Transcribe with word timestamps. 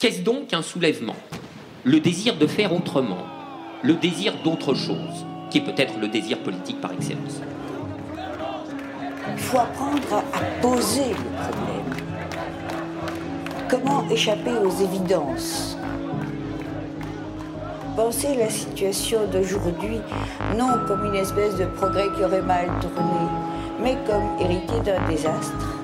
Qu'est-ce 0.00 0.22
donc 0.22 0.54
un 0.54 0.62
soulèvement? 0.62 1.16
Le 1.82 1.98
désir 1.98 2.36
de 2.36 2.46
faire 2.46 2.72
autrement, 2.72 3.26
le 3.82 3.94
désir 3.94 4.32
d'autre 4.44 4.72
chose, 4.72 5.26
qui 5.50 5.58
est 5.58 5.64
peut-être 5.64 5.98
le 5.98 6.06
désir 6.06 6.38
politique 6.38 6.80
par 6.80 6.92
excellence. 6.92 7.42
Il 9.32 9.38
faut 9.38 9.58
apprendre 9.58 10.22
à 10.32 10.40
poser 10.62 11.08
le 11.08 11.14
problème. 11.14 11.96
Comment 13.68 14.08
échapper 14.08 14.52
aux 14.52 14.70
évidences? 14.70 15.76
Penser 17.96 18.36
la 18.36 18.50
situation 18.50 19.26
d'aujourd'hui 19.32 19.98
non 20.56 20.78
comme 20.86 21.06
une 21.06 21.16
espèce 21.16 21.56
de 21.56 21.64
progrès 21.64 22.06
qui 22.16 22.22
aurait 22.22 22.42
mal 22.42 22.68
tourné, 22.80 23.26
mais 23.82 23.98
comme 24.06 24.38
hérité 24.38 24.74
d'un 24.84 25.08
désastre. 25.08 25.77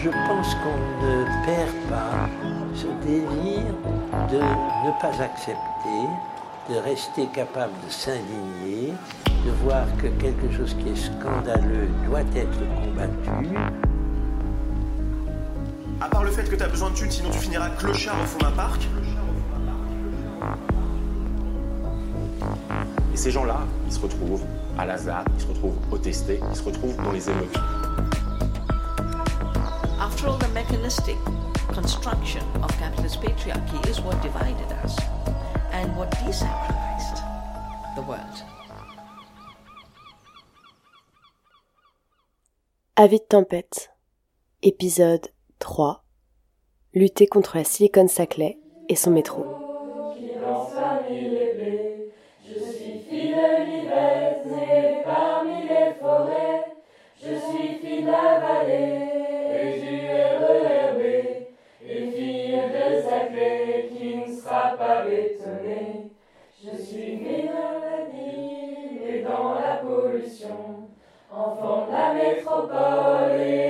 Je 0.00 0.10
pense 0.10 0.54
qu'on 0.54 1.04
ne 1.04 1.24
perd 1.44 1.74
pas 1.90 2.28
ce 2.72 2.86
désir 3.04 3.64
de 4.30 4.36
ne 4.36 5.00
pas 5.00 5.20
accepter, 5.20 6.06
de 6.70 6.76
rester 6.76 7.26
capable 7.34 7.72
de 7.84 7.90
s'indigner, 7.90 8.94
de 9.26 9.50
voir 9.64 9.86
que 10.00 10.06
quelque 10.06 10.52
chose 10.56 10.74
qui 10.74 10.90
est 10.90 10.96
scandaleux 10.96 11.88
doit 12.06 12.20
être 12.36 12.60
combattu. 12.80 13.56
À 16.00 16.08
part 16.08 16.22
le 16.22 16.30
fait 16.30 16.48
que 16.48 16.54
tu 16.54 16.62
as 16.62 16.68
besoin 16.68 16.90
de 16.90 16.94
thunes, 16.94 17.10
sinon 17.10 17.30
tu 17.30 17.38
finiras 17.40 17.70
clochard 17.70 18.20
au 18.22 18.26
fond 18.26 18.38
d'un 18.38 18.52
parc. 18.52 18.88
Et 23.12 23.16
ces 23.16 23.32
gens-là, 23.32 23.58
ils 23.86 23.92
se 23.92 24.00
retrouvent 24.00 24.44
à 24.78 24.86
Lazare, 24.86 25.24
ils 25.34 25.42
se 25.42 25.48
retrouvent 25.48 25.78
au 25.90 25.98
testé, 25.98 26.38
ils 26.48 26.56
se 26.56 26.62
retrouvent 26.62 26.96
dans 27.02 27.10
les 27.10 27.28
émeutes. 27.28 27.58
After 30.18 30.30
all, 30.30 30.38
the 30.38 30.48
mechanistic 30.48 31.16
construction 31.68 32.42
of 32.60 32.76
capitalist 32.76 33.20
patriarchy 33.20 33.88
is 33.88 34.00
what 34.00 34.20
divided 34.20 34.66
us 34.82 34.98
and 35.70 35.96
what 35.96 36.10
desacralized 36.10 37.22
the 37.94 38.02
world. 38.02 38.42
Avis 42.96 43.20
de 43.20 43.26
tempête. 43.28 43.90
Épisode 44.64 45.28
3. 45.60 46.02
Lutter 46.94 47.28
contre 47.28 47.56
la 47.56 47.62
Silicon 47.62 48.08
Saclay 48.08 48.58
et 48.88 48.96
son 48.96 49.12
métro. 49.12 49.46
Je 52.44 52.58
suis 52.58 52.98
fille 53.08 53.34
de 53.34 53.64
l'Yvette, 53.66 54.46
née 54.46 55.04
faithful 72.38 72.68
body. 72.68 73.67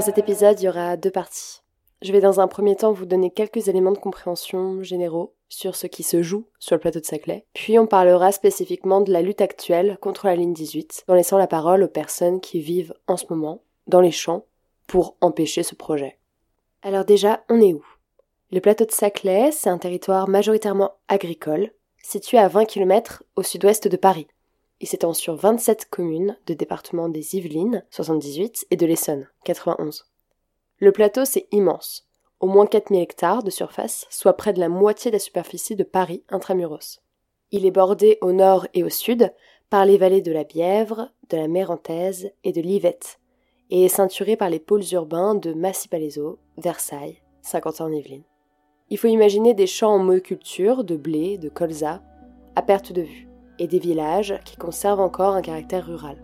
Dans 0.00 0.06
cet 0.06 0.16
épisode, 0.16 0.58
il 0.58 0.64
y 0.64 0.68
aura 0.70 0.96
deux 0.96 1.10
parties. 1.10 1.60
Je 2.00 2.10
vais 2.10 2.22
dans 2.22 2.40
un 2.40 2.48
premier 2.48 2.74
temps 2.74 2.90
vous 2.90 3.04
donner 3.04 3.30
quelques 3.30 3.68
éléments 3.68 3.92
de 3.92 3.98
compréhension 3.98 4.82
généraux 4.82 5.34
sur 5.50 5.76
ce 5.76 5.86
qui 5.86 6.02
se 6.02 6.22
joue 6.22 6.46
sur 6.58 6.74
le 6.74 6.80
plateau 6.80 7.00
de 7.00 7.04
Saclay, 7.04 7.44
puis 7.52 7.78
on 7.78 7.86
parlera 7.86 8.32
spécifiquement 8.32 9.02
de 9.02 9.12
la 9.12 9.20
lutte 9.20 9.42
actuelle 9.42 9.98
contre 10.00 10.24
la 10.24 10.36
ligne 10.36 10.54
18, 10.54 11.04
en 11.06 11.12
laissant 11.12 11.36
la 11.36 11.46
parole 11.46 11.82
aux 11.82 11.88
personnes 11.88 12.40
qui 12.40 12.60
vivent 12.60 12.94
en 13.08 13.18
ce 13.18 13.26
moment 13.28 13.62
dans 13.88 14.00
les 14.00 14.10
champs 14.10 14.46
pour 14.86 15.18
empêcher 15.20 15.62
ce 15.62 15.74
projet. 15.74 16.16
Alors 16.80 17.04
déjà, 17.04 17.44
on 17.50 17.60
est 17.60 17.74
où? 17.74 17.84
Le 18.52 18.60
plateau 18.60 18.86
de 18.86 18.92
Saclay, 18.92 19.52
c'est 19.52 19.68
un 19.68 19.76
territoire 19.76 20.30
majoritairement 20.30 20.94
agricole, 21.08 21.72
situé 22.02 22.38
à 22.38 22.48
20 22.48 22.64
km 22.64 23.22
au 23.36 23.42
sud-ouest 23.42 23.86
de 23.86 23.98
Paris. 23.98 24.28
Il 24.80 24.88
s'étend 24.88 25.12
sur 25.12 25.36
27 25.36 25.86
communes 25.90 26.38
de 26.46 26.54
département 26.54 27.10
des 27.10 27.36
Yvelines, 27.36 27.84
78, 27.90 28.66
et 28.70 28.76
de 28.76 28.86
l'Essonne, 28.86 29.28
91. 29.44 30.06
Le 30.78 30.92
plateau, 30.92 31.26
c'est 31.26 31.46
immense. 31.52 32.08
Au 32.40 32.46
moins 32.46 32.64
4000 32.64 33.02
hectares 33.02 33.42
de 33.42 33.50
surface, 33.50 34.06
soit 34.08 34.32
près 34.32 34.54
de 34.54 34.60
la 34.60 34.70
moitié 34.70 35.10
de 35.10 35.16
la 35.16 35.20
superficie 35.20 35.76
de 35.76 35.84
Paris 35.84 36.24
intramuros. 36.30 37.02
Il 37.50 37.66
est 37.66 37.70
bordé 37.70 38.16
au 38.22 38.32
nord 38.32 38.66
et 38.72 38.82
au 38.82 38.88
sud 38.88 39.30
par 39.68 39.84
les 39.84 39.98
vallées 39.98 40.22
de 40.22 40.32
la 40.32 40.44
Bièvre, 40.44 41.10
de 41.28 41.36
la 41.36 41.48
Mérantaise 41.48 42.32
et 42.42 42.52
de 42.52 42.62
l'Yvette, 42.62 43.20
et 43.68 43.84
est 43.84 43.88
ceinturé 43.88 44.36
par 44.36 44.48
les 44.48 44.58
pôles 44.58 44.82
urbains 44.92 45.34
de 45.34 45.52
Massy-Palaiseau, 45.52 46.38
Versailles, 46.56 47.20
Saint-Quentin-en-Yvelines. 47.42 48.24
Il 48.88 48.96
faut 48.96 49.08
imaginer 49.08 49.52
des 49.52 49.66
champs 49.66 49.94
en 49.94 49.98
monoculture, 49.98 50.84
de 50.84 50.96
blé, 50.96 51.36
de 51.36 51.50
colza, 51.50 52.02
à 52.56 52.62
perte 52.62 52.92
de 52.92 53.02
vue, 53.02 53.29
et 53.60 53.68
des 53.68 53.78
villages 53.78 54.40
qui 54.44 54.56
conservent 54.56 55.00
encore 55.00 55.34
un 55.34 55.42
caractère 55.42 55.86
rural. 55.86 56.16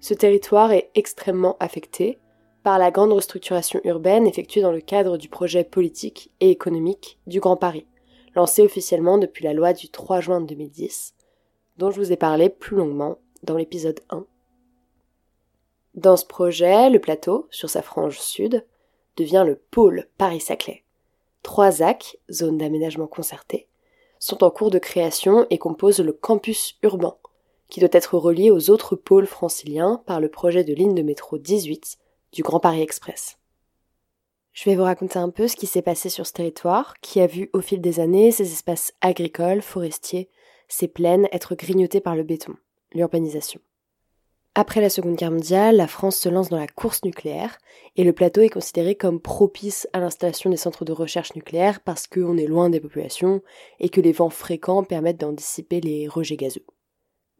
Ce 0.00 0.14
territoire 0.14 0.72
est 0.72 0.90
extrêmement 0.96 1.56
affecté 1.60 2.18
par 2.64 2.78
la 2.78 2.90
grande 2.90 3.12
restructuration 3.12 3.80
urbaine 3.84 4.26
effectuée 4.26 4.60
dans 4.60 4.72
le 4.72 4.80
cadre 4.80 5.16
du 5.16 5.28
projet 5.28 5.62
politique 5.62 6.32
et 6.40 6.50
économique 6.50 7.20
du 7.28 7.38
Grand 7.38 7.56
Paris, 7.56 7.86
lancé 8.34 8.62
officiellement 8.62 9.16
depuis 9.16 9.44
la 9.44 9.52
loi 9.52 9.72
du 9.72 9.90
3 9.90 10.20
juin 10.20 10.40
2010, 10.40 11.14
dont 11.76 11.92
je 11.92 12.00
vous 12.00 12.12
ai 12.12 12.16
parlé 12.16 12.48
plus 12.48 12.76
longuement 12.76 13.18
dans 13.44 13.56
l'épisode 13.56 14.00
1. 14.10 14.26
Dans 15.94 16.16
ce 16.16 16.24
projet, 16.24 16.88
le 16.88 17.00
plateau, 17.00 17.48
sur 17.50 17.68
sa 17.68 17.82
frange 17.82 18.18
sud, 18.18 18.64
devient 19.16 19.44
le 19.46 19.56
pôle 19.56 20.08
Paris-Saclay. 20.16 20.84
Trois 21.42 21.70
ZAC, 21.70 22.16
zones 22.30 22.56
d'aménagement 22.56 23.06
concerté, 23.06 23.68
sont 24.18 24.42
en 24.42 24.50
cours 24.50 24.70
de 24.70 24.78
création 24.78 25.46
et 25.50 25.58
composent 25.58 26.00
le 26.00 26.12
campus 26.12 26.78
urbain, 26.82 27.16
qui 27.68 27.80
doit 27.80 27.90
être 27.92 28.16
relié 28.16 28.50
aux 28.50 28.70
autres 28.70 28.96
pôles 28.96 29.26
franciliens 29.26 30.02
par 30.06 30.20
le 30.20 30.30
projet 30.30 30.64
de 30.64 30.72
ligne 30.72 30.94
de 30.94 31.02
métro 31.02 31.36
18 31.36 31.98
du 32.32 32.42
Grand 32.42 32.60
Paris 32.60 32.80
Express. 32.80 33.38
Je 34.52 34.64
vais 34.68 34.76
vous 34.76 34.84
raconter 34.84 35.18
un 35.18 35.30
peu 35.30 35.48
ce 35.48 35.56
qui 35.56 35.66
s'est 35.66 35.82
passé 35.82 36.08
sur 36.08 36.26
ce 36.26 36.32
territoire, 36.32 36.94
qui 37.00 37.20
a 37.20 37.26
vu 37.26 37.50
au 37.52 37.60
fil 37.60 37.80
des 37.80 38.00
années 38.00 38.30
ses 38.30 38.52
espaces 38.52 38.94
agricoles, 39.00 39.62
forestiers, 39.62 40.30
ses 40.68 40.88
plaines 40.88 41.28
être 41.32 41.54
grignotés 41.54 42.00
par 42.00 42.16
le 42.16 42.22
béton, 42.22 42.54
l'urbanisation. 42.92 43.60
Après 44.54 44.82
la 44.82 44.90
Seconde 44.90 45.16
Guerre 45.16 45.30
mondiale, 45.30 45.76
la 45.76 45.86
France 45.86 46.16
se 46.16 46.28
lance 46.28 46.50
dans 46.50 46.58
la 46.58 46.66
course 46.66 47.04
nucléaire 47.04 47.56
et 47.96 48.04
le 48.04 48.12
plateau 48.12 48.42
est 48.42 48.50
considéré 48.50 48.94
comme 48.94 49.18
propice 49.18 49.88
à 49.94 50.00
l'installation 50.00 50.50
des 50.50 50.58
centres 50.58 50.84
de 50.84 50.92
recherche 50.92 51.34
nucléaire 51.34 51.80
parce 51.80 52.06
qu'on 52.06 52.36
est 52.36 52.46
loin 52.46 52.68
des 52.68 52.80
populations 52.80 53.40
et 53.80 53.88
que 53.88 54.02
les 54.02 54.12
vents 54.12 54.28
fréquents 54.28 54.84
permettent 54.84 55.20
d'en 55.20 55.32
dissiper 55.32 55.80
les 55.80 56.06
rejets 56.06 56.36
gazeux. 56.36 56.66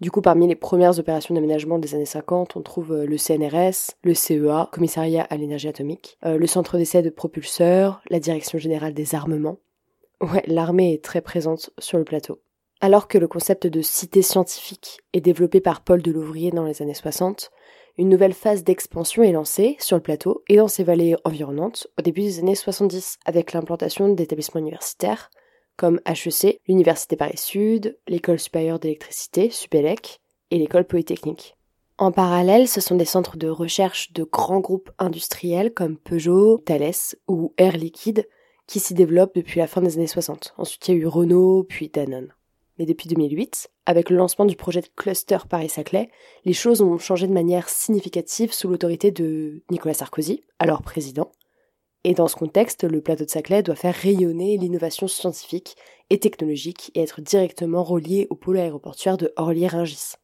Du 0.01 0.11
coup, 0.11 0.23
parmi 0.23 0.49
les 0.49 0.57
premières 0.57 0.99
opérations 0.99 1.35
d'aménagement 1.35 1.79
des 1.79 1.95
années 1.95 2.07
50, 2.07 2.57
on 2.57 2.63
trouve 2.63 3.05
le 3.05 3.19
CNRS, 3.19 3.93
le 4.03 4.15
CEA, 4.15 4.71
Commissariat 4.73 5.27
à 5.29 5.37
l'énergie 5.37 5.69
atomique, 5.69 6.19
le 6.23 6.47
Centre 6.47 6.79
d'essai 6.79 7.03
de 7.03 7.11
propulseurs, 7.11 8.01
la 8.09 8.21
Direction 8.21 8.59
générale 8.59 8.95
des 8.95 9.15
armements. 9.15 9.59
Ouais, 10.23 10.43
l'armée 10.47 10.95
est 10.95 11.05
très 11.05 11.21
présente 11.21 11.71
sur 11.79 11.99
le 11.99 12.05
plateau. 12.05 12.41
Alors 12.85 13.07
que 13.07 13.17
le 13.17 13.29
concept 13.29 13.69
de 13.69 13.81
cité 13.81 14.23
scientifique 14.23 15.03
est 15.13 15.21
développé 15.21 15.61
par 15.61 15.85
Paul 15.85 16.03
Delouvrier 16.03 16.51
dans 16.51 16.65
les 16.65 16.83
années 16.83 16.95
60, 16.95 17.53
une 17.97 18.09
nouvelle 18.09 18.33
phase 18.33 18.65
d'expansion 18.65 19.23
est 19.23 19.31
lancée 19.31 19.77
sur 19.79 19.97
le 19.97 20.03
plateau 20.03 20.43
et 20.49 20.57
dans 20.57 20.67
ses 20.67 20.83
vallées 20.83 21.15
environnantes 21.23 21.87
au 21.97 22.03
début 22.03 22.23
des 22.23 22.41
années 22.41 22.57
70 22.57 23.21
avec 23.25 23.53
l'implantation 23.53 24.09
d'établissements 24.09 24.61
universitaires 24.61 25.31
comme 25.77 26.01
HEC, 26.07 26.59
l'Université 26.67 27.15
Paris-Sud, 27.15 28.01
l'École 28.09 28.41
supérieure 28.41 28.81
d'électricité, 28.81 29.51
Supélec, 29.51 30.19
et 30.51 30.59
l'École 30.59 30.85
polytechnique. 30.85 31.57
En 31.99 32.11
parallèle, 32.11 32.67
ce 32.67 32.81
sont 32.81 32.97
des 32.97 33.05
centres 33.05 33.37
de 33.37 33.49
recherche 33.49 34.13
de 34.13 34.25
grands 34.25 34.59
groupes 34.59 34.91
industriels 34.99 35.73
comme 35.73 35.97
Peugeot, 35.97 36.59
Thales 36.59 37.15
ou 37.29 37.55
Air 37.59 37.77
Liquide 37.77 38.27
qui 38.67 38.81
s'y 38.81 38.95
développent 38.95 39.37
depuis 39.37 39.61
la 39.61 39.69
fin 39.69 39.83
des 39.83 39.99
années 39.99 40.09
60. 40.09 40.55
Ensuite, 40.59 40.89
il 40.89 40.95
y 40.95 40.99
a 40.99 41.01
eu 41.01 41.07
Renault, 41.07 41.65
puis 41.69 41.89
Danone. 41.89 42.35
Mais 42.79 42.87
depuis 42.87 43.09
2008, 43.09 43.71
avec 43.87 44.11
le 44.11 44.17
lancement 44.17 44.45
du 44.45 44.57
projet 44.57 44.81
de 44.81 44.89
cluster 44.97 45.39
Paris-Saclay, 45.49 46.11
les 46.45 46.53
choses 46.53 46.81
ont 46.81 46.99
changé 46.99 47.27
de 47.27 47.33
manière 47.33 47.69
significative 47.69 48.53
sous 48.53 48.69
l'autorité 48.69 49.11
de 49.11 49.63
Nicolas 49.71 49.95
Sarkozy, 49.95 50.43
alors 50.59 50.83
président. 50.83 51.33
Et 52.05 52.15
dans 52.15 52.29
ce 52.29 52.35
contexte, 52.35 52.85
le 52.85 53.01
plateau 53.01 53.25
de 53.25 53.31
Saclay 53.31 53.63
doit 53.63 53.77
faire 53.77 53.95
rayonner 53.95 54.57
l'innovation 54.57 55.07
scientifique 55.07 55.77
et 56.11 56.19
technologique 56.19 56.91
et 56.95 57.03
être 57.03 57.21
directement 57.21 57.85
relié 57.85 58.27
au 58.31 58.35
pôle 58.35 58.59
aéroportuaire 58.59 59.17
de 59.17 59.33
Orly-Rungis. 59.37 60.15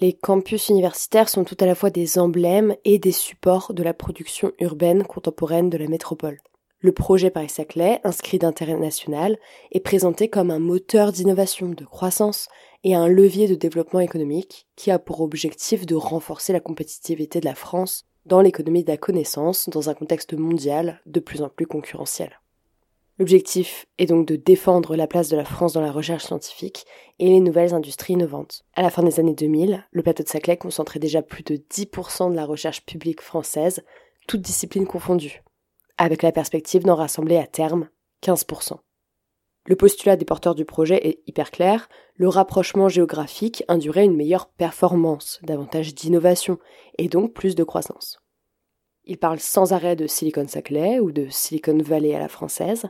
Les 0.00 0.12
campus 0.12 0.68
universitaires 0.68 1.28
sont 1.28 1.44
tout 1.44 1.56
à 1.60 1.66
la 1.66 1.74
fois 1.74 1.90
des 1.90 2.18
emblèmes 2.18 2.74
et 2.84 2.98
des 2.98 3.12
supports 3.12 3.74
de 3.74 3.82
la 3.82 3.94
production 3.94 4.52
urbaine 4.58 5.04
contemporaine 5.04 5.70
de 5.70 5.78
la 5.78 5.88
métropole. 5.88 6.38
Le 6.80 6.92
projet 6.92 7.30
Paris-Saclay, 7.30 8.00
inscrit 8.04 8.38
d'intérêt 8.38 8.76
national, 8.76 9.38
est 9.72 9.80
présenté 9.80 10.28
comme 10.28 10.50
un 10.50 10.58
moteur 10.58 11.10
d'innovation, 11.10 11.70
de 11.70 11.84
croissance 11.84 12.48
et 12.84 12.94
un 12.94 13.08
levier 13.08 13.48
de 13.48 13.54
développement 13.54 14.00
économique 14.00 14.66
qui 14.76 14.90
a 14.90 14.98
pour 14.98 15.22
objectif 15.22 15.86
de 15.86 15.94
renforcer 15.94 16.52
la 16.52 16.60
compétitivité 16.60 17.40
de 17.40 17.46
la 17.46 17.54
France 17.54 18.04
dans 18.26 18.42
l'économie 18.42 18.84
de 18.84 18.90
la 18.90 18.98
connaissance 18.98 19.68
dans 19.70 19.88
un 19.88 19.94
contexte 19.94 20.34
mondial 20.34 21.00
de 21.06 21.20
plus 21.20 21.42
en 21.42 21.48
plus 21.48 21.66
concurrentiel. 21.66 22.40
L'objectif 23.18 23.86
est 23.96 24.06
donc 24.06 24.26
de 24.28 24.36
défendre 24.36 24.94
la 24.94 25.06
place 25.06 25.30
de 25.30 25.36
la 25.36 25.46
France 25.46 25.72
dans 25.72 25.80
la 25.80 25.92
recherche 25.92 26.26
scientifique 26.26 26.84
et 27.18 27.28
les 27.28 27.40
nouvelles 27.40 27.72
industries 27.72 28.12
innovantes. 28.12 28.64
À 28.74 28.82
la 28.82 28.90
fin 28.90 29.02
des 29.02 29.18
années 29.18 29.34
2000, 29.34 29.86
le 29.90 30.02
plateau 30.02 30.22
de 30.22 30.28
Saclay 30.28 30.58
concentrait 30.58 31.00
déjà 31.00 31.22
plus 31.22 31.42
de 31.42 31.56
10% 31.56 32.30
de 32.30 32.36
la 32.36 32.44
recherche 32.44 32.84
publique 32.84 33.22
française, 33.22 33.82
toutes 34.28 34.42
disciplines 34.42 34.86
confondues, 34.86 35.42
avec 35.98 36.22
la 36.22 36.32
perspective 36.32 36.84
d'en 36.84 36.94
rassembler 36.94 37.36
à 37.36 37.46
terme 37.46 37.88
15%. 38.22 38.78
Le 39.66 39.76
postulat 39.76 40.16
des 40.16 40.24
porteurs 40.24 40.54
du 40.54 40.64
projet 40.64 41.08
est 41.08 41.22
hyper 41.26 41.50
clair, 41.50 41.88
le 42.14 42.28
rapprochement 42.28 42.88
géographique 42.88 43.64
induirait 43.68 44.04
une 44.04 44.16
meilleure 44.16 44.48
performance, 44.48 45.40
davantage 45.42 45.94
d'innovation 45.94 46.58
et 46.98 47.08
donc 47.08 47.32
plus 47.32 47.54
de 47.54 47.64
croissance. 47.64 48.20
Ils 49.04 49.18
parlent 49.18 49.40
sans 49.40 49.72
arrêt 49.72 49.96
de 49.96 50.06
Silicon 50.06 50.46
Saclay 50.46 51.00
ou 51.00 51.10
de 51.10 51.26
Silicon 51.30 51.78
Valley 51.78 52.14
à 52.14 52.18
la 52.18 52.28
française, 52.28 52.88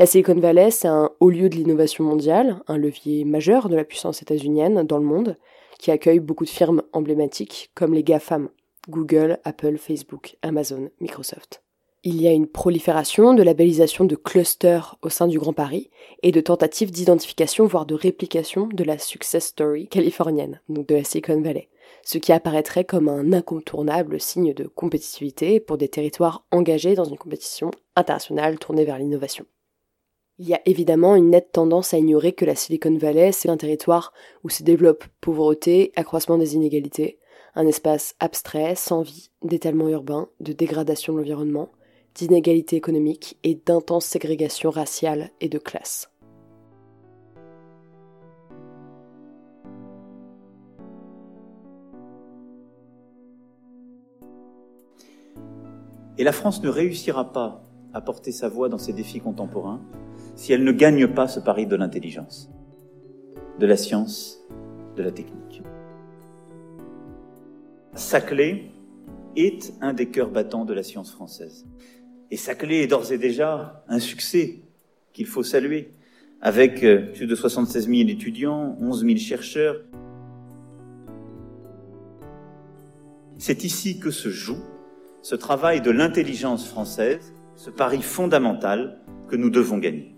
la 0.00 0.06
Silicon 0.06 0.34
Valley, 0.34 0.72
c'est 0.72 0.88
un 0.88 1.12
haut 1.20 1.30
lieu 1.30 1.48
de 1.48 1.54
l'innovation 1.54 2.02
mondiale, 2.02 2.60
un 2.66 2.76
levier 2.76 3.24
majeur 3.24 3.68
de 3.68 3.76
la 3.76 3.84
puissance 3.84 4.22
états-unienne 4.22 4.82
dans 4.82 4.98
le 4.98 5.04
monde, 5.04 5.38
qui 5.78 5.92
accueille 5.92 6.18
beaucoup 6.18 6.44
de 6.44 6.50
firmes 6.50 6.82
emblématiques 6.92 7.70
comme 7.76 7.94
les 7.94 8.02
GAFAM, 8.02 8.48
Google, 8.88 9.38
Apple, 9.44 9.76
Facebook, 9.78 10.36
Amazon, 10.42 10.90
Microsoft. 11.00 11.63
Il 12.06 12.20
y 12.20 12.28
a 12.28 12.32
une 12.32 12.46
prolifération 12.46 13.32
de 13.32 13.42
labellisation 13.42 14.04
de 14.04 14.14
clusters 14.14 14.98
au 15.00 15.08
sein 15.08 15.26
du 15.26 15.38
Grand 15.38 15.54
Paris 15.54 15.88
et 16.22 16.32
de 16.32 16.40
tentatives 16.42 16.90
d'identification, 16.90 17.66
voire 17.66 17.86
de 17.86 17.94
réplication 17.94 18.66
de 18.66 18.84
la 18.84 18.98
success 18.98 19.46
story 19.46 19.88
californienne, 19.88 20.60
donc 20.68 20.86
de 20.86 20.96
la 20.96 21.02
Silicon 21.02 21.40
Valley, 21.40 21.70
ce 22.02 22.18
qui 22.18 22.32
apparaîtrait 22.32 22.84
comme 22.84 23.08
un 23.08 23.32
incontournable 23.32 24.20
signe 24.20 24.52
de 24.52 24.64
compétitivité 24.64 25.60
pour 25.60 25.78
des 25.78 25.88
territoires 25.88 26.44
engagés 26.50 26.94
dans 26.94 27.06
une 27.06 27.16
compétition 27.16 27.70
internationale 27.96 28.58
tournée 28.58 28.84
vers 28.84 28.98
l'innovation. 28.98 29.46
Il 30.38 30.46
y 30.46 30.52
a 30.52 30.60
évidemment 30.66 31.16
une 31.16 31.30
nette 31.30 31.52
tendance 31.52 31.94
à 31.94 31.98
ignorer 31.98 32.32
que 32.32 32.44
la 32.44 32.54
Silicon 32.54 32.98
Valley, 32.98 33.32
c'est 33.32 33.48
un 33.48 33.56
territoire 33.56 34.12
où 34.42 34.50
se 34.50 34.62
développe 34.62 35.04
pauvreté, 35.22 35.90
accroissement 35.96 36.36
des 36.36 36.54
inégalités, 36.54 37.18
un 37.54 37.66
espace 37.66 38.14
abstrait, 38.20 38.74
sans 38.74 39.00
vie, 39.00 39.30
d'étalement 39.42 39.88
urbain, 39.88 40.28
de 40.40 40.52
dégradation 40.52 41.14
de 41.14 41.18
l'environnement, 41.20 41.70
d'inégalités 42.14 42.76
économiques 42.76 43.38
et 43.42 43.60
d'intense 43.66 44.04
ségrégation 44.04 44.70
raciale 44.70 45.30
et 45.40 45.48
de 45.48 45.58
classe. 45.58 46.10
Et 56.16 56.22
la 56.22 56.32
France 56.32 56.62
ne 56.62 56.68
réussira 56.68 57.32
pas 57.32 57.64
à 57.92 58.00
porter 58.00 58.30
sa 58.30 58.48
voix 58.48 58.68
dans 58.68 58.78
ces 58.78 58.92
défis 58.92 59.20
contemporains 59.20 59.80
si 60.36 60.52
elle 60.52 60.64
ne 60.64 60.72
gagne 60.72 61.08
pas 61.08 61.28
ce 61.28 61.40
pari 61.40 61.66
de 61.66 61.76
l'intelligence, 61.76 62.50
de 63.58 63.66
la 63.66 63.76
science, 63.76 64.40
de 64.96 65.02
la 65.02 65.10
technique. 65.10 65.62
Saclay 67.94 68.70
est 69.36 69.74
un 69.80 69.92
des 69.92 70.10
cœurs 70.10 70.30
battants 70.30 70.64
de 70.64 70.74
la 70.74 70.82
science 70.82 71.12
française. 71.12 71.66
Et 72.34 72.36
Saclay 72.36 72.82
est 72.82 72.88
d'ores 72.88 73.12
et 73.12 73.16
déjà 73.16 73.84
un 73.86 74.00
succès 74.00 74.58
qu'il 75.12 75.26
faut 75.26 75.44
saluer, 75.44 75.92
avec 76.40 76.82
euh, 76.82 77.12
plus 77.12 77.28
de 77.28 77.34
76 77.36 77.86
000 77.86 78.08
étudiants, 78.08 78.76
11 78.80 79.04
000 79.04 79.16
chercheurs. 79.18 79.76
C'est 83.38 83.62
ici 83.62 84.00
que 84.00 84.10
se 84.10 84.30
joue 84.30 84.58
ce 85.22 85.36
travail 85.36 85.80
de 85.80 85.92
l'intelligence 85.92 86.66
française, 86.66 87.32
ce 87.54 87.70
pari 87.70 88.02
fondamental 88.02 88.98
que 89.28 89.36
nous 89.36 89.50
devons 89.50 89.78
gagner. 89.78 90.16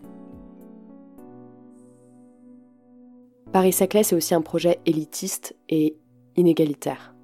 Paris-Saclay, 3.52 4.04
c'est 4.04 4.16
aussi 4.16 4.34
un 4.34 4.40
projet 4.40 4.78
élitiste 4.86 5.54
et 5.68 5.98
inégalitaire. 6.34 7.15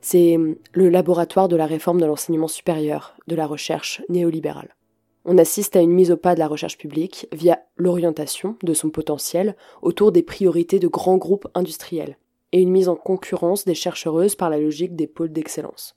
C'est 0.00 0.36
le 0.72 0.88
laboratoire 0.88 1.48
de 1.48 1.56
la 1.56 1.66
réforme 1.66 2.00
de 2.00 2.06
l'enseignement 2.06 2.48
supérieur, 2.48 3.16
de 3.26 3.34
la 3.34 3.46
recherche 3.46 4.02
néolibérale. 4.08 4.76
On 5.24 5.38
assiste 5.38 5.74
à 5.74 5.80
une 5.80 5.90
mise 5.90 6.12
au 6.12 6.16
pas 6.16 6.34
de 6.34 6.38
la 6.38 6.46
recherche 6.46 6.78
publique 6.78 7.26
via 7.32 7.58
l'orientation 7.76 8.56
de 8.62 8.74
son 8.74 8.90
potentiel 8.90 9.56
autour 9.82 10.12
des 10.12 10.22
priorités 10.22 10.78
de 10.78 10.86
grands 10.86 11.16
groupes 11.16 11.48
industriels 11.54 12.16
et 12.52 12.60
une 12.60 12.70
mise 12.70 12.88
en 12.88 12.94
concurrence 12.94 13.64
des 13.64 13.74
chercheuses 13.74 14.36
par 14.36 14.50
la 14.50 14.58
logique 14.58 14.94
des 14.94 15.08
pôles 15.08 15.32
d'excellence. 15.32 15.96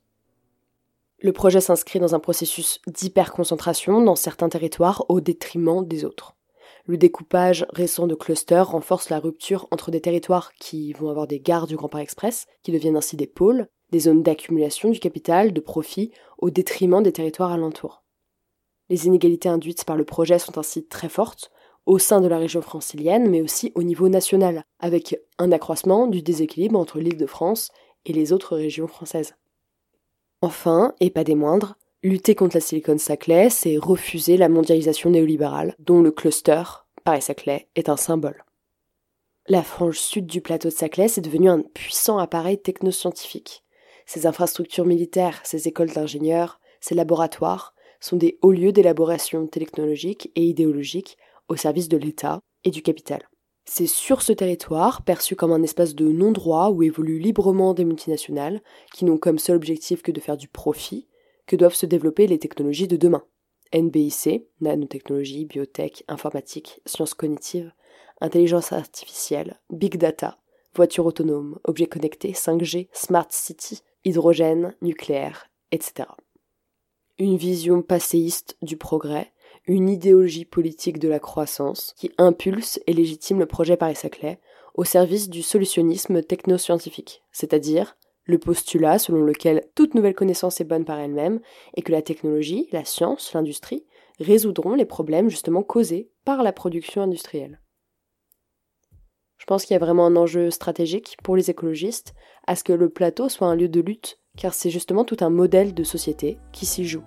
Le 1.21 1.31
projet 1.31 1.61
s'inscrit 1.61 1.99
dans 1.99 2.15
un 2.15 2.19
processus 2.19 2.81
d'hyperconcentration 2.87 4.01
dans 4.01 4.15
certains 4.15 4.49
territoires 4.49 5.05
au 5.09 5.21
détriment 5.21 5.85
des 5.85 6.05
autres. 6.05 6.35
Le 6.85 6.97
découpage 6.97 7.67
récent 7.69 8.07
de 8.07 8.15
clusters 8.15 8.71
renforce 8.71 9.09
la 9.09 9.19
rupture 9.19 9.67
entre 9.69 9.91
des 9.91 10.01
territoires 10.01 10.53
qui 10.55 10.93
vont 10.93 11.09
avoir 11.09 11.27
des 11.27 11.39
gares 11.39 11.67
du 11.67 11.75
Grand 11.75 11.89
Paris 11.89 12.03
Express, 12.03 12.47
qui 12.63 12.71
deviennent 12.71 12.97
ainsi 12.97 13.15
des 13.15 13.27
pôles, 13.27 13.67
des 13.91 13.99
zones 13.99 14.23
d'accumulation 14.23 14.89
du 14.89 14.99
capital, 14.99 15.53
de 15.53 15.59
profit, 15.59 16.11
au 16.37 16.49
détriment 16.49 17.03
des 17.03 17.11
territoires 17.11 17.51
alentours. 17.51 18.03
Les 18.89 19.05
inégalités 19.05 19.49
induites 19.49 19.85
par 19.85 19.95
le 19.95 20.05
projet 20.05 20.39
sont 20.39 20.57
ainsi 20.57 20.85
très 20.85 21.09
fortes, 21.09 21.51
au 21.85 21.97
sein 21.97 22.21
de 22.21 22.27
la 22.27 22.37
région 22.37 22.61
francilienne, 22.61 23.29
mais 23.29 23.41
aussi 23.41 23.71
au 23.75 23.83
niveau 23.83 24.09
national, 24.09 24.63
avec 24.79 25.19
un 25.37 25.51
accroissement 25.51 26.07
du 26.07 26.21
déséquilibre 26.21 26.79
entre 26.79 26.99
l'île 26.99 27.17
de 27.17 27.25
France 27.25 27.71
et 28.05 28.13
les 28.13 28.31
autres 28.33 28.55
régions 28.55 28.87
françaises. 28.87 29.35
Enfin, 30.41 30.93
et 30.99 31.09
pas 31.09 31.23
des 31.23 31.35
moindres, 31.35 31.75
Lutter 32.01 32.33
contre 32.33 32.55
la 32.55 32.61
Silicon 32.61 32.97
Saclay, 32.97 33.49
c'est 33.49 33.75
refuser 33.77 34.37
la 34.37 34.47
mondialisation 34.47 35.09
néolibérale, 35.09 35.75
dont 35.79 36.01
le 36.01 36.11
cluster, 36.11 36.63
Paris-Saclay, 37.03 37.67
est 37.75 37.89
un 37.89 37.97
symbole. 37.97 38.45
La 39.47 39.63
frange 39.63 39.99
sud 39.99 40.25
du 40.25 40.39
plateau 40.39 40.69
de 40.69 40.73
Saclay, 40.73 41.09
c'est 41.09 41.19
devenu 41.19 41.49
un 41.49 41.59
puissant 41.59 42.17
appareil 42.17 42.57
technoscientifique. 42.57 43.65
Ses 44.09 44.25
infrastructures 44.25 44.87
militaires, 44.87 45.39
ses 45.43 45.67
écoles 45.67 45.91
d'ingénieurs, 45.91 46.59
ses 46.79 46.95
laboratoires 46.95 47.75
sont 47.99 48.17
des 48.17 48.39
hauts 48.41 48.51
lieux 48.51 48.71
d'élaboration 48.71 49.45
technologique 49.45 50.31
et 50.35 50.45
idéologique 50.45 51.15
au 51.47 51.55
service 51.55 51.89
de 51.89 51.97
l'État 51.97 52.39
et 52.63 52.71
du 52.71 52.81
capital. 52.81 53.29
C'est 53.65 53.85
sur 53.85 54.23
ce 54.23 54.33
territoire, 54.33 55.03
perçu 55.03 55.35
comme 55.35 55.51
un 55.51 55.61
espace 55.61 55.93
de 55.93 56.11
non-droit 56.11 56.71
où 56.71 56.81
évoluent 56.81 57.19
librement 57.19 57.75
des 57.75 57.85
multinationales, 57.85 58.63
qui 58.95 59.05
n'ont 59.05 59.19
comme 59.19 59.37
seul 59.37 59.57
objectif 59.57 60.01
que 60.01 60.11
de 60.11 60.19
faire 60.19 60.37
du 60.37 60.47
profit, 60.47 61.07
que 61.45 61.55
doivent 61.55 61.75
se 61.75 61.85
développer 61.85 62.25
les 62.25 62.39
technologies 62.39 62.87
de 62.87 62.97
demain. 62.97 63.21
NBIC, 63.75 64.47
nanotechnologie, 64.59 65.45
biotech, 65.45 66.03
informatique, 66.07 66.81
sciences 66.87 67.13
cognitives, 67.13 67.71
intelligence 68.21 68.73
artificielle, 68.73 69.59
big 69.69 69.97
data, 69.97 70.39
voitures 70.73 71.05
autonomes, 71.05 71.59
objets 71.63 71.85
connectés, 71.85 72.31
5G, 72.31 72.87
smart 72.91 73.27
city, 73.29 73.83
hydrogène, 74.05 74.75
nucléaire, 74.81 75.49
etc. 75.71 76.09
Une 77.17 77.37
vision 77.37 77.81
passéiste 77.81 78.57
du 78.61 78.77
progrès, 78.77 79.31
une 79.67 79.89
idéologie 79.89 80.45
politique 80.45 80.99
de 80.99 81.09
la 81.09 81.19
croissance 81.19 81.93
qui 81.97 82.11
impulse 82.17 82.79
et 82.87 82.93
légitime 82.93 83.39
le 83.39 83.45
projet 83.45 83.77
Paris-Saclay 83.77 84.39
au 84.75 84.83
service 84.83 85.29
du 85.29 85.41
solutionnisme 85.41 86.23
technoscientifique, 86.23 87.23
c'est-à-dire 87.31 87.97
le 88.25 88.37
postulat 88.37 88.99
selon 88.99 89.23
lequel 89.23 89.65
toute 89.75 89.95
nouvelle 89.95 90.13
connaissance 90.13 90.61
est 90.61 90.65
bonne 90.65 90.85
par 90.85 90.99
elle-même 90.99 91.41
et 91.75 91.81
que 91.81 91.91
la 91.91 92.01
technologie, 92.01 92.69
la 92.71 92.85
science, 92.85 93.33
l'industrie 93.33 93.85
résoudront 94.19 94.75
les 94.75 94.85
problèmes 94.85 95.29
justement 95.29 95.63
causés 95.63 96.09
par 96.25 96.43
la 96.43 96.53
production 96.53 97.01
industrielle. 97.01 97.59
Je 99.39 99.45
pense 99.45 99.65
qu'il 99.65 99.73
y 99.73 99.77
a 99.77 99.79
vraiment 99.79 100.05
un 100.05 100.17
enjeu 100.17 100.51
stratégique 100.51 101.17
pour 101.23 101.35
les 101.35 101.49
écologistes 101.49 102.13
à 102.45 102.55
ce 102.55 102.63
que 102.63 102.73
le 102.73 102.89
plateau 102.89 103.29
soit 103.29 103.47
un 103.47 103.55
lieu 103.55 103.69
de 103.69 103.79
lutte, 103.79 104.19
car 104.37 104.53
c'est 104.53 104.69
justement 104.69 105.05
tout 105.05 105.17
un 105.21 105.29
modèle 105.29 105.73
de 105.73 105.83
société 105.83 106.37
qui 106.51 106.65
s'y 106.65 106.85
joue. 106.85 107.03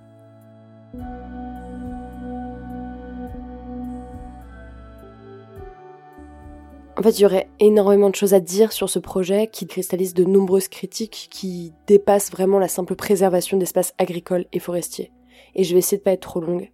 En 6.96 7.02
fait, 7.02 7.18
il 7.18 7.22
y 7.22 7.26
aurait 7.26 7.48
énormément 7.60 8.10
de 8.10 8.14
choses 8.14 8.34
à 8.34 8.40
dire 8.40 8.72
sur 8.72 8.88
ce 8.88 8.98
projet 8.98 9.48
qui 9.48 9.66
cristallise 9.66 10.14
de 10.14 10.24
nombreuses 10.24 10.68
critiques 10.68 11.28
qui 11.30 11.72
dépassent 11.86 12.30
vraiment 12.30 12.58
la 12.58 12.68
simple 12.68 12.96
préservation 12.96 13.56
d'espaces 13.58 13.94
agricoles 13.98 14.46
et 14.52 14.58
forestiers. 14.58 15.10
Et 15.54 15.64
je 15.64 15.72
vais 15.72 15.80
essayer 15.80 15.98
de 15.98 16.02
pas 16.02 16.12
être 16.12 16.20
trop 16.20 16.40
longue. 16.40 16.70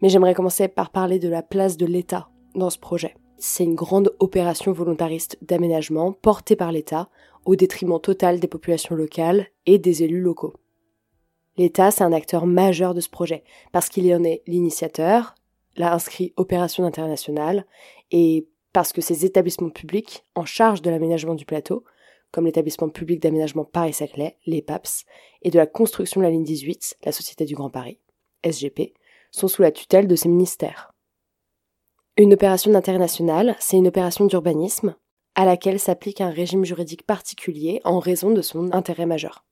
Mais 0.00 0.08
j'aimerais 0.08 0.34
commencer 0.34 0.68
par 0.68 0.90
parler 0.90 1.18
de 1.18 1.28
la 1.28 1.42
place 1.42 1.76
de 1.76 1.86
l'État 1.86 2.28
dans 2.54 2.70
ce 2.70 2.78
projet. 2.78 3.16
C'est 3.44 3.64
une 3.64 3.74
grande 3.74 4.14
opération 4.20 4.70
volontariste 4.70 5.36
d'aménagement 5.42 6.12
portée 6.12 6.54
par 6.54 6.70
l'État 6.70 7.08
au 7.44 7.56
détriment 7.56 8.00
total 8.00 8.38
des 8.38 8.46
populations 8.46 8.94
locales 8.94 9.48
et 9.66 9.80
des 9.80 10.04
élus 10.04 10.20
locaux. 10.20 10.54
L'État, 11.56 11.90
c'est 11.90 12.04
un 12.04 12.12
acteur 12.12 12.46
majeur 12.46 12.94
de 12.94 13.00
ce 13.00 13.08
projet, 13.08 13.42
parce 13.72 13.88
qu'il 13.88 14.14
en 14.14 14.22
est 14.22 14.42
l'initiateur, 14.46 15.34
l'a 15.74 15.92
inscrit 15.92 16.32
opération 16.36 16.84
internationale, 16.84 17.66
et 18.12 18.46
parce 18.72 18.92
que 18.92 19.00
ces 19.00 19.24
établissements 19.24 19.70
publics 19.70 20.24
en 20.36 20.44
charge 20.44 20.80
de 20.80 20.90
l'aménagement 20.90 21.34
du 21.34 21.44
plateau, 21.44 21.82
comme 22.30 22.46
l'établissement 22.46 22.90
public 22.90 23.20
d'aménagement 23.20 23.64
Paris-Saclay, 23.64 24.36
les 24.46 24.62
PAPS, 24.62 25.04
et 25.42 25.50
de 25.50 25.58
la 25.58 25.66
construction 25.66 26.20
de 26.20 26.26
la 26.26 26.30
ligne 26.30 26.44
18, 26.44 26.98
la 27.04 27.10
Société 27.10 27.44
du 27.44 27.56
Grand 27.56 27.70
Paris, 27.70 27.98
SGP, 28.44 28.94
sont 29.32 29.48
sous 29.48 29.62
la 29.62 29.72
tutelle 29.72 30.06
de 30.06 30.14
ces 30.14 30.28
ministères. 30.28 30.91
Une 32.18 32.34
opération 32.34 32.74
internationale, 32.74 33.56
c'est 33.58 33.78
une 33.78 33.88
opération 33.88 34.26
d'urbanisme 34.26 34.94
à 35.34 35.46
laquelle 35.46 35.80
s'applique 35.80 36.20
un 36.20 36.28
régime 36.28 36.62
juridique 36.62 37.06
particulier 37.06 37.80
en 37.84 38.00
raison 38.00 38.32
de 38.32 38.42
son 38.42 38.70
intérêt 38.74 39.06
majeur. 39.06 39.46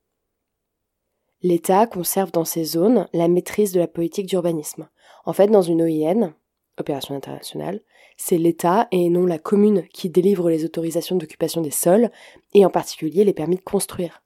L'État 1.40 1.86
conserve 1.86 2.32
dans 2.32 2.44
ces 2.44 2.64
zones 2.64 3.08
la 3.14 3.28
maîtrise 3.28 3.72
de 3.72 3.80
la 3.80 3.86
politique 3.86 4.26
d'urbanisme. 4.26 4.90
En 5.24 5.32
fait, 5.32 5.46
dans 5.46 5.62
une 5.62 5.80
OIN, 5.80 6.34
opération 6.78 7.14
internationale, 7.14 7.80
c'est 8.18 8.36
l'État 8.36 8.88
et 8.92 9.08
non 9.08 9.24
la 9.24 9.38
commune 9.38 9.88
qui 9.94 10.10
délivre 10.10 10.50
les 10.50 10.66
autorisations 10.66 11.16
d'occupation 11.16 11.62
des 11.62 11.70
sols, 11.70 12.10
et 12.52 12.66
en 12.66 12.70
particulier 12.70 13.24
les 13.24 13.32
permis 13.32 13.56
de 13.56 13.62
construire. 13.62 14.22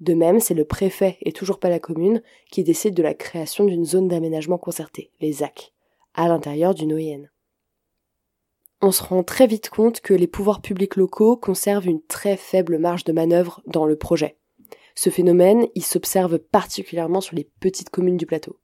De 0.00 0.12
même, 0.12 0.40
c'est 0.40 0.52
le 0.52 0.66
préfet 0.66 1.16
et 1.22 1.32
toujours 1.32 1.58
pas 1.58 1.70
la 1.70 1.80
commune 1.80 2.22
qui 2.50 2.64
décide 2.64 2.92
de 2.92 3.02
la 3.02 3.14
création 3.14 3.64
d'une 3.64 3.86
zone 3.86 4.08
d'aménagement 4.08 4.58
concerté, 4.58 5.10
les 5.22 5.32
ZAC, 5.32 5.72
à 6.12 6.28
l'intérieur 6.28 6.74
d'une 6.74 6.92
OIN 6.92 7.32
on 8.82 8.90
se 8.90 9.02
rend 9.02 9.22
très 9.22 9.46
vite 9.46 9.70
compte 9.70 10.00
que 10.00 10.12
les 10.12 10.26
pouvoirs 10.26 10.60
publics 10.60 10.96
locaux 10.96 11.36
conservent 11.36 11.86
une 11.86 12.02
très 12.02 12.36
faible 12.36 12.78
marge 12.78 13.04
de 13.04 13.12
manœuvre 13.12 13.62
dans 13.66 13.86
le 13.86 13.96
projet. 13.96 14.36
Ce 14.96 15.08
phénomène, 15.08 15.66
il 15.74 15.84
s'observe 15.84 16.38
particulièrement 16.38 17.20
sur 17.20 17.36
les 17.36 17.48
petites 17.60 17.90
communes 17.90 18.16
du 18.16 18.26
plateau. 18.26 18.58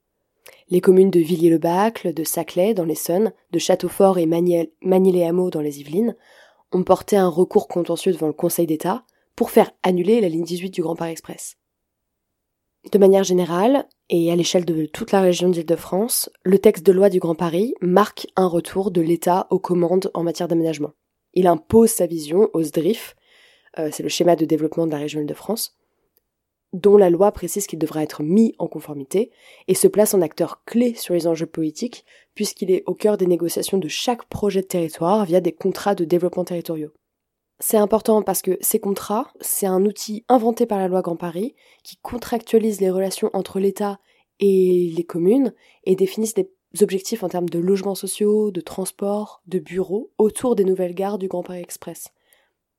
Les 0.69 0.81
communes 0.81 1.09
de 1.09 1.19
Villiers-le-Bacle, 1.19 2.13
de 2.13 2.23
Saclay 2.23 2.73
dans 2.73 2.85
l'Essonne, 2.85 3.33
de 3.51 3.59
Châteaufort 3.59 4.19
et 4.19 4.25
Magny-les-Hameaux 4.25 5.49
dans 5.49 5.61
les 5.61 5.79
Yvelines 5.79 6.15
ont 6.71 6.83
porté 6.83 7.17
un 7.17 7.29
recours 7.29 7.67
contentieux 7.67 8.11
devant 8.11 8.27
le 8.27 8.33
Conseil 8.33 8.67
d'État 8.67 9.05
pour 9.35 9.49
faire 9.49 9.71
annuler 9.83 10.21
la 10.21 10.29
ligne 10.29 10.43
18 10.43 10.69
du 10.69 10.81
Grand 10.81 10.95
Paris 10.95 11.11
Express. 11.11 11.58
De 12.85 12.97
manière 12.97 13.25
générale, 13.25 13.85
et 14.09 14.31
à 14.31 14.35
l'échelle 14.37 14.63
de 14.63 14.85
toute 14.85 15.11
la 15.11 15.19
région 15.19 15.49
d'Île-de-France, 15.49 16.29
le 16.43 16.59
texte 16.59 16.85
de 16.85 16.93
loi 16.93 17.09
du 17.09 17.19
Grand 17.19 17.35
Paris 17.35 17.73
marque 17.81 18.27
un 18.37 18.47
retour 18.47 18.89
de 18.89 19.01
l'État 19.01 19.47
aux 19.49 19.59
commandes 19.59 20.09
en 20.13 20.23
matière 20.23 20.47
d'aménagement. 20.47 20.93
Il 21.33 21.45
impose 21.45 21.91
sa 21.91 22.07
vision 22.07 22.49
au 22.53 22.63
SDRIF, 22.63 23.17
euh, 23.77 23.89
c'est 23.91 24.01
le 24.01 24.09
schéma 24.09 24.37
de 24.37 24.45
développement 24.45 24.87
de 24.87 24.91
la 24.91 24.97
région 24.97 25.19
Île-de-France, 25.19 25.77
dont 26.71 26.95
la 26.95 27.09
loi 27.09 27.33
précise 27.33 27.67
qu'il 27.67 27.79
devra 27.79 28.01
être 28.01 28.23
mis 28.23 28.55
en 28.59 28.67
conformité, 28.67 29.31
et 29.67 29.75
se 29.75 29.87
place 29.87 30.13
en 30.13 30.21
acteur 30.21 30.63
clé 30.63 30.93
sur 30.95 31.13
les 31.13 31.27
enjeux 31.27 31.47
politiques, 31.47 32.05
puisqu'il 32.33 32.71
est 32.71 32.83
au 32.85 32.95
cœur 32.95 33.17
des 33.17 33.27
négociations 33.27 33.77
de 33.77 33.89
chaque 33.89 34.25
projet 34.29 34.61
de 34.61 34.67
territoire 34.67 35.25
via 35.25 35.41
des 35.41 35.51
contrats 35.51 35.95
de 35.95 36.05
développement 36.05 36.45
territoriaux. 36.45 36.91
C'est 37.59 37.77
important 37.77 38.21
parce 38.21 38.41
que 38.41 38.57
ces 38.61 38.79
contrats, 38.79 39.31
c'est 39.41 39.65
un 39.65 39.83
outil 39.85 40.23
inventé 40.29 40.65
par 40.65 40.79
la 40.79 40.87
loi 40.87 41.01
Grand 41.01 41.17
Paris 41.17 41.55
qui 41.83 41.97
contractualise 41.97 42.79
les 42.79 42.89
relations 42.89 43.29
entre 43.33 43.59
l'État 43.59 43.99
et 44.39 44.91
les 44.95 45.03
communes 45.03 45.53
et 45.83 45.97
définissent 45.97 46.35
des 46.35 46.49
objectifs 46.81 47.21
en 47.21 47.27
termes 47.27 47.49
de 47.49 47.59
logements 47.59 47.95
sociaux, 47.95 48.51
de 48.51 48.61
transport, 48.61 49.41
de 49.47 49.59
bureaux 49.59 50.09
autour 50.17 50.55
des 50.55 50.63
nouvelles 50.63 50.95
gares 50.95 51.17
du 51.17 51.27
Grand 51.27 51.43
Paris 51.43 51.59
Express. 51.59 52.09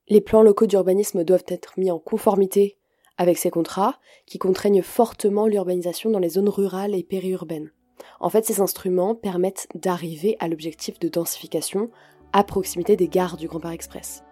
Les 0.08 0.22
plans 0.22 0.42
locaux 0.42 0.66
d'urbanisme 0.66 1.24
doivent 1.24 1.44
être 1.48 1.78
mis 1.78 1.90
en 1.90 1.98
conformité 1.98 2.78
avec 3.18 3.36
ces 3.36 3.50
contrats 3.50 3.98
qui 4.24 4.38
contraignent 4.38 4.82
fortement 4.82 5.46
l'urbanisation 5.46 6.08
dans 6.08 6.18
les 6.18 6.30
zones 6.30 6.48
rurales 6.48 6.94
et 6.94 7.02
périurbaines. 7.02 7.70
En 8.18 8.30
fait, 8.30 8.46
ces 8.46 8.62
instruments 8.62 9.14
permettent 9.14 9.68
d'arriver 9.74 10.38
à 10.40 10.48
l'objectif 10.48 10.98
de 10.98 11.08
densification 11.08 11.90
à 12.32 12.44
proximité 12.44 12.96
des 12.96 13.08
gares 13.08 13.36
du 13.36 13.46
Grand 13.46 13.60
Paris 13.60 13.74
Express. 13.74 14.24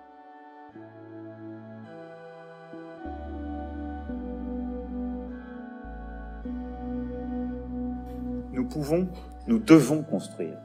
Nous 8.59 8.65
pouvons, 8.65 9.07
nous 9.47 9.61
devons 9.61 10.03
construire. 10.03 10.59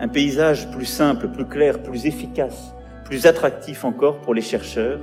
Un 0.00 0.08
paysage 0.08 0.70
plus 0.70 0.86
simple, 0.86 1.28
plus 1.28 1.44
clair, 1.44 1.82
plus 1.82 2.06
efficace, 2.06 2.74
plus 3.04 3.26
attractif 3.26 3.84
encore 3.84 4.22
pour 4.22 4.32
les 4.32 4.40
chercheurs 4.40 5.00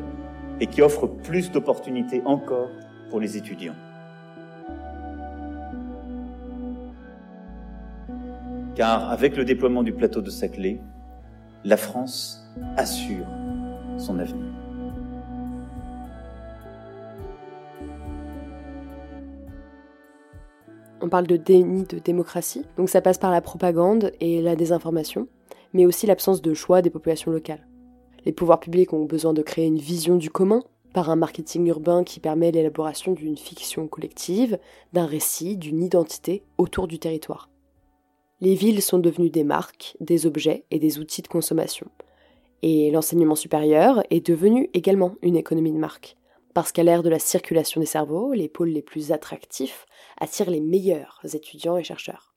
et 0.60 0.66
qui 0.66 0.82
offre 0.82 1.06
plus 1.06 1.52
d'opportunités 1.52 2.24
encore 2.26 2.70
pour 3.12 3.20
les 3.20 3.38
étudiants. 3.38 3.76
Car 8.76 9.12
avec 9.12 9.38
le 9.38 9.46
déploiement 9.46 9.84
du 9.84 9.94
plateau 9.94 10.22
de 10.22 10.32
Saclay, 10.32 10.82
la 11.64 11.78
France 11.78 12.52
assure 12.76 13.28
son 14.00 14.18
avenir. 14.18 14.53
On 21.04 21.10
parle 21.10 21.28
de 21.28 21.36
déni 21.36 21.84
de 21.84 22.00
démocratie, 22.00 22.64
donc 22.78 22.90
ça 22.90 23.02
passe 23.02 23.18
par 23.18 23.30
la 23.30 23.42
propagande 23.42 24.14
et 24.22 24.42
la 24.42 24.56
désinformation, 24.56 25.28
mais 25.74 25.86
aussi 25.86 26.08
l'absence 26.08 26.42
de 26.42 26.54
choix 26.54 26.82
des 26.82 26.90
populations 26.90 27.30
locales. 27.30 27.68
Les 28.26 28.32
pouvoirs 28.32 28.62
publics 28.62 28.94
ont 28.94 29.04
besoin 29.04 29.34
de 29.34 29.42
créer 29.42 29.66
une 29.66 29.78
vision 29.78 30.16
du 30.16 30.30
commun 30.30 30.64
par 30.94 31.10
un 31.10 31.18
marketing 31.18 31.68
urbain 31.68 32.06
qui 32.06 32.22
permet 32.22 32.52
l'élaboration 32.52 33.12
d'une 33.12 33.36
fiction 33.36 33.88
collective, 33.88 34.58
d'un 34.94 35.06
récit, 35.06 35.58
d'une 35.58 35.84
identité 35.84 36.42
autour 36.58 36.88
du 36.88 37.00
territoire. 37.00 37.50
Les 38.40 38.56
villes 38.56 38.82
sont 38.82 39.00
devenues 39.00 39.30
des 39.30 39.44
marques, 39.44 39.98
des 40.00 40.26
objets 40.26 40.64
et 40.72 40.80
des 40.80 41.00
outils 41.00 41.22
de 41.22 41.28
consommation. 41.28 41.88
Et 42.62 42.92
l'enseignement 42.92 43.36
supérieur 43.36 44.04
est 44.10 44.26
devenu 44.26 44.70
également 44.74 45.16
une 45.22 45.36
économie 45.36 45.74
de 45.74 45.78
marque 45.78 46.16
parce 46.54 46.72
qu'à 46.72 46.84
l'ère 46.84 47.04
de 47.04 47.10
la 47.10 47.20
circulation 47.20 47.82
des 47.82 47.88
cerveaux, 47.88 48.34
les 48.34 48.48
pôles 48.48 48.70
les 48.70 48.82
plus 48.82 49.12
attractifs 49.12 49.86
attirent 50.20 50.50
les 50.50 50.62
meilleurs 50.62 51.20
étudiants 51.34 51.78
et 51.78 51.84
chercheurs. 51.84 52.34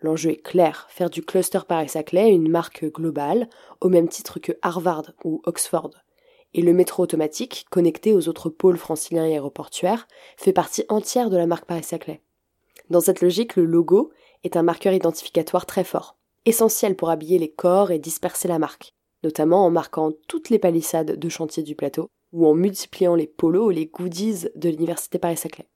L'enjeu 0.00 0.30
est 0.30 0.42
clair, 0.42 0.86
faire 0.90 1.10
du 1.10 1.22
cluster 1.22 1.60
Paris-Saclay 1.66 2.30
une 2.30 2.50
marque 2.50 2.84
globale, 2.84 3.48
au 3.80 3.88
même 3.88 4.08
titre 4.08 4.38
que 4.38 4.52
Harvard 4.62 5.12
ou 5.24 5.40
Oxford. 5.46 5.90
Et 6.54 6.62
le 6.62 6.72
métro 6.72 7.02
automatique, 7.02 7.66
connecté 7.70 8.12
aux 8.12 8.28
autres 8.28 8.50
pôles 8.50 8.76
franciliens 8.76 9.26
et 9.26 9.32
aéroportuaires, 9.32 10.06
fait 10.36 10.52
partie 10.52 10.84
entière 10.88 11.30
de 11.30 11.36
la 11.36 11.46
marque 11.46 11.64
Paris-Saclay. 11.64 12.20
Dans 12.90 13.00
cette 13.00 13.20
logique, 13.20 13.56
le 13.56 13.64
logo 13.64 14.12
est 14.44 14.56
un 14.56 14.62
marqueur 14.62 14.92
identificatoire 14.92 15.66
très 15.66 15.84
fort, 15.84 16.16
essentiel 16.44 16.94
pour 16.94 17.10
habiller 17.10 17.38
les 17.38 17.50
corps 17.50 17.90
et 17.90 17.98
disperser 17.98 18.48
la 18.48 18.58
marque, 18.58 18.92
notamment 19.24 19.64
en 19.64 19.70
marquant 19.70 20.12
toutes 20.28 20.50
les 20.50 20.58
palissades 20.58 21.18
de 21.18 21.28
chantier 21.28 21.62
du 21.62 21.74
plateau, 21.74 22.08
ou 22.36 22.46
en 22.46 22.54
multipliant 22.54 23.14
les 23.14 23.26
polos 23.26 23.66
ou 23.66 23.70
les 23.70 23.86
goodies 23.86 24.46
de 24.54 24.68
l'université 24.68 25.18
Paris-Saclay. 25.18 25.66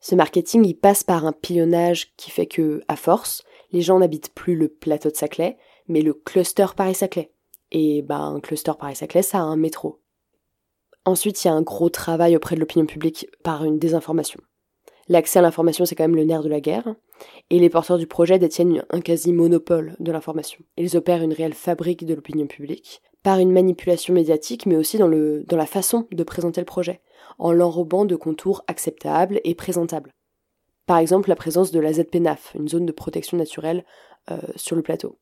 Ce 0.00 0.14
marketing, 0.14 0.64
il 0.64 0.74
passe 0.74 1.04
par 1.04 1.26
un 1.26 1.32
pillonnage 1.32 2.14
qui 2.16 2.30
fait 2.30 2.46
que, 2.46 2.82
à 2.88 2.96
force, 2.96 3.42
les 3.70 3.82
gens 3.82 3.98
n'habitent 3.98 4.32
plus 4.34 4.56
le 4.56 4.68
plateau 4.68 5.10
de 5.10 5.16
Saclay, 5.16 5.58
mais 5.86 6.00
le 6.00 6.14
cluster 6.14 6.66
Paris-Saclay. 6.76 7.30
Et 7.70 8.02
ben, 8.02 8.34
un 8.36 8.40
cluster 8.40 8.72
Paris-Saclay, 8.78 9.22
ça 9.22 9.38
a 9.38 9.42
un 9.42 9.56
métro. 9.56 10.00
Ensuite, 11.04 11.42
il 11.44 11.48
y 11.48 11.50
a 11.50 11.54
un 11.54 11.62
gros 11.62 11.90
travail 11.90 12.34
auprès 12.34 12.54
de 12.54 12.60
l'opinion 12.60 12.86
publique 12.86 13.28
par 13.42 13.64
une 13.64 13.78
désinformation. 13.78 14.40
L'accès 15.08 15.38
à 15.38 15.42
l'information, 15.42 15.84
c'est 15.84 15.94
quand 15.94 16.04
même 16.04 16.16
le 16.16 16.24
nerf 16.24 16.42
de 16.42 16.48
la 16.48 16.60
guerre, 16.60 16.94
et 17.50 17.58
les 17.58 17.68
porteurs 17.68 17.98
du 17.98 18.06
projet 18.06 18.38
détiennent 18.38 18.84
un 18.88 19.00
quasi-monopole 19.02 19.96
de 20.00 20.12
l'information. 20.12 20.64
Ils 20.78 20.96
opèrent 20.96 21.22
une 21.22 21.34
réelle 21.34 21.52
fabrique 21.52 22.06
de 22.06 22.14
l'opinion 22.14 22.46
publique, 22.46 23.02
par 23.24 23.38
une 23.38 23.50
manipulation 23.50 24.14
médiatique, 24.14 24.66
mais 24.66 24.76
aussi 24.76 24.98
dans, 24.98 25.08
le, 25.08 25.44
dans 25.48 25.56
la 25.56 25.66
façon 25.66 26.06
de 26.12 26.22
présenter 26.22 26.60
le 26.60 26.66
projet, 26.66 27.00
en 27.38 27.52
l'enrobant 27.52 28.04
de 28.04 28.16
contours 28.16 28.62
acceptables 28.68 29.40
et 29.44 29.54
présentables. 29.54 30.12
Par 30.86 30.98
exemple, 30.98 31.30
la 31.30 31.34
présence 31.34 31.72
de 31.72 31.80
la 31.80 31.94
ZPNAF, 31.94 32.54
une 32.54 32.68
zone 32.68 32.84
de 32.84 32.92
protection 32.92 33.38
naturelle 33.38 33.86
euh, 34.30 34.36
sur 34.56 34.76
le 34.76 34.82
plateau. 34.82 35.18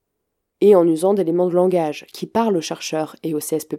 Et 0.61 0.75
en 0.75 0.87
usant 0.87 1.15
d'éléments 1.15 1.47
de 1.47 1.55
langage 1.55 2.05
qui 2.13 2.27
parlent 2.27 2.57
aux 2.57 2.61
chercheurs 2.61 3.15
et 3.23 3.35
aux 3.35 3.39
CSP+, 3.39 3.79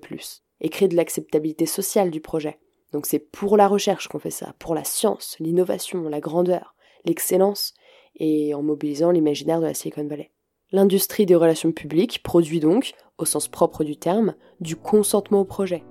et 0.62 0.70
créent 0.70 0.88
de 0.88 0.96
l'acceptabilité 0.96 1.65
sociale 1.65 2.10
du 2.10 2.22
projet. 2.22 2.60
Donc 2.94 3.06
c'est 3.06 3.20
pour 3.20 3.58
la 3.58 3.68
recherche 3.68 4.08
qu'on 4.08 4.20
fait 4.20 4.32
ça, 4.32 4.56
pour 4.58 4.74
la 4.74 4.86
science, 4.86 5.36
l'innovation, 5.42 6.08
la 6.08 6.22
grandeur, 6.22 6.75
l'excellence, 7.03 7.74
et 8.15 8.53
en 8.53 8.63
mobilisant 8.63 9.12
l'imaginaire 9.12 9.60
de 9.60 9.65
la 9.65 9.74
Silicon 9.74 10.08
Valley. 10.08 10.32
L'industrie 10.74 11.27
des 11.27 11.36
relations 11.36 11.72
publiques 11.72 12.24
produit 12.24 12.60
donc, 12.60 12.96
au 13.20 13.25
sens 13.25 13.48
propre 13.48 13.84
du 13.84 13.96
terme, 13.96 14.34
du 14.60 14.75
consentement 14.75 15.42
au 15.42 15.46
projet. 15.46 15.84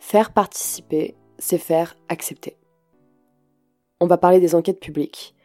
Faire 0.00 0.32
participer, 0.32 1.14
c'est 1.38 1.58
faire 1.58 1.96
accepter. 2.08 2.58
On 4.00 4.08
va 4.08 4.18
parler 4.18 4.40
des 4.40 4.56
enquêtes 4.56 4.80
publiques, 4.80 5.36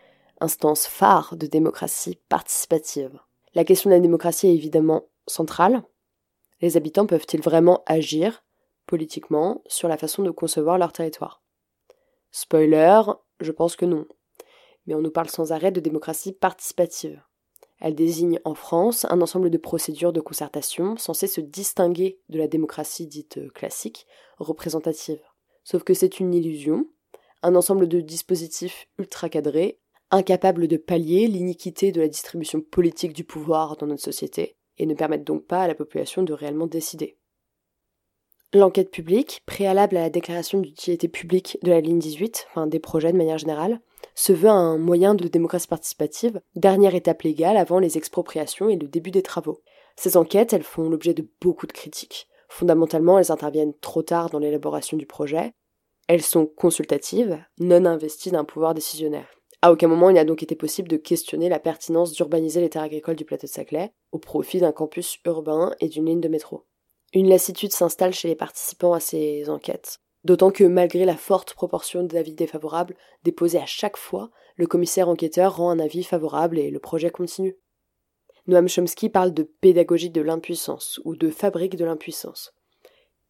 instance 0.42 0.88
phare 0.88 1.36
de 1.36 1.46
démocratie 1.46 2.18
participative. 2.30 3.20
La 3.54 3.64
question 3.64 3.92
de 3.92 3.96
la 3.96 4.02
démocratie 4.02 4.48
est 4.48 4.56
évidemment 4.56 5.04
centrale. 5.28 5.84
Les 6.62 6.78
habitants 6.78 7.06
peuvent-ils 7.06 7.42
vraiment 7.42 7.84
agir 7.86 8.44
politiquement 8.88 9.62
sur 9.68 9.88
la 9.88 9.98
façon 9.98 10.24
de 10.24 10.32
concevoir 10.32 10.80
leur 10.80 10.92
territoire? 10.92 11.45
Spoiler, 12.38 13.02
je 13.40 13.54
pense 13.54 13.78
que 13.78 13.86
non. 13.86 14.06
Mais 14.86 14.94
on 14.94 15.00
nous 15.00 15.10
parle 15.10 15.30
sans 15.30 15.54
arrêt 15.54 15.72
de 15.72 15.80
démocratie 15.80 16.34
participative. 16.34 17.24
Elle 17.80 17.96
désigne 17.96 18.42
en 18.44 18.56
France 18.56 19.06
un 19.10 19.22
ensemble 19.22 19.50
de 19.50 19.58
procédures 19.58 20.12
de 20.12 20.20
concertation 20.20 20.98
censées 20.98 21.28
se 21.28 21.40
distinguer 21.40 22.20
de 22.28 22.38
la 22.38 22.50
démocratie 22.50 23.08
dite 23.08 23.54
classique, 23.54 24.06
représentative. 24.38 25.22
Sauf 25.64 25.84
que 25.84 25.94
c'est 25.94 26.20
une 26.20 26.34
illusion, 26.34 26.90
un 27.42 27.56
ensemble 27.56 27.88
de 27.88 28.02
dispositifs 28.02 28.90
ultra 29.00 29.30
cadrés, 29.30 29.80
incapables 30.12 30.68
de 30.68 30.76
pallier 30.76 31.28
l'iniquité 31.28 31.94
de 31.94 32.02
la 32.02 32.10
distribution 32.10 32.60
politique 32.60 33.14
du 33.14 33.24
pouvoir 33.24 33.78
dans 33.78 33.88
notre 33.88 34.04
société, 34.04 34.58
et 34.78 34.86
ne 34.86 34.94
permettent 34.94 35.24
donc 35.24 35.46
pas 35.46 35.62
à 35.62 35.68
la 35.70 35.76
population 35.76 36.22
de 36.22 36.34
réellement 36.34 36.68
décider. 36.68 37.18
L'enquête 38.54 38.92
publique, 38.92 39.42
préalable 39.46 39.98
à 39.98 40.02
la 40.02 40.10
déclaration 40.10 40.60
d'utilité 40.60 41.08
publique 41.08 41.58
de 41.64 41.72
la 41.72 41.82
ligne 41.82 42.00
18, 42.00 42.48
enfin 42.50 42.68
des 42.68 42.80
projets 42.80 43.12
de 43.12 43.18
manière 43.18 43.38
générale, 43.38 43.82
se 44.14 44.32
veut 44.32 44.50
un 44.50 44.78
moyen 44.78 45.14
de 45.14 45.28
démocratie 45.28 45.68
participative, 45.68 46.40
dernière 46.56 46.96
étape 46.96 47.24
légale 47.24 47.58
avant 47.58 47.80
les 47.80 47.98
expropriations 47.98 48.70
et 48.70 48.78
le 48.78 48.88
début 48.88 49.12
des 49.12 49.24
travaux. 49.24 49.62
Ces 49.98 50.16
enquêtes, 50.16 50.54
elles 50.54 50.64
font 50.64 50.90
l'objet 50.90 51.14
de 51.14 51.28
beaucoup 51.42 51.68
de 51.68 51.74
critiques. 51.74 52.28
Fondamentalement, 52.48 53.20
elles 53.20 53.32
interviennent 53.32 53.74
trop 53.82 54.04
tard 54.04 54.30
dans 54.30 54.40
l'élaboration 54.40 54.96
du 54.96 55.06
projet. 55.06 55.54
Elles 56.08 56.22
sont 56.22 56.46
consultatives, 56.46 57.44
non 57.60 57.86
investies 57.86 58.32
d'un 58.32 58.46
pouvoir 58.46 58.74
décisionnaire. 58.74 59.28
À 59.62 59.72
aucun 59.72 59.88
moment 59.88 60.12
il 60.12 60.14
n'a 60.14 60.26
donc 60.26 60.44
été 60.44 60.56
possible 60.56 60.88
de 60.88 60.98
questionner 60.98 61.50
la 61.50 61.60
pertinence 61.60 62.12
d'urbaniser 62.12 62.62
les 62.62 62.70
terres 62.70 62.84
agricoles 62.84 63.16
du 63.16 63.26
plateau 63.26 63.48
de 63.48 63.52
Saclay 63.52 63.92
au 64.12 64.20
profit 64.20 64.60
d'un 64.60 64.72
campus 64.72 65.18
urbain 65.26 65.74
et 65.80 65.90
d'une 65.90 66.06
ligne 66.06 66.22
de 66.22 66.28
métro. 66.28 66.66
Une 67.14 67.30
lassitude 67.30 67.72
s'installe 67.72 68.14
chez 68.14 68.28
les 68.28 68.36
participants 68.36 68.94
à 68.94 69.00
ces 69.00 69.50
enquêtes. 69.50 70.00
D'autant 70.24 70.52
que 70.52 70.64
malgré 70.64 71.06
la 71.06 71.16
forte 71.16 71.54
proportion 71.54 72.04
d'avis 72.04 72.34
défavorables 72.34 72.96
déposés 73.24 73.60
à 73.60 73.68
chaque 73.68 73.98
fois, 73.98 74.32
le 74.56 74.66
commissaire 74.66 75.08
enquêteur 75.08 75.58
rend 75.58 75.70
un 75.70 75.80
avis 75.80 76.04
favorable 76.04 76.58
et 76.58 76.72
le 76.72 76.80
projet 76.80 77.12
continue. 77.12 77.58
Noam 78.48 78.68
Chomsky 78.68 79.10
parle 79.10 79.34
de 79.34 79.44
pédagogie 79.44 80.10
de 80.10 80.22
l'impuissance 80.22 81.00
ou 81.04 81.16
de 81.16 81.30
fabrique 81.30 81.76
de 81.76 81.86
l'impuissance. 81.86 82.54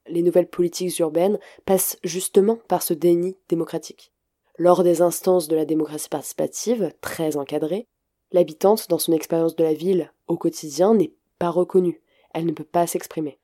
Les 0.08 0.22
nouvelles 0.22 0.50
politiques 0.50 1.00
urbaines 1.00 1.40
passent 1.66 1.98
justement 2.04 2.58
par 2.68 2.82
ce 2.82 2.94
déni 2.94 3.38
démocratique. 3.50 4.14
Lors 4.58 4.84
des 4.84 5.02
instances 5.02 5.48
de 5.48 5.56
la 5.56 5.66
démocratie 5.66 6.10
participative, 6.10 6.94
très 7.02 7.36
encadrées, 7.38 7.88
l'habitante, 8.32 8.90
dans 8.90 9.00
son 9.00 9.12
expérience 9.14 9.56
de 9.56 9.64
la 9.64 9.74
ville 9.74 10.14
au 10.28 10.38
quotidien, 10.38 10.94
n'est 10.94 11.14
pas 11.40 11.50
reconnue. 11.50 12.02
Elle 12.34 12.46
ne 12.46 12.52
peut 12.54 12.64
pas 12.64 12.88
s'exprimer. 12.88 13.40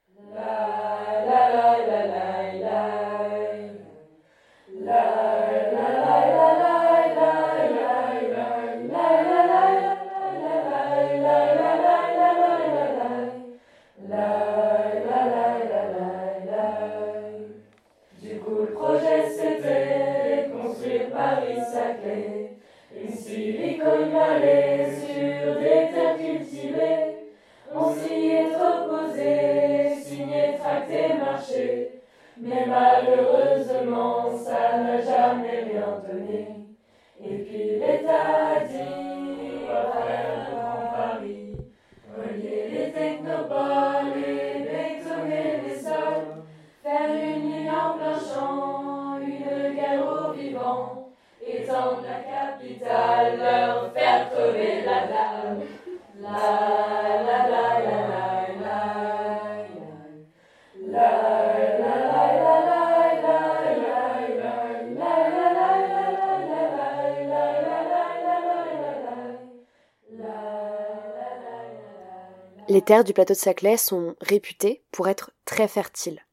Les 72.71 72.81
terres 72.81 73.03
du 73.03 73.11
plateau 73.11 73.33
de 73.33 73.37
Saclay 73.37 73.75
sont 73.75 74.15
réputées 74.21 74.81
pour 74.93 75.09
être 75.09 75.31
très 75.43 75.67
fertiles. 75.67 76.25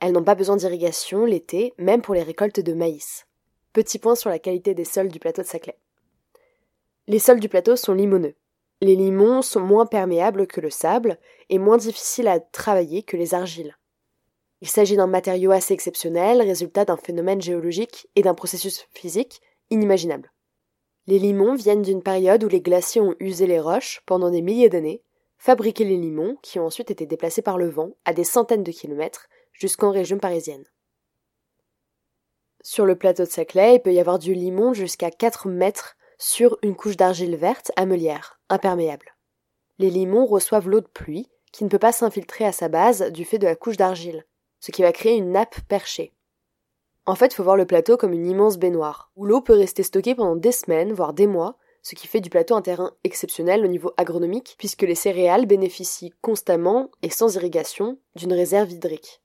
Elles 0.00 0.10
n'ont 0.10 0.24
pas 0.24 0.34
besoin 0.34 0.56
d'irrigation 0.56 1.24
l'été, 1.24 1.72
même 1.78 2.02
pour 2.02 2.16
les 2.16 2.24
récoltes 2.24 2.58
de 2.58 2.72
maïs. 2.72 3.28
Petit 3.72 4.00
point 4.00 4.16
sur 4.16 4.28
la 4.28 4.40
qualité 4.40 4.74
des 4.74 4.84
sols 4.84 5.06
du 5.06 5.20
plateau 5.20 5.42
de 5.42 5.46
Saclay. 5.46 5.78
Les 7.06 7.20
sols 7.20 7.38
du 7.38 7.48
plateau 7.48 7.76
sont 7.76 7.94
limoneux. 7.94 8.34
Les 8.80 8.96
limons 8.96 9.40
sont 9.40 9.60
moins 9.60 9.86
perméables 9.86 10.48
que 10.48 10.60
le 10.60 10.68
sable 10.68 11.16
et 11.48 11.60
moins 11.60 11.76
difficiles 11.76 12.26
à 12.26 12.40
travailler 12.40 13.04
que 13.04 13.16
les 13.16 13.32
argiles. 13.32 13.76
Il 14.62 14.68
s'agit 14.68 14.96
d'un 14.96 15.06
matériau 15.06 15.52
assez 15.52 15.74
exceptionnel, 15.74 16.42
résultat 16.42 16.86
d'un 16.86 16.96
phénomène 16.96 17.40
géologique 17.40 18.08
et 18.16 18.22
d'un 18.22 18.34
processus 18.34 18.84
physique 18.90 19.40
inimaginable. 19.70 20.32
Les 21.06 21.20
limons 21.20 21.54
viennent 21.54 21.82
d'une 21.82 22.02
période 22.02 22.42
où 22.42 22.48
les 22.48 22.62
glaciers 22.62 23.00
ont 23.00 23.14
usé 23.20 23.46
les 23.46 23.60
roches 23.60 24.02
pendant 24.06 24.30
des 24.30 24.42
milliers 24.42 24.68
d'années, 24.68 25.04
fabriqué 25.42 25.82
les 25.82 25.96
limons 25.96 26.36
qui 26.40 26.60
ont 26.60 26.66
ensuite 26.66 26.92
été 26.92 27.04
déplacés 27.04 27.42
par 27.42 27.58
le 27.58 27.68
vent 27.68 27.96
à 28.04 28.12
des 28.12 28.22
centaines 28.22 28.62
de 28.62 28.70
kilomètres 28.70 29.26
jusqu'en 29.52 29.90
région 29.90 30.18
parisienne. 30.18 30.64
Sur 32.62 32.86
le 32.86 32.94
plateau 32.94 33.24
de 33.24 33.28
Saclay, 33.28 33.74
il 33.74 33.80
peut 33.80 33.92
y 33.92 33.98
avoir 33.98 34.20
du 34.20 34.34
limon 34.34 34.72
jusqu'à 34.72 35.10
4 35.10 35.48
mètres 35.48 35.96
sur 36.16 36.58
une 36.62 36.76
couche 36.76 36.96
d'argile 36.96 37.34
verte 37.34 37.72
amelière, 37.74 38.40
imperméable. 38.50 39.16
Les 39.78 39.90
limons 39.90 40.26
reçoivent 40.26 40.68
l'eau 40.68 40.80
de 40.80 40.86
pluie, 40.86 41.28
qui 41.50 41.64
ne 41.64 41.68
peut 41.68 41.80
pas 41.80 41.90
s'infiltrer 41.90 42.44
à 42.44 42.52
sa 42.52 42.68
base 42.68 43.10
du 43.10 43.24
fait 43.24 43.38
de 43.38 43.46
la 43.46 43.56
couche 43.56 43.76
d'argile, 43.76 44.24
ce 44.60 44.70
qui 44.70 44.82
va 44.82 44.92
créer 44.92 45.16
une 45.16 45.32
nappe 45.32 45.60
perchée. 45.62 46.12
En 47.04 47.16
fait, 47.16 47.32
il 47.32 47.34
faut 47.34 47.42
voir 47.42 47.56
le 47.56 47.66
plateau 47.66 47.96
comme 47.96 48.12
une 48.12 48.28
immense 48.28 48.58
baignoire, 48.58 49.10
où 49.16 49.26
l'eau 49.26 49.40
peut 49.40 49.56
rester 49.56 49.82
stockée 49.82 50.14
pendant 50.14 50.36
des 50.36 50.52
semaines, 50.52 50.92
voire 50.92 51.14
des 51.14 51.26
mois, 51.26 51.58
ce 51.82 51.96
qui 51.96 52.06
fait 52.06 52.20
du 52.20 52.30
plateau 52.30 52.54
un 52.54 52.62
terrain 52.62 52.94
exceptionnel 53.04 53.64
au 53.64 53.68
niveau 53.68 53.92
agronomique, 53.96 54.54
puisque 54.56 54.82
les 54.82 54.94
céréales 54.94 55.46
bénéficient 55.46 56.14
constamment 56.22 56.90
et 57.02 57.10
sans 57.10 57.34
irrigation 57.34 57.98
d'une 58.14 58.32
réserve 58.32 58.70
hydrique. 58.70 59.20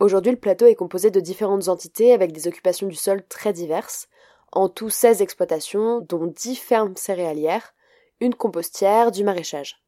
Aujourd'hui, 0.00 0.32
le 0.32 0.38
plateau 0.38 0.66
est 0.66 0.74
composé 0.74 1.10
de 1.10 1.20
différentes 1.20 1.68
entités 1.68 2.12
avec 2.12 2.32
des 2.32 2.48
occupations 2.48 2.86
du 2.86 2.96
sol 2.96 3.22
très 3.28 3.52
diverses, 3.52 4.08
en 4.52 4.68
tout 4.68 4.90
16 4.90 5.22
exploitations, 5.22 6.00
dont 6.00 6.26
10 6.26 6.56
fermes 6.56 6.96
céréalières, 6.96 7.74
une 8.20 8.34
compostière, 8.34 9.10
du 9.10 9.24
maraîchage. 9.24 9.82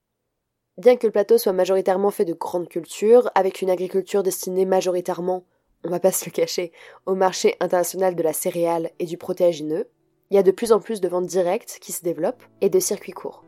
Bien 0.77 0.97
que 0.97 1.07
le 1.07 1.13
plateau 1.13 1.39
soit 1.39 1.53
majoritairement 1.53 2.11
fait 2.11 2.25
de 2.25 2.35
grandes 2.35 2.69
cultures, 2.69 3.31
avec 3.35 3.63
une 3.63 3.71
agriculture 3.71 4.23
destinée 4.23 4.65
majoritairement, 4.65 5.45
on 5.85 5.91
va 5.91 6.01
pas 6.01 6.13
se 6.13 6.27
le 6.27 6.31
cacher, 6.31 6.73
au 7.07 7.15
marché 7.15 7.57
international 7.61 8.15
de 8.15 8.23
la 8.23 8.33
céréale 8.33 8.91
et 8.99 9.07
du 9.07 9.17
protéagineux, 9.17 9.89
il 10.31 10.37
y 10.37 10.39
a 10.39 10.43
de 10.43 10.51
plus 10.51 10.73
en 10.73 10.81
plus 10.81 11.01
de 11.01 11.09
ventes 11.09 11.27
directes 11.27 11.79
qui 11.81 11.93
se 11.93 12.03
développent 12.03 12.43
et 12.61 12.71
de 12.71 12.79
circuits 12.81 13.13
courts. 13.13 13.45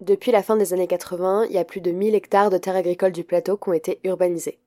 Depuis 0.00 0.32
la 0.32 0.42
fin 0.42 0.56
des 0.56 0.72
années 0.72 0.88
80, 0.88 1.46
il 1.46 1.52
y 1.52 1.58
a 1.58 1.64
plus 1.64 1.80
de 1.80 1.92
1000 1.92 2.14
hectares 2.14 2.50
de 2.50 2.58
terres 2.58 2.76
agricoles 2.76 3.12
du 3.12 3.22
plateau 3.22 3.56
qui 3.56 3.68
ont 3.68 3.72
été 3.72 4.00
urbanisés. 4.04 4.58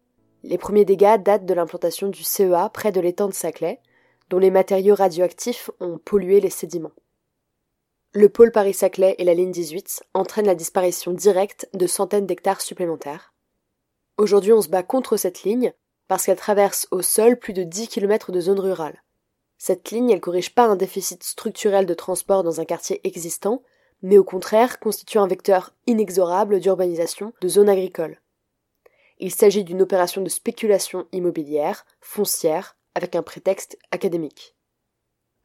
Les 0.43 0.57
premiers 0.57 0.85
dégâts 0.85 1.21
datent 1.21 1.45
de 1.45 1.53
l'implantation 1.53 2.07
du 2.07 2.23
CEA 2.23 2.69
près 2.69 2.91
de 2.91 3.01
l'étang 3.01 3.27
de 3.27 3.33
Saclay, 3.33 3.81
dont 4.29 4.39
les 4.39 4.51
matériaux 4.51 4.95
radioactifs 4.95 5.69
ont 5.79 5.97
pollué 5.97 6.39
les 6.39 6.49
sédiments. 6.49 6.93
Le 8.13 8.29
pôle 8.29 8.51
Paris-Saclay 8.51 9.15
et 9.17 9.25
la 9.25 9.33
ligne 9.33 9.51
18 9.51 10.03
entraînent 10.13 10.45
la 10.45 10.55
disparition 10.55 11.11
directe 11.11 11.67
de 11.73 11.85
centaines 11.85 12.25
d'hectares 12.25 12.61
supplémentaires. 12.61 13.33
Aujourd'hui, 14.17 14.53
on 14.53 14.61
se 14.61 14.69
bat 14.69 14.83
contre 14.83 15.17
cette 15.17 15.43
ligne 15.43 15.73
parce 16.07 16.25
qu'elle 16.25 16.37
traverse 16.37 16.87
au 16.91 17.01
sol 17.01 17.37
plus 17.37 17.53
de 17.53 17.63
10 17.63 17.87
km 17.87 18.31
de 18.31 18.39
zone 18.39 18.59
rurale. 18.59 19.01
Cette 19.57 19.91
ligne, 19.91 20.09
elle 20.09 20.21
corrige 20.21 20.53
pas 20.53 20.65
un 20.65 20.75
déficit 20.75 21.23
structurel 21.23 21.85
de 21.85 21.93
transport 21.93 22.43
dans 22.43 22.59
un 22.59 22.65
quartier 22.65 23.01
existant, 23.03 23.63
mais 24.01 24.17
au 24.17 24.23
contraire 24.23 24.79
constitue 24.79 25.17
un 25.17 25.27
vecteur 25.27 25.73
inexorable 25.87 26.59
d'urbanisation 26.59 27.33
de 27.41 27.47
zones 27.47 27.69
agricoles. 27.69 28.19
Il 29.17 29.31
s'agit 29.31 29.63
d'une 29.63 29.81
opération 29.81 30.21
de 30.21 30.29
spéculation 30.29 31.07
immobilière, 31.11 31.85
foncière, 32.01 32.77
avec 32.95 33.15
un 33.15 33.23
prétexte 33.23 33.77
académique. 33.91 34.55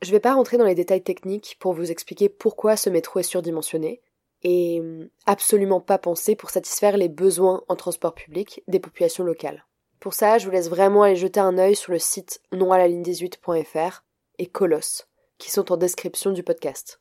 Je 0.03 0.09
ne 0.09 0.13
vais 0.13 0.21
pas 0.21 0.35
rentrer 0.35 0.57
dans 0.57 0.65
les 0.65 0.75
détails 0.75 1.03
techniques 1.03 1.57
pour 1.61 1.73
vous 1.73 1.91
expliquer 1.91 2.29
pourquoi 2.29 2.77
ce 2.77 2.91
métro 2.91 3.21
est 3.21 3.25
surdimensionné, 3.25 4.01
et 4.43 4.83
absolument 5.27 5.81
pas 5.81 5.99
pensé 5.99 6.35
pour 6.35 6.51
satisfaire 6.51 6.97
les 6.97 7.09
besoins 7.09 7.63
en 7.69 7.77
transport 7.77 8.15
public 8.15 8.63
des 8.69 8.81
populations 8.81 9.25
locales. 9.25 9.67
Pour 10.01 10.15
ça, 10.15 10.39
je 10.39 10.47
vous 10.47 10.51
laisse 10.51 10.71
vraiment 10.71 11.03
aller 11.03 11.15
jeter 11.15 11.41
un 11.41 11.59
œil 11.59 11.77
sur 11.77 11.93
le 11.93 11.99
site 11.99 12.41
non 12.53 12.73
à 12.73 12.79
la 12.79 12.89
ligne 12.89 13.03
18.fr 13.03 14.03
et 14.39 14.47
Colosse, 14.47 15.07
qui 15.37 15.51
sont 15.51 15.71
en 15.71 15.77
description 15.77 16.33
du 16.33 16.43
podcast. 16.43 17.01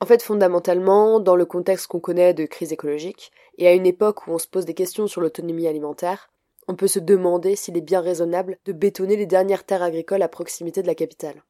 En 0.00 0.04
fait, 0.04 0.22
fondamentalement, 0.22 1.18
dans 1.18 1.34
le 1.34 1.46
contexte 1.46 1.86
qu'on 1.86 2.00
connaît 2.00 2.34
de 2.34 2.44
crise 2.44 2.74
écologique, 2.74 3.32
et 3.56 3.66
à 3.66 3.72
une 3.72 3.86
époque 3.86 4.26
où 4.26 4.32
on 4.32 4.38
se 4.38 4.46
pose 4.46 4.66
des 4.66 4.74
questions 4.74 5.06
sur 5.06 5.22
l'autonomie 5.22 5.66
alimentaire, 5.66 6.30
on 6.68 6.76
peut 6.76 6.86
se 6.86 6.98
demander 6.98 7.56
s'il 7.56 7.78
est 7.78 7.80
bien 7.80 8.02
raisonnable 8.02 8.58
de 8.66 8.72
bétonner 8.72 9.16
les 9.16 9.24
dernières 9.24 9.64
terres 9.64 9.82
agricoles 9.82 10.20
à 10.20 10.28
proximité 10.28 10.82
de 10.82 10.86
la 10.86 10.94
capitale. 10.94 11.42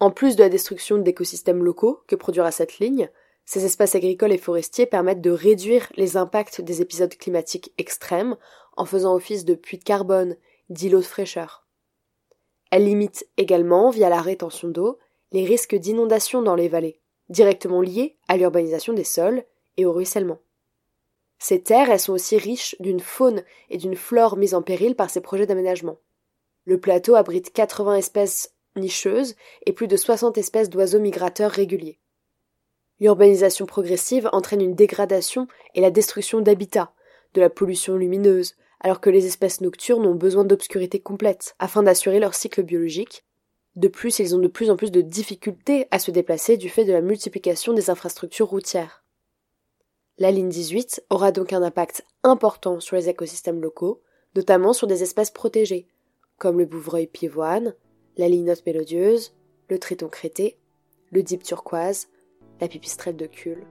En 0.00 0.10
plus 0.10 0.34
de 0.36 0.42
la 0.42 0.48
destruction 0.48 0.96
d'écosystèmes 0.96 1.62
locaux 1.62 2.02
que 2.06 2.16
produira 2.16 2.50
cette 2.52 2.78
ligne, 2.78 3.10
ces 3.44 3.64
espaces 3.64 3.94
agricoles 3.94 4.32
et 4.32 4.38
forestiers 4.38 4.86
permettent 4.86 5.20
de 5.20 5.30
réduire 5.30 5.88
les 5.96 6.16
impacts 6.16 6.60
des 6.60 6.80
épisodes 6.80 7.14
climatiques 7.16 7.72
extrêmes 7.78 8.36
en 8.76 8.84
faisant 8.84 9.14
office 9.14 9.44
de 9.44 9.54
puits 9.54 9.78
de 9.78 9.84
carbone, 9.84 10.36
d'îlots 10.70 11.00
de 11.00 11.04
fraîcheur. 11.04 11.66
Elles 12.70 12.84
limitent 12.84 13.26
également, 13.36 13.90
via 13.90 14.08
la 14.08 14.22
rétention 14.22 14.68
d'eau, 14.68 14.98
les 15.32 15.44
risques 15.44 15.74
d'inondation 15.74 16.40
dans 16.40 16.54
les 16.54 16.68
vallées, 16.68 17.00
directement 17.28 17.80
liés 17.80 18.16
à 18.28 18.36
l'urbanisation 18.36 18.92
des 18.92 19.04
sols 19.04 19.44
et 19.76 19.84
au 19.84 19.92
ruissellement. 19.92 20.38
Ces 21.38 21.62
terres, 21.62 21.90
elles 21.90 22.00
sont 22.00 22.12
aussi 22.12 22.38
riches 22.38 22.76
d'une 22.78 23.00
faune 23.00 23.42
et 23.68 23.76
d'une 23.76 23.96
flore 23.96 24.36
mises 24.36 24.54
en 24.54 24.62
péril 24.62 24.94
par 24.94 25.10
ces 25.10 25.20
projets 25.20 25.46
d'aménagement. 25.46 25.98
Le 26.64 26.78
plateau 26.78 27.16
abrite 27.16 27.52
80 27.52 27.96
espèces 27.96 28.54
nicheuses 28.76 29.34
et 29.66 29.72
plus 29.72 29.88
de 29.88 29.96
60 29.96 30.38
espèces 30.38 30.70
d'oiseaux 30.70 31.00
migrateurs 31.00 31.50
réguliers. 31.50 31.98
L'urbanisation 33.02 33.66
progressive 33.66 34.28
entraîne 34.30 34.60
une 34.60 34.76
dégradation 34.76 35.48
et 35.74 35.80
la 35.80 35.90
destruction 35.90 36.40
d'habitats, 36.40 36.92
de 37.34 37.40
la 37.40 37.50
pollution 37.50 37.96
lumineuse, 37.96 38.54
alors 38.78 39.00
que 39.00 39.10
les 39.10 39.26
espèces 39.26 39.60
nocturnes 39.60 40.06
ont 40.06 40.14
besoin 40.14 40.44
d'obscurité 40.44 41.00
complète 41.00 41.56
afin 41.58 41.82
d'assurer 41.82 42.20
leur 42.20 42.36
cycle 42.36 42.62
biologique. 42.62 43.24
De 43.74 43.88
plus, 43.88 44.20
ils 44.20 44.36
ont 44.36 44.38
de 44.38 44.46
plus 44.46 44.70
en 44.70 44.76
plus 44.76 44.92
de 44.92 45.00
difficultés 45.00 45.88
à 45.90 45.98
se 45.98 46.12
déplacer 46.12 46.56
du 46.56 46.68
fait 46.68 46.84
de 46.84 46.92
la 46.92 47.00
multiplication 47.00 47.72
des 47.72 47.90
infrastructures 47.90 48.46
routières. 48.46 49.02
La 50.18 50.30
ligne 50.30 50.48
18 50.48 51.06
aura 51.10 51.32
donc 51.32 51.52
un 51.52 51.62
impact 51.64 52.04
important 52.22 52.78
sur 52.78 52.94
les 52.94 53.08
écosystèmes 53.08 53.60
locaux, 53.60 54.00
notamment 54.36 54.72
sur 54.72 54.86
des 54.86 55.02
espèces 55.02 55.32
protégées, 55.32 55.88
comme 56.38 56.60
le 56.60 56.66
bouvreuil 56.66 57.08
pivoine, 57.08 57.74
la 58.16 58.28
linotte 58.28 58.64
mélodieuse, 58.64 59.34
le 59.68 59.80
triton 59.80 60.06
crété, 60.06 60.56
le 61.10 61.24
dip 61.24 61.42
turquoise, 61.42 62.06
la 62.62 62.68
pipistrelle 62.68 63.16
de 63.16 63.26
Cule. 63.26 63.66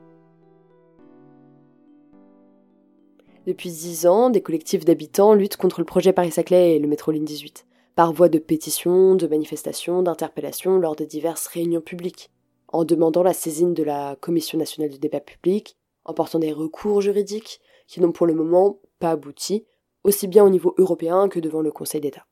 Depuis 3.48 3.72
dix 3.72 4.06
ans, 4.06 4.30
des 4.30 4.42
collectifs 4.42 4.84
d'habitants 4.84 5.34
luttent 5.34 5.56
contre 5.56 5.80
le 5.80 5.86
projet 5.86 6.12
Paris-Saclay 6.12 6.76
et 6.76 6.80
le 6.80 6.90
métro 6.90 7.12
ligne 7.12 7.24
18, 7.24 7.66
par 7.96 8.12
voie 8.12 8.28
de 8.28 8.38
pétitions, 8.38 9.16
de 9.16 9.28
manifestations, 9.28 10.04
d'interpellations 10.04 10.78
lors 10.78 10.98
de 10.98 11.06
diverses 11.06 11.48
réunions 11.48 11.80
publiques, 11.80 12.32
en 12.68 12.84
demandant 12.84 13.24
la 13.24 13.34
saisine 13.34 13.74
de 13.74 13.84
la 13.84 14.18
Commission 14.18 14.58
nationale 14.58 14.92
du 14.92 15.00
débat 15.00 15.22
public, 15.22 15.78
en 16.04 16.14
portant 16.14 16.40
des 16.40 16.52
recours 16.52 17.00
juridiques 17.00 17.62
qui 17.88 18.02
n'ont 18.02 18.12
pour 18.12 18.28
le 18.28 18.34
moment 18.34 18.82
pas 19.00 19.12
abouti, 19.12 19.66
aussi 20.04 20.28
bien 20.28 20.44
au 20.44 20.50
niveau 20.50 20.76
européen 20.78 21.30
que 21.30 21.40
devant 21.40 21.62
le 21.62 21.72
Conseil 21.72 22.02
d'État. 22.02 22.26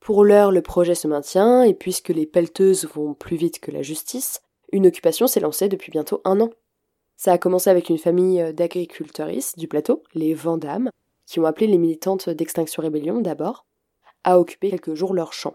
Pour 0.00 0.24
l'heure, 0.24 0.50
le 0.50 0.62
projet 0.62 0.96
se 0.96 1.06
maintient, 1.06 1.62
et 1.62 1.74
puisque 1.74 2.08
les 2.08 2.26
pelleteuses 2.26 2.86
vont 2.86 3.14
plus 3.14 3.36
vite 3.36 3.60
que 3.60 3.70
la 3.70 3.82
justice, 3.82 4.42
une 4.72 4.86
occupation 4.86 5.26
s'est 5.26 5.40
lancée 5.40 5.68
depuis 5.68 5.92
bientôt 5.92 6.20
un 6.24 6.40
an. 6.40 6.50
Ça 7.16 7.32
a 7.32 7.38
commencé 7.38 7.70
avec 7.70 7.88
une 7.88 7.98
famille 7.98 8.40
euh, 8.40 8.52
d'agriculteuristes 8.52 9.58
du 9.58 9.68
plateau, 9.68 10.02
les 10.14 10.34
Vandamme, 10.34 10.90
qui 11.26 11.38
ont 11.38 11.46
appelé 11.46 11.66
les 11.66 11.78
militantes 11.78 12.28
d'Extinction 12.28 12.82
Rébellion 12.82 13.20
d'abord, 13.20 13.66
à 14.24 14.38
occuper 14.38 14.70
quelques 14.70 14.94
jours 14.94 15.14
leur 15.14 15.32
champ. 15.32 15.54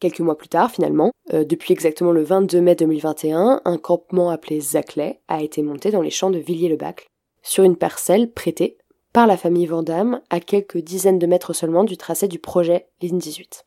Quelques 0.00 0.20
mois 0.20 0.36
plus 0.36 0.48
tard, 0.48 0.70
finalement, 0.70 1.12
euh, 1.32 1.44
depuis 1.44 1.72
exactement 1.72 2.10
le 2.10 2.22
22 2.22 2.60
mai 2.60 2.74
2021, 2.74 3.62
un 3.64 3.78
campement 3.78 4.30
appelé 4.30 4.60
Zaclay 4.60 5.20
a 5.28 5.42
été 5.42 5.62
monté 5.62 5.90
dans 5.90 6.02
les 6.02 6.10
champs 6.10 6.30
de 6.30 6.38
Villiers-le-Bac, 6.38 7.06
sur 7.42 7.64
une 7.64 7.76
parcelle 7.76 8.32
prêtée 8.32 8.78
par 9.12 9.26
la 9.26 9.36
famille 9.36 9.66
Vandamme 9.66 10.20
à 10.30 10.40
quelques 10.40 10.78
dizaines 10.78 11.20
de 11.20 11.26
mètres 11.26 11.52
seulement 11.52 11.84
du 11.84 11.96
tracé 11.96 12.26
du 12.26 12.38
projet 12.38 12.88
Ligne 13.00 13.18
18. 13.18 13.64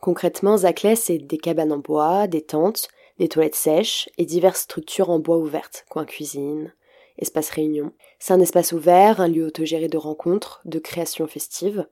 Concrètement, 0.00 0.58
Zaclay, 0.58 0.94
c'est 0.94 1.18
des 1.18 1.38
cabanes 1.38 1.72
en 1.72 1.78
bois, 1.78 2.26
des 2.26 2.42
tentes, 2.42 2.88
des 3.18 3.28
toilettes 3.28 3.54
sèches 3.54 4.08
et 4.18 4.24
diverses 4.24 4.62
structures 4.62 5.10
en 5.10 5.18
bois 5.18 5.38
ouvertes, 5.38 5.84
coin 5.88 6.04
cuisine, 6.04 6.72
espace 7.18 7.50
réunion. 7.50 7.92
C'est 8.18 8.32
un 8.32 8.40
espace 8.40 8.72
ouvert, 8.72 9.20
un 9.20 9.28
lieu 9.28 9.44
autogéré 9.44 9.88
de 9.88 9.96
rencontres, 9.96 10.60
de 10.64 10.78
création 10.78 11.26
festive, 11.26 11.86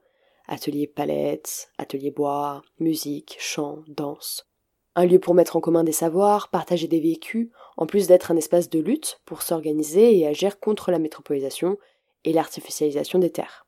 atelier 0.47 0.87
palette, 0.87 1.69
atelier 1.77 2.11
bois, 2.11 2.61
musique, 2.79 3.35
chant, 3.39 3.83
danse. 3.87 4.47
Un 4.95 5.05
lieu 5.05 5.19
pour 5.19 5.35
mettre 5.35 5.55
en 5.55 5.61
commun 5.61 5.83
des 5.83 5.91
savoirs, 5.91 6.49
partager 6.49 6.87
des 6.87 6.99
vécus, 6.99 7.49
en 7.75 7.85
plus 7.85 8.07
d'être 8.07 8.31
un 8.31 8.37
espace 8.37 8.69
de 8.69 8.79
lutte 8.79 9.21
pour 9.25 9.43
s'organiser 9.43 10.17
et 10.17 10.25
agir 10.25 10.59
contre 10.59 10.89
la 10.89 10.97
métropolisation 10.97 11.77
et 12.23 12.33
l'artificialisation 12.33 13.19
des 13.19 13.29
terres. 13.29 13.67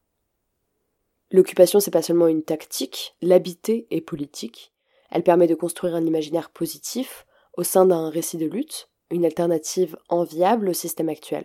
L'occupation, 1.31 1.79
c'est 1.79 1.91
pas 1.91 2.01
seulement 2.01 2.27
une 2.27 2.41
tactique, 2.41 3.15
l'habiter 3.21 3.85
est 3.91 4.01
politique. 4.01 4.73
Elle 5.11 5.23
permet 5.23 5.45
de 5.45 5.53
construire 5.53 5.93
un 5.93 6.05
imaginaire 6.05 6.49
positif, 6.49 7.27
au 7.59 7.63
sein 7.63 7.85
d'un 7.85 8.09
récit 8.09 8.37
de 8.37 8.45
lutte, 8.45 8.87
une 9.11 9.25
alternative 9.25 9.97
enviable 10.07 10.69
au 10.69 10.73
système 10.73 11.09
actuel. 11.09 11.43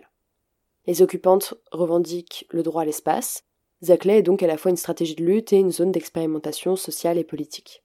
Les 0.87 1.01
occupantes 1.01 1.55
revendiquent 1.73 2.47
le 2.51 2.63
droit 2.63 2.83
à 2.83 2.85
l'espace. 2.85 3.43
Zaclay 3.83 4.19
est 4.19 4.23
donc 4.23 4.41
à 4.41 4.47
la 4.47 4.55
fois 4.55 4.71
une 4.71 4.77
stratégie 4.77 5.15
de 5.15 5.25
lutte 5.25 5.51
et 5.51 5.57
une 5.57 5.73
zone 5.73 5.91
d'expérimentation 5.91 6.77
sociale 6.77 7.17
et 7.17 7.25
politique. 7.25 7.83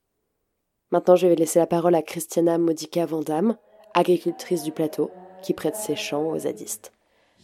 Maintenant, 0.93 1.17
je 1.17 1.27
vais 1.27 1.35
laisser 1.35 1.59
la 1.59 1.67
parole 1.67 1.97
à 1.97 2.03
Christiana 2.03 2.57
Modica 2.57 3.05
Vandamme, 3.05 3.57
agricultrice 3.95 4.63
du 4.63 4.71
plateau, 4.71 5.11
qui 5.43 5.53
prête 5.53 5.75
ses 5.75 5.97
champs 5.97 6.29
aux 6.29 6.39
zadistes. 6.39 6.93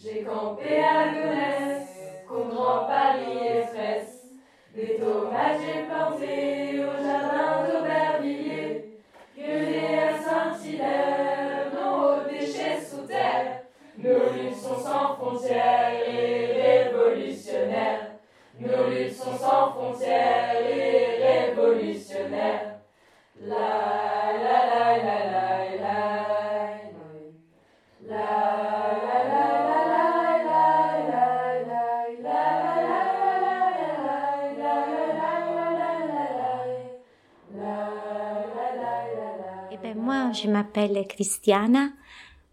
J'ai 0.00 0.22
campé 0.22 0.78
à 0.78 1.12
Grand 2.28 2.46
j'ai 5.58 7.05
frontières 15.26 15.92
et 16.08 16.62
révolutionnaires. 16.62 18.12
Nos 18.58 18.88
luttes 18.90 19.12
sont 19.12 19.36
sans 19.36 19.72
frontières 19.72 20.54
révolutionnaires. 21.20 22.78
La 23.40 23.56
la 24.44 24.58
la 24.70 24.96
la 24.98 25.18
la 25.26 25.46
la 25.80 26.06
la 28.08 28.36
moi, 39.94 40.30
je 40.32 40.48
m'appelle 40.48 41.06
Christiana. 41.08 41.90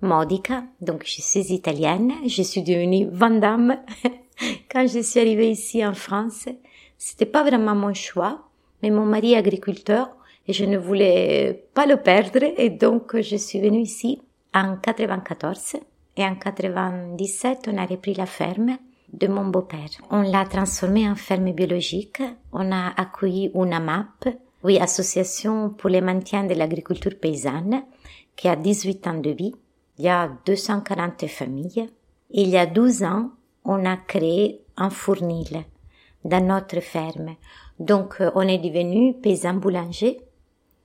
Modica, 0.04 0.64
donc 0.82 1.04
je 1.06 1.22
suis 1.22 1.54
italienne, 1.54 2.12
je 2.28 2.44
suis 2.44 2.62
devenue 2.62 3.08
Vandame 3.10 3.78
quand 4.72 4.86
je 4.86 5.00
suis 5.00 5.20
arrivée 5.20 5.50
ici 5.50 5.86
en 5.86 5.94
France. 5.94 6.50
C'était 6.98 7.26
pas 7.26 7.44
vraiment 7.44 7.74
mon 7.74 7.94
choix, 7.94 8.44
mais 8.82 8.90
mon 8.90 9.06
mari 9.06 9.34
est 9.34 9.38
agriculteur 9.38 10.10
et 10.48 10.54
je 10.54 10.66
ne 10.66 10.78
voulais 10.78 11.66
pas 11.74 11.86
le 11.86 11.98
perdre. 11.98 12.44
Et 12.58 12.70
donc 12.70 13.20
je 13.20 13.38
suis 13.38 13.62
venue 13.62 13.82
ici 13.82 14.22
en 14.54 14.76
94 14.76 15.78
et 16.18 16.26
en 16.26 16.36
97 16.36 17.70
on 17.72 17.78
a 17.78 17.86
repris 17.86 18.14
la 18.14 18.26
ferme 18.26 18.78
de 19.14 19.28
mon 19.28 19.46
beau-père. 19.46 19.90
On 20.12 20.22
l'a 20.22 20.46
transformée 20.46 21.10
en 21.10 21.16
ferme 21.16 21.52
biologique, 21.54 22.22
on 22.52 22.72
a 22.72 22.94
accueilli 22.98 23.52
une 23.54 23.74
AMAP, 23.74 24.28
oui, 24.64 24.80
Association 24.80 25.70
pour 25.70 25.90
le 25.90 26.02
maintien 26.02 26.46
de 26.46 26.54
l'agriculture 26.54 27.20
paysanne, 27.20 27.84
qui 28.36 28.48
a 28.48 28.56
18 28.56 29.08
ans 29.08 29.20
de 29.20 29.30
vie 29.30 29.54
il 29.98 30.06
y 30.06 30.10
a 30.10 30.30
240 30.46 31.28
familles. 31.28 31.90
Il 32.32 32.50
y 32.50 32.58
a 32.58 32.66
12 32.66 33.04
ans, 33.04 33.32
on 33.64 33.86
a 33.86 33.98
créé 33.98 34.62
un 34.78 34.90
fournil. 34.90 35.66
dans 36.26 36.46
notre 36.46 36.80
ferme. 36.80 37.36
Donc, 37.80 38.22
euh, 38.22 38.32
on 38.36 38.48
est 38.48 38.58
devenu 38.58 39.14
paysan 39.14 39.56
boulanger. 39.56 40.22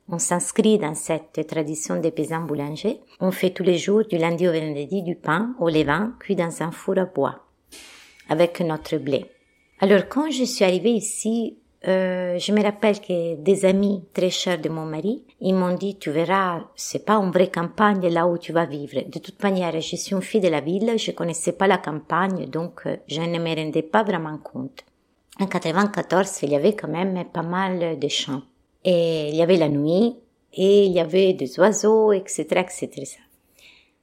On 0.09 0.19
s'inscrit 0.19 0.79
dans 0.79 0.95
cette 0.95 1.47
tradition 1.47 2.01
des 2.01 2.11
paysans 2.11 2.41
boulangers. 2.43 3.01
On 3.21 3.31
fait 3.31 3.51
tous 3.51 3.63
les 3.63 3.79
jours, 3.79 4.05
du 4.05 4.19
lundi 4.19 4.49
au 4.49 4.53
vendredi, 4.53 5.03
du 5.03 5.15
pain 5.15 5.55
au 5.61 5.69
levain 5.69 6.17
cuit 6.19 6.35
dans 6.35 6.63
un 6.63 6.73
four 6.73 6.99
à 6.99 7.05
bois 7.05 7.47
avec 8.29 8.61
notre 8.61 8.97
blé. 8.97 9.27
Alors, 9.81 10.09
quand 10.09 10.31
je 10.31 10.45
suis 10.45 10.65
arrivée 10.65 10.91
ici, 10.91 11.59
euh, 11.87 12.39
je 12.39 12.53
me 12.53 12.61
rappelle 12.63 13.01
que 13.01 13.37
des 13.37 13.65
amis 13.65 14.03
très 14.13 14.31
chers 14.31 14.61
de 14.61 14.69
mon 14.69 14.85
mari, 14.85 15.25
ils 15.41 15.55
m'ont 15.55 15.75
dit, 15.75 15.97
tu 15.97 16.11
verras, 16.11 16.65
c'est 16.75 17.05
pas 17.05 17.15
une 17.15 17.31
vraie 17.31 17.51
campagne 17.51 18.09
là 18.09 18.27
où 18.27 18.37
tu 18.37 18.53
vas 18.53 18.67
vivre. 18.67 19.01
De 19.09 19.19
toute 19.21 19.41
manière, 19.43 19.73
je 19.81 19.95
suis 19.97 20.13
une 20.13 20.23
fille 20.23 20.41
de 20.41 20.49
la 20.49 20.61
ville, 20.61 20.99
je 20.99 21.13
connaissais 21.13 21.53
pas 21.53 21.69
la 21.69 21.79
campagne, 21.79 22.47
donc 22.47 22.83
euh, 22.87 22.97
je 23.07 23.21
ne 23.21 23.39
me 23.39 23.55
rendais 23.55 23.83
pas 23.83 24.03
vraiment 24.03 24.39
compte. 24.39 24.85
En 25.41 25.47
94, 25.47 26.41
il 26.43 26.51
y 26.51 26.57
avait 26.57 26.75
quand 26.75 26.89
même 26.89 27.25
pas 27.33 27.43
mal 27.43 27.97
de 27.97 28.09
champs. 28.09 28.43
Et 28.85 29.29
il 29.29 29.37
y 29.37 29.43
avait 29.43 29.57
la 29.57 29.69
nuit, 29.69 30.17
et 30.55 30.85
il 30.87 30.93
y 30.93 30.99
avait 30.99 31.33
des 31.33 31.61
oiseaux, 31.61 32.13
etc., 32.13 32.43
etc. 32.57 33.19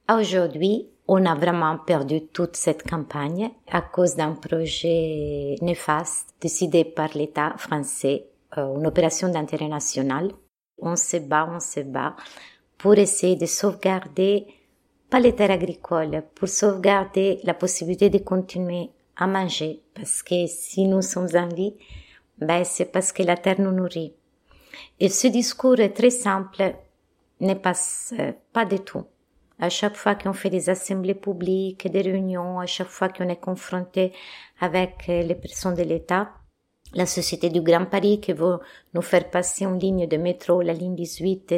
Aujourd'hui, 0.08 0.88
on 1.08 1.24
a 1.24 1.34
vraiment 1.34 1.78
perdu 1.78 2.26
toute 2.26 2.56
cette 2.56 2.88
campagne 2.88 3.50
à 3.70 3.80
cause 3.80 4.16
d'un 4.16 4.32
projet 4.32 5.54
néfaste 5.62 6.34
décidé 6.40 6.84
par 6.84 7.10
l'État 7.14 7.54
français, 7.58 8.26
euh, 8.58 8.76
une 8.76 8.86
opération 8.86 9.28
d'intérêt 9.28 9.68
national. 9.68 10.32
On 10.78 10.96
se 10.96 11.18
bat, 11.18 11.48
on 11.50 11.60
se 11.60 11.80
bat 11.80 12.16
pour 12.76 12.94
essayer 12.94 13.36
de 13.36 13.46
sauvegarder, 13.46 14.46
pas 15.08 15.20
les 15.20 15.34
terres 15.34 15.52
agricoles, 15.52 16.24
pour 16.34 16.48
sauvegarder 16.48 17.40
la 17.44 17.54
possibilité 17.54 18.10
de 18.10 18.18
continuer 18.18 18.90
à 19.16 19.26
manger. 19.26 19.82
Parce 19.94 20.22
que 20.22 20.46
si 20.46 20.86
nous 20.86 21.02
sommes 21.02 21.34
en 21.34 21.48
vie, 21.48 21.74
ben 22.38 22.64
c'est 22.64 22.86
parce 22.86 23.12
que 23.12 23.22
la 23.22 23.36
terre 23.36 23.60
nous 23.60 23.72
nourrit. 23.72 24.12
Et 25.00 25.08
ce 25.08 25.28
discours 25.28 25.76
très 25.94 26.10
simple 26.10 26.74
ne 27.40 27.54
passe 27.54 28.12
pas 28.52 28.66
du 28.66 28.80
tout. 28.80 29.04
À 29.58 29.68
chaque 29.70 29.96
fois 29.96 30.14
qu'on 30.14 30.32
fait 30.32 30.50
des 30.50 30.68
assemblées 30.68 31.14
publiques, 31.14 31.90
des 31.90 32.02
réunions, 32.02 32.60
à 32.60 32.66
chaque 32.66 32.88
fois 32.88 33.08
qu'on 33.08 33.28
est 33.28 33.40
confronté 33.40 34.12
avec 34.60 35.06
les 35.06 35.34
personnes 35.34 35.74
de 35.74 35.82
l'État, 35.82 36.30
la 36.94 37.06
Société 37.06 37.50
du 37.50 37.60
Grand 37.60 37.86
Paris 37.86 38.20
qui 38.20 38.32
veut 38.32 38.58
nous 38.94 39.02
faire 39.02 39.30
passer 39.30 39.64
une 39.64 39.78
ligne 39.78 40.06
de 40.06 40.16
métro, 40.16 40.62
la 40.62 40.72
ligne 40.72 40.94
18, 40.94 41.54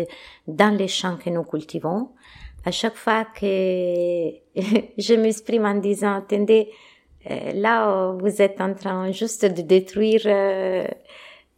dans 0.46 0.76
les 0.76 0.88
champs 0.88 1.16
que 1.16 1.30
nous 1.30 1.44
cultivons, 1.44 2.10
à 2.64 2.70
chaque 2.70 2.96
fois 2.96 3.24
que 3.24 3.40
je 4.98 5.14
m'exprime 5.14 5.64
en 5.64 5.74
disant, 5.74 6.16
attendez, 6.16 6.70
euh, 7.30 7.52
là, 7.54 8.12
vous 8.18 8.42
êtes 8.42 8.60
en 8.60 8.74
train 8.74 9.10
juste 9.12 9.44
de 9.44 9.62
détruire 9.62 10.22
euh, 10.26 10.86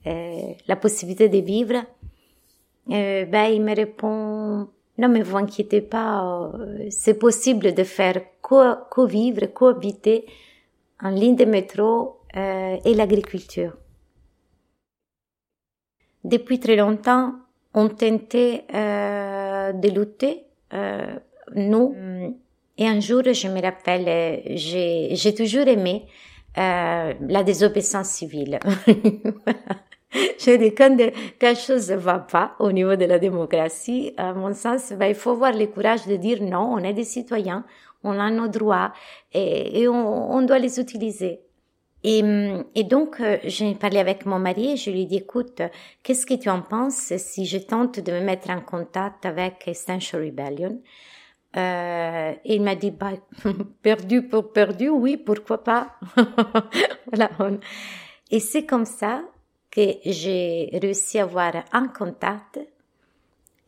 euh, 0.07 0.53
la 0.67 0.77
possibilité 0.77 1.29
de 1.29 1.39
vivre, 1.39 1.85
ben, 2.87 3.53
il 3.53 3.63
me 3.63 3.75
répond, 3.75 4.69
non, 5.01 5.09
mais 5.09 5.23
vous 5.23 5.39
inquiétez 5.39 5.81
pas, 5.81 6.53
c'est 6.91 7.19
possible 7.19 7.73
de 7.73 7.85
faire 7.85 8.21
co-vivre, 8.43 9.47
cohabiter 9.47 10.27
en 11.03 11.09
ligne 11.09 11.37
de 11.37 11.47
métro 11.47 12.21
euh, 12.37 12.77
et 12.85 12.95
l'agriculture. 12.95 13.77
Depuis 16.23 16.61
très 16.61 16.77
longtemps, 16.77 17.33
on 17.73 17.89
tentait 17.89 18.65
euh, 18.75 19.73
de 19.73 19.89
lutter, 19.89 20.45
euh, 20.75 21.17
nous. 21.55 21.95
Et 22.77 22.87
un 22.87 23.01
jour, 23.01 23.23
je 23.25 23.49
me 23.49 23.63
rappelle, 23.63 24.43
j'ai 24.55 25.35
toujours 25.35 25.67
aimé 25.67 26.07
la 26.57 27.43
désobéissance 27.43 28.09
civile. 28.09 28.59
Je 30.39 30.57
dis 30.57 30.75
quand 30.75 30.97
quelque 31.39 31.61
chose 31.61 31.91
ne 31.91 31.97
va 31.97 32.19
pas 32.19 32.57
au 32.59 32.73
niveau 32.73 32.97
de 32.97 33.05
la 33.05 33.19
démocratie, 33.19 34.13
à 34.17 34.33
mon 34.33 34.53
sens, 34.55 34.93
ben, 34.93 35.07
il 35.07 35.15
faut 35.15 35.31
avoir 35.31 35.53
le 35.53 35.67
courage 35.67 36.07
de 36.07 36.17
dire 36.17 36.43
non, 36.43 36.73
on 36.73 36.79
est 36.79 36.93
des 36.93 37.05
citoyens, 37.05 37.65
on 38.03 38.19
a 38.19 38.31
nos 38.31 38.49
droits 38.49 38.93
et, 39.33 39.83
et 39.83 39.89
on, 39.89 40.33
on, 40.33 40.43
doit 40.43 40.59
les 40.59 40.81
utiliser. 40.81 41.41
Et, 42.03 42.23
et 42.75 42.85
donc, 42.85 43.21
euh, 43.21 43.37
j'ai 43.45 43.75
parlé 43.75 43.99
avec 43.99 44.27
mon 44.27 44.39
mari 44.39 44.73
et 44.73 44.77
je 44.77 44.91
lui 44.91 45.03
ai 45.03 45.05
dit, 45.05 45.19
écoute, 45.19 45.61
qu'est-ce 46.03 46.25
que 46.27 46.35
tu 46.35 46.49
en 46.49 46.63
penses 46.63 47.15
si 47.17 47.45
je 47.45 47.59
tente 47.59 48.01
de 48.01 48.13
me 48.13 48.21
mettre 48.21 48.51
en 48.51 48.61
contact 48.61 49.27
avec 49.27 49.69
Essential 49.69 50.25
Rebellion? 50.25 50.81
Euh, 51.57 52.33
il 52.45 52.63
m'a 52.63 52.75
dit, 52.75 52.91
bah, 52.91 53.13
perdu 53.83 54.23
pour 54.23 54.53
perdu, 54.53 54.89
oui, 54.89 55.19
pourquoi 55.19 55.63
pas? 55.63 55.99
voilà. 57.13 57.31
Et 58.31 58.41
c'est 58.41 58.65
comme 58.65 58.87
ça 58.87 59.23
que 59.71 59.99
j'ai 60.05 60.71
réussi 60.81 61.19
à 61.19 61.25
avoir 61.25 61.53
un 61.73 61.89
contact 61.89 62.59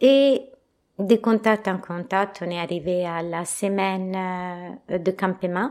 et 0.00 0.42
de 0.98 1.16
contact 1.16 1.68
en 1.68 1.78
contact, 1.78 2.42
on 2.42 2.50
est 2.50 2.58
arrivé 2.58 3.06
à 3.06 3.22
la 3.22 3.44
semaine 3.44 4.78
euh, 4.90 4.98
de 4.98 5.10
campement 5.10 5.70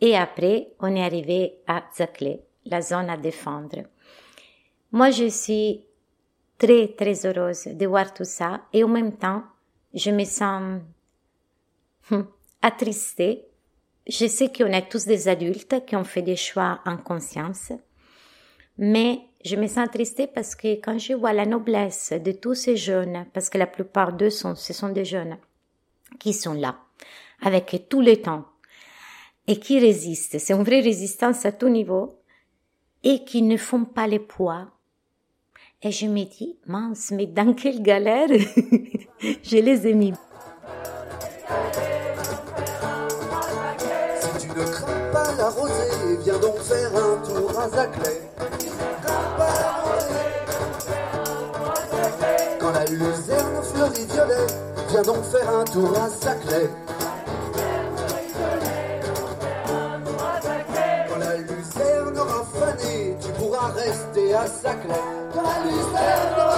et 0.00 0.16
après, 0.16 0.72
on 0.80 0.94
est 0.96 1.04
arrivé 1.04 1.54
à 1.66 1.84
Zaclé, 1.96 2.40
la 2.66 2.80
zone 2.82 3.08
à 3.08 3.16
défendre. 3.16 3.84
Moi, 4.90 5.10
je 5.10 5.28
suis 5.28 5.84
très, 6.58 6.88
très 6.88 7.24
heureuse 7.24 7.66
de 7.66 7.86
voir 7.86 8.12
tout 8.12 8.24
ça 8.24 8.62
et 8.72 8.82
en 8.84 8.88
même 8.88 9.16
temps, 9.16 9.44
je 9.94 10.10
me 10.10 10.24
sens 10.24 10.80
hum, 12.10 12.26
attristée. 12.62 13.44
Je 14.08 14.26
sais 14.26 14.50
qu'on 14.50 14.66
est 14.66 14.88
tous 14.88 15.06
des 15.06 15.28
adultes 15.28 15.86
qui 15.86 15.94
ont 15.94 16.04
fait 16.04 16.22
des 16.22 16.36
choix 16.36 16.80
en 16.84 16.96
conscience, 16.96 17.72
mais 18.76 19.20
je 19.44 19.56
me 19.56 19.66
sens 19.66 19.88
tristée 19.90 20.26
parce 20.26 20.54
que 20.54 20.74
quand 20.80 20.98
je 20.98 21.14
vois 21.14 21.32
la 21.32 21.46
noblesse 21.46 22.12
de 22.12 22.32
tous 22.32 22.54
ces 22.54 22.76
jeunes, 22.76 23.26
parce 23.32 23.50
que 23.50 23.58
la 23.58 23.66
plupart 23.66 24.12
d'eux 24.12 24.30
sont, 24.30 24.54
ce 24.54 24.72
sont 24.72 24.90
des 24.90 25.04
jeunes 25.04 25.36
qui 26.20 26.32
sont 26.32 26.54
là, 26.54 26.78
avec 27.40 27.86
tout 27.88 28.02
le 28.02 28.16
temps, 28.16 28.44
et 29.46 29.58
qui 29.58 29.80
résistent, 29.80 30.38
c'est 30.38 30.52
une 30.52 30.62
vraie 30.62 30.80
résistance 30.80 31.44
à 31.44 31.52
tout 31.52 31.68
niveau, 31.68 32.20
et 33.02 33.24
qui 33.24 33.42
ne 33.42 33.56
font 33.56 33.84
pas 33.84 34.06
les 34.06 34.20
poids. 34.20 34.68
Et 35.82 35.90
je 35.90 36.06
me 36.06 36.24
dis, 36.24 36.56
mince, 36.66 37.10
mais 37.10 37.26
dans 37.26 37.54
quelle 37.54 37.82
galère 37.82 38.28
je 39.20 39.56
les 39.56 39.88
ai 39.88 39.94
mis. 39.94 40.12
Si 44.20 44.38
tu 44.38 44.48
ne 44.48 44.64
crains 44.64 45.10
pas 45.12 45.34
la 45.34 45.50
rosée, 45.50 46.22
viens 46.22 46.38
donc 46.38 46.58
faire 46.58 46.94
un 46.94 47.16
tour 47.24 47.58
à. 47.58 48.31
Donc 55.04 55.24
faire 55.24 55.48
un 55.48 55.64
tour 55.64 55.90
à 55.96 56.08
Saclay. 56.08 56.70
Quand 61.08 61.18
la 61.18 61.36
luzerne 61.36 62.18
aura 62.18 62.44
fané, 62.44 63.16
tu 63.20 63.28
pourras 63.32 63.68
rester 63.68 64.34
à 64.34 64.46
Saclay. 64.46 64.94
Quand 65.34 65.42
la 65.42 65.64
luzerne 65.64 66.34
aura 66.36 66.51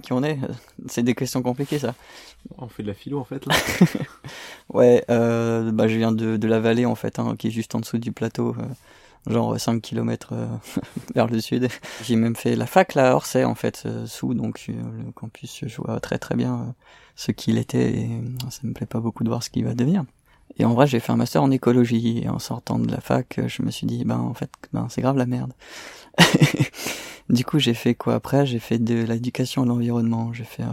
qui 0.00 0.12
on 0.12 0.22
est. 0.22 0.38
C'est 0.88 1.02
des 1.02 1.14
questions 1.14 1.42
compliquées, 1.42 1.78
ça. 1.78 1.94
On 2.58 2.68
fait 2.68 2.82
de 2.82 2.88
la 2.88 2.94
philo, 2.94 3.18
en 3.18 3.24
fait, 3.24 3.46
là. 3.46 3.54
ouais, 4.68 5.04
euh, 5.10 5.70
bah, 5.72 5.88
je 5.88 5.96
viens 5.96 6.12
de, 6.12 6.36
de 6.36 6.48
la 6.48 6.60
vallée, 6.60 6.86
en 6.86 6.94
fait, 6.94 7.18
hein, 7.18 7.34
qui 7.38 7.48
est 7.48 7.50
juste 7.50 7.74
en 7.74 7.80
dessous 7.80 7.98
du 7.98 8.12
plateau, 8.12 8.54
euh, 8.58 9.32
genre 9.32 9.58
5 9.58 9.80
km 9.80 10.30
euh, 10.32 10.46
vers 11.14 11.28
le 11.28 11.40
sud. 11.40 11.68
J'ai 12.02 12.16
même 12.16 12.36
fait 12.36 12.56
la 12.56 12.66
fac, 12.66 12.94
là, 12.94 13.12
à 13.12 13.14
Orsay, 13.14 13.44
en 13.44 13.54
fait, 13.54 13.86
sous, 14.06 14.34
donc 14.34 14.66
le 14.68 15.12
campus, 15.12 15.64
je 15.66 15.76
vois 15.76 16.00
très 16.00 16.18
très 16.18 16.34
bien 16.34 16.74
ce 17.14 17.30
qu'il 17.30 17.58
était, 17.58 17.92
et 17.92 18.20
ça 18.50 18.60
me 18.64 18.72
plaît 18.72 18.86
pas 18.86 19.00
beaucoup 19.00 19.22
de 19.22 19.28
voir 19.28 19.42
ce 19.42 19.50
qu'il 19.50 19.64
va 19.64 19.74
devenir. 19.74 20.04
Et 20.58 20.64
en 20.64 20.74
vrai, 20.74 20.86
j'ai 20.86 21.00
fait 21.00 21.12
un 21.12 21.16
master 21.16 21.42
en 21.42 21.50
écologie, 21.50 22.22
et 22.24 22.28
en 22.28 22.38
sortant 22.38 22.78
de 22.78 22.90
la 22.90 23.00
fac, 23.00 23.40
je 23.46 23.62
me 23.62 23.70
suis 23.70 23.86
dit, 23.86 24.04
ben, 24.04 24.18
en 24.18 24.34
fait, 24.34 24.50
ben, 24.72 24.88
c'est 24.90 25.00
grave 25.00 25.16
la 25.16 25.26
merde. 25.26 25.52
Du 27.28 27.44
coup, 27.44 27.58
j'ai 27.58 27.74
fait 27.74 27.94
quoi 27.94 28.14
après? 28.14 28.46
J'ai 28.46 28.58
fait 28.58 28.78
de 28.78 29.04
l'éducation 29.04 29.62
à 29.62 29.66
l'environnement. 29.66 30.32
J'ai 30.32 30.44
fait 30.44 30.62
euh, 30.62 30.66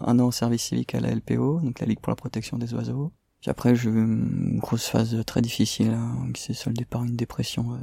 un 0.00 0.18
an 0.18 0.26
au 0.26 0.32
service 0.32 0.62
civique 0.62 0.94
à 0.94 1.00
la 1.00 1.14
LPO, 1.14 1.60
donc 1.60 1.80
la 1.80 1.86
Ligue 1.86 2.00
pour 2.00 2.10
la 2.10 2.16
protection 2.16 2.58
des 2.58 2.74
oiseaux. 2.74 3.12
Puis 3.40 3.50
après, 3.50 3.74
j'ai 3.74 3.90
eu 3.90 4.02
une 4.02 4.58
grosse 4.58 4.86
phase 4.86 5.20
très 5.26 5.42
difficile 5.42 5.90
hein, 5.90 6.28
qui 6.32 6.42
s'est 6.42 6.54
soldée 6.54 6.84
par 6.84 7.04
une 7.04 7.16
dépression. 7.16 7.74
Euh, 7.74 7.78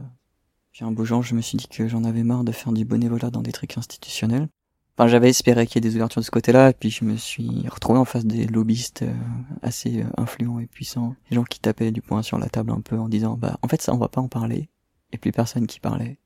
Puis 0.72 0.86
un 0.86 0.92
beau 0.92 1.04
jour, 1.04 1.22
je 1.22 1.36
me 1.36 1.42
suis 1.42 1.58
dit 1.58 1.68
que 1.68 1.88
j'en 1.88 2.04
avais 2.06 2.24
marre 2.24 2.46
de 2.46 2.54
faire 2.54 2.72
du 2.72 2.86
bénévolat 2.86 3.30
dans 3.30 3.42
des 3.42 3.52
trucs 3.52 3.78
institutionnels. 3.78 4.48
Enfin, 4.98 5.08
j'avais 5.08 5.30
espéré 5.30 5.66
qu'il 5.66 5.76
y 5.76 5.78
ait 5.86 5.90
des 5.90 5.96
ouvertures 5.96 6.22
de 6.22 6.26
ce 6.26 6.32
côté-là, 6.32 6.70
et 6.70 6.74
puis 6.74 6.90
je 6.90 7.06
me 7.06 7.16
suis 7.16 7.68
retrouvé 7.70 8.00
en 8.00 8.06
face 8.06 8.26
des 8.26 8.48
lobbyistes 8.48 9.04
euh, 9.04 9.14
assez 9.62 10.02
euh, 10.02 10.06
influents 10.18 10.60
et 10.60 10.68
puissants, 10.68 11.16
des 11.30 11.36
gens 11.36 11.46
qui 11.46 11.60
tapaient 11.60 11.92
du 11.92 12.02
poing 12.02 12.22
sur 12.22 12.38
la 12.38 12.50
table 12.50 12.72
un 12.72 12.82
peu 12.82 12.98
en 12.98 13.08
disant, 13.08 13.38
bah, 13.38 13.58
en 13.62 13.68
fait, 13.70 13.82
ça, 13.82 13.94
on 13.94 13.98
va 13.98 14.10
pas 14.10 14.20
en 14.20 14.28
parler, 14.28 14.70
et 15.14 15.18
plus 15.18 15.32
personne 15.32 15.68
qui 15.68 15.80
parlait. 15.80 16.20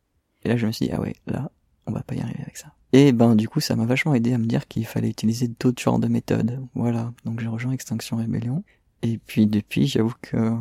Et 0.44 0.50
là, 0.50 0.58
je 0.58 0.66
me 0.66 0.72
suis 0.72 0.88
dit, 0.88 0.92
ah 0.92 1.00
ouais, 1.00 1.16
là, 1.28 1.52
on 1.88 1.92
va 1.92 2.02
pas 2.02 2.16
y 2.16 2.22
arriver 2.22 2.42
avec 2.42 2.58
ça. 2.58 2.68
Et 2.92 3.12
ben, 3.12 3.36
du 3.36 3.50
coup, 3.50 3.60
ça 3.60 3.76
m'a 3.76 3.86
vachement 3.86 4.14
aidé 4.14 4.34
à 4.34 4.38
me 4.38 4.46
dire 4.46 4.68
qu'il 4.68 4.86
fallait 4.86 5.10
utiliser 5.10 5.50
d'autres 5.60 5.82
genres 5.82 6.00
de 6.00 6.08
méthodes. 6.08 6.60
Voilà. 6.76 7.12
Donc, 7.26 7.40
j'ai 7.40 7.48
rejoint 7.48 7.72
Extinction 7.72 8.18
Rebellion. 8.18 8.64
Et 9.02 9.18
puis 9.18 9.48
depuis, 9.48 9.86
j'avoue 9.86 10.14
que 10.22 10.54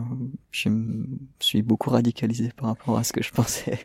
je 0.51 0.69
me 0.69 1.07
suis 1.39 1.63
beaucoup 1.63 1.91
radicalisé 1.91 2.51
par 2.57 2.71
rapport 2.71 2.99
à 2.99 3.05
ce 3.05 3.13
que 3.13 3.23
je 3.23 3.31
pensais 3.33 3.79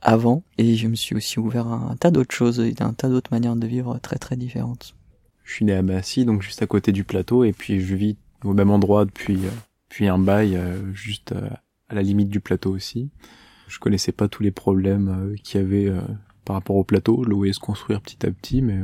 avant. 0.00 0.44
Et 0.58 0.76
je 0.76 0.86
me 0.86 0.94
suis 0.94 1.16
aussi 1.16 1.40
ouvert 1.40 1.66
à 1.66 1.90
un 1.90 1.96
tas 1.96 2.12
d'autres 2.12 2.34
choses 2.34 2.60
et 2.60 2.74
un 2.78 2.92
tas 2.92 3.08
d'autres 3.08 3.32
manières 3.32 3.56
de 3.56 3.66
vivre 3.66 3.98
très 3.98 4.16
très 4.16 4.36
différentes. 4.36 4.94
Je 5.42 5.54
suis 5.54 5.64
né 5.64 5.72
à 5.72 5.82
Massy, 5.82 6.24
donc 6.24 6.42
juste 6.42 6.62
à 6.62 6.66
côté 6.66 6.92
du 6.92 7.02
plateau, 7.02 7.42
et 7.42 7.52
puis 7.52 7.80
je 7.80 7.94
vis 7.96 8.16
au 8.44 8.54
même 8.54 8.70
endroit 8.70 9.04
depuis, 9.04 9.36
euh, 9.36 9.50
depuis 9.90 10.06
un 10.06 10.18
bail, 10.18 10.56
euh, 10.56 10.92
juste 10.94 11.32
euh, 11.32 11.48
à 11.88 11.94
la 11.94 12.02
limite 12.02 12.28
du 12.28 12.40
plateau 12.40 12.70
aussi. 12.70 13.10
Je 13.72 13.78
connaissais 13.78 14.12
pas 14.12 14.28
tous 14.28 14.42
les 14.42 14.50
problèmes 14.50 15.34
qu'il 15.42 15.60
y 15.60 15.64
avait 15.64 15.90
par 16.44 16.54
rapport 16.54 16.76
au 16.76 16.84
plateau. 16.84 17.24
Je 17.24 17.30
le 17.30 17.52
se 17.52 17.58
construire 17.58 18.02
petit 18.02 18.26
à 18.26 18.30
petit, 18.30 18.60
mais 18.60 18.80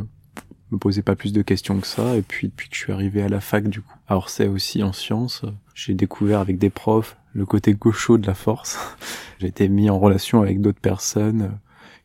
me 0.70 0.78
posais 0.78 1.02
pas 1.02 1.16
plus 1.16 1.32
de 1.32 1.42
questions 1.42 1.78
que 1.80 1.86
ça. 1.86 2.16
Et 2.16 2.22
puis 2.22 2.48
depuis 2.48 2.68
que 2.68 2.76
je 2.76 2.80
suis 2.80 2.92
arrivé 2.92 3.22
à 3.22 3.28
la 3.28 3.40
fac, 3.40 3.68
du 3.68 3.80
coup, 3.80 3.94
alors 4.06 4.30
c'est 4.30 4.46
aussi 4.46 4.82
en 4.82 4.92
sciences, 4.92 5.44
j'ai 5.74 5.94
découvert 5.94 6.40
avec 6.40 6.58
des 6.58 6.70
profs 6.70 7.16
le 7.34 7.46
côté 7.46 7.74
gaucho 7.74 8.18
de 8.18 8.26
la 8.26 8.34
force. 8.34 8.78
j'ai 9.38 9.48
été 9.48 9.68
mis 9.68 9.90
en 9.90 9.98
relation 9.98 10.42
avec 10.42 10.60
d'autres 10.60 10.80
personnes 10.80 11.58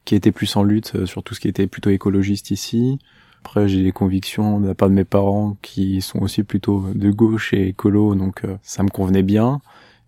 qui 0.06 0.16
étaient 0.16 0.32
plus 0.32 0.56
en 0.56 0.64
lutte 0.64 1.06
sur 1.06 1.24
tout 1.24 1.34
ce 1.34 1.40
qui 1.40 1.48
était 1.48 1.68
plutôt 1.68 1.90
écologiste 1.90 2.52
ici. 2.52 3.00
Après, 3.40 3.68
j'ai 3.68 3.84
des 3.84 3.92
convictions 3.92 4.60
de 4.60 4.68
la 4.68 4.76
part 4.76 4.90
de 4.90 4.94
mes 4.94 5.04
parents 5.04 5.58
qui 5.62 6.02
sont 6.02 6.20
aussi 6.20 6.44
plutôt 6.44 6.86
de 6.94 7.12
gauche 7.12 7.54
et 7.54 7.68
écolo, 7.70 8.16
donc 8.16 8.46
euh, 8.46 8.56
ça 8.62 8.84
me 8.84 8.90
convenait 8.90 9.24
bien. 9.24 9.60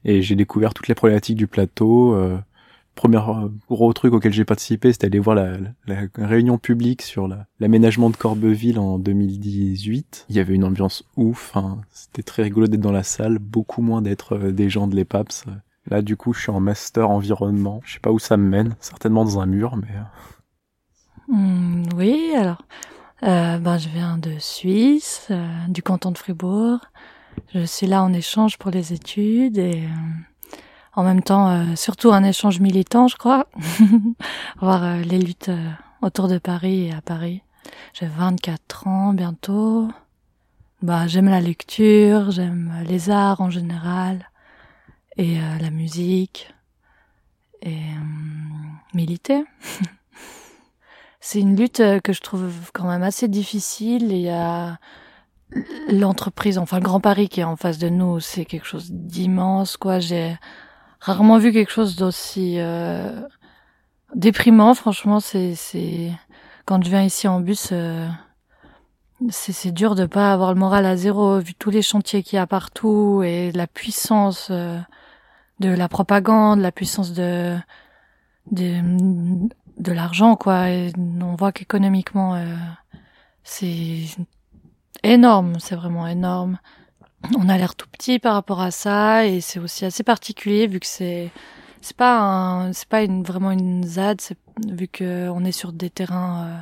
Et 0.06 0.22
j'ai 0.22 0.36
découvert 0.36 0.74
toutes 0.74 0.88
les 0.88 0.96
problématiques 0.96 1.36
du 1.36 1.48
plateau, 1.48 2.14
euh, 2.14 2.38
premier 2.96 3.18
euh, 3.18 3.50
gros 3.70 3.94
truc 3.94 4.14
auquel 4.14 4.34
j'ai 4.34 4.46
participé, 4.46 4.92
c'était 4.92 5.08
aller 5.08 5.20
voir 5.20 5.36
la, 5.36 5.58
la, 5.86 6.08
réunion 6.18 6.58
publique 6.58 7.02
sur 7.02 7.30
l'aménagement 7.60 8.10
de 8.10 8.16
Corbeville 8.16 8.80
en 8.80 8.98
2018. 8.98 10.26
Il 10.30 10.36
y 10.36 10.40
avait 10.40 10.56
une 10.56 10.64
ambiance 10.64 11.04
ouf, 11.18 11.56
hein. 11.56 11.82
c'était 11.92 12.24
très 12.24 12.44
rigolo 12.44 12.68
d'être 12.68 12.82
dans 12.82 12.92
la 12.92 13.04
salle, 13.04 13.38
beaucoup 13.38 13.82
moins 13.82 14.02
d'être 14.02 14.36
euh, 14.38 14.52
des 14.52 14.70
gens 14.70 14.88
de 14.88 14.96
l'EPAPS. 14.96 15.46
Là, 15.88 16.02
du 16.02 16.18
coup, 16.18 16.34
je 16.34 16.42
suis 16.42 16.52
en 16.52 16.60
master 16.60 17.10
environnement. 17.10 17.82
Je 17.86 17.94
sais 17.94 18.00
pas 18.00 18.12
où 18.12 18.18
ça 18.18 18.38
me 18.38 18.50
mène, 18.50 18.76
certainement 18.80 19.24
dans 19.24 19.40
un 19.40 19.46
mur, 19.46 19.76
mais... 19.76 19.96
Euh. 19.96 21.34
Hmm, 21.34 21.84
oui, 21.96 22.34
alors, 22.36 22.64
euh, 23.24 23.58
ben, 23.60 23.78
je 23.78 23.90
viens 23.90 24.18
de 24.18 24.32
Suisse, 24.40 25.32
du 25.68 25.84
canton 25.84 26.12
de 26.12 26.18
Fribourg. 26.18 26.80
Je 27.54 27.66
suis 27.66 27.88
là 27.88 28.04
en 28.04 28.14
échange 28.14 28.58
pour 28.58 28.72
les 28.72 28.94
études 28.94 29.58
et 29.58 29.84
en 30.96 31.04
même 31.04 31.22
temps 31.22 31.50
euh, 31.50 31.76
surtout 31.76 32.12
un 32.12 32.24
échange 32.24 32.60
militant, 32.60 33.08
je 33.08 33.18
crois, 33.18 33.48
voir 34.62 34.84
euh, 34.84 35.02
les 35.02 35.20
luttes 35.20 35.50
euh, 35.50 35.70
autour 36.02 36.28
de 36.28 36.38
Paris 36.38 36.88
et 36.88 36.94
à 36.94 37.02
Paris. 37.02 37.42
J'ai 37.94 38.08
24 38.08 38.88
ans 38.88 39.14
bientôt. 39.14 39.90
Bah, 40.82 41.08
j'aime 41.08 41.30
la 41.30 41.42
lecture, 41.42 42.32
j'aime 42.32 42.72
les 42.88 43.10
arts 43.10 43.42
en 43.42 43.50
général 43.50 44.30
et 45.18 45.40
la 45.62 45.72
musique 45.72 46.54
et 47.62 47.80
militer. 48.94 49.46
C'est 51.22 51.40
une 51.40 51.56
lutte 51.56 51.82
que 52.04 52.14
je 52.14 52.22
trouve 52.22 52.52
quand 52.74 52.88
même 52.88 53.02
assez 53.02 53.28
difficile. 53.28 54.12
Il 54.12 54.20
y 54.20 54.30
a 54.30 54.78
l'entreprise, 55.88 56.60
enfin 56.60 56.78
le 56.78 56.84
Grand 56.84 57.00
Paris 57.00 57.30
qui 57.30 57.40
est 57.40 57.46
en 57.46 57.56
face 57.56 57.80
de 57.80 57.90
nous, 57.90 58.20
c'est 58.20 58.46
quelque 58.46 58.68
chose 58.68 58.92
d'immense, 58.92 59.78
quoi. 59.78 60.00
J'ai 60.00 60.38
rarement 61.06 61.38
vu 61.38 61.52
quelque 61.52 61.72
chose 61.72 61.96
d'aussi 61.96 62.56
euh, 62.58 63.22
déprimant. 64.16 64.74
Franchement, 64.74 65.20
c'est 65.20 65.54
c'est 65.54 66.12
quand 66.66 66.84
je 66.84 66.90
viens 66.90 67.04
ici 67.04 67.28
en 67.28 67.42
bus, 67.42 67.70
euh, 67.72 68.08
c'est 69.30 69.72
dur 69.72 69.94
de 69.94 70.08
pas 70.08 70.34
avoir 70.34 70.52
le 70.54 70.60
moral 70.60 70.86
à 70.86 70.98
zéro 70.98 71.40
vu 71.40 71.54
tous 71.54 71.70
les 71.70 71.84
chantiers 71.84 72.24
qu'il 72.24 72.38
y 72.38 72.40
a 72.40 72.48
partout 72.48 73.22
et 73.24 73.52
la 73.52 73.68
puissance 73.68 74.48
euh, 74.50 74.80
de 75.60 75.70
la 75.70 75.88
propagande, 75.88 76.60
la 76.60 76.72
puissance 76.72 77.14
de 77.14 77.56
de 78.52 78.82
de 79.78 79.92
l'argent 79.92 80.36
quoi. 80.36 80.72
Et 80.72 80.92
on 80.98 81.36
voit 81.36 81.52
qu'économiquement 81.52 82.34
euh, 82.36 82.56
c'est 83.44 84.06
énorme, 85.04 85.60
c'est 85.60 85.76
vraiment 85.76 86.08
énorme 86.08 86.58
on 87.38 87.50
a 87.50 87.58
l'air 87.58 87.76
tout 87.76 87.88
petit 87.92 88.20
par 88.20 88.34
rapport 88.34 88.62
à 88.62 88.72
ça 88.72 89.26
et 89.26 89.42
c'est 89.42 89.60
aussi 89.60 89.86
assez 89.86 90.04
particulier 90.04 90.68
vu 90.68 90.80
que 90.80 90.86
c'est 90.86 91.32
c'est 91.82 91.98
pas 91.98 92.20
un 92.20 92.74
c'est 92.74 92.88
pas 92.88 93.04
une 93.04 93.24
vraiment 93.24 93.52
une 93.52 93.84
ZAD 93.84 94.22
vu 94.68 94.88
que 94.88 95.30
on 95.30 95.44
est 95.46 95.52
sur 95.52 95.72
des 95.74 95.90
terrains 95.90 96.46
euh, 96.46 96.58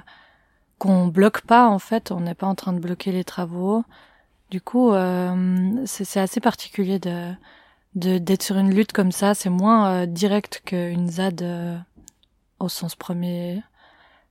qu'on 0.79 1.07
bloque 1.07 1.41
pas 1.41 1.67
en 1.67 1.79
fait 1.79 2.11
on 2.11 2.21
n'est 2.21 2.35
pas 2.35 2.47
en 2.47 2.55
train 2.55 2.73
de 2.73 2.79
bloquer 2.79 3.11
les 3.11 3.23
travaux. 3.23 3.83
Du 4.51 4.61
coup 4.61 4.91
euh, 4.93 5.83
c'est 5.85 6.19
assez 6.19 6.39
particulier 6.39 6.99
de 6.99 7.33
d'être 7.95 8.43
sur 8.43 8.57
une 8.57 8.73
lutte 8.73 8.91
comme 8.91 9.11
ça. 9.11 9.33
C'est 9.33 9.49
moins 9.49 10.03
euh, 10.03 10.05
direct 10.07 10.61
qu'une 10.65 11.09
ZAD 11.09 11.41
euh, 11.43 11.77
au 12.59 12.69
sens 12.69 12.95
premier. 12.95 13.63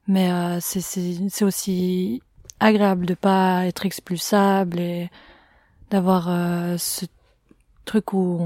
Mais 0.09 0.31
c'est 0.61 0.81
c'est 0.81 1.45
aussi 1.45 2.23
agréable 2.61 3.07
de 3.07 3.15
pas 3.15 3.67
être 3.67 3.87
expulsable 3.87 4.81
et 4.81 5.11
d'avoir 5.93 6.29
euh, 6.29 6.79
ce 6.79 7.05
truc 7.85 8.15
où 8.15 8.41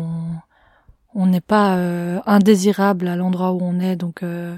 on 1.14 1.26
n'est 1.26 1.40
pas 1.40 1.76
euh, 1.76 2.20
indésirable 2.26 3.06
à 3.06 3.14
l'endroit 3.14 3.52
où 3.52 3.60
on 3.62 3.78
est, 3.78 3.94
donc 3.94 4.24
euh, 4.24 4.56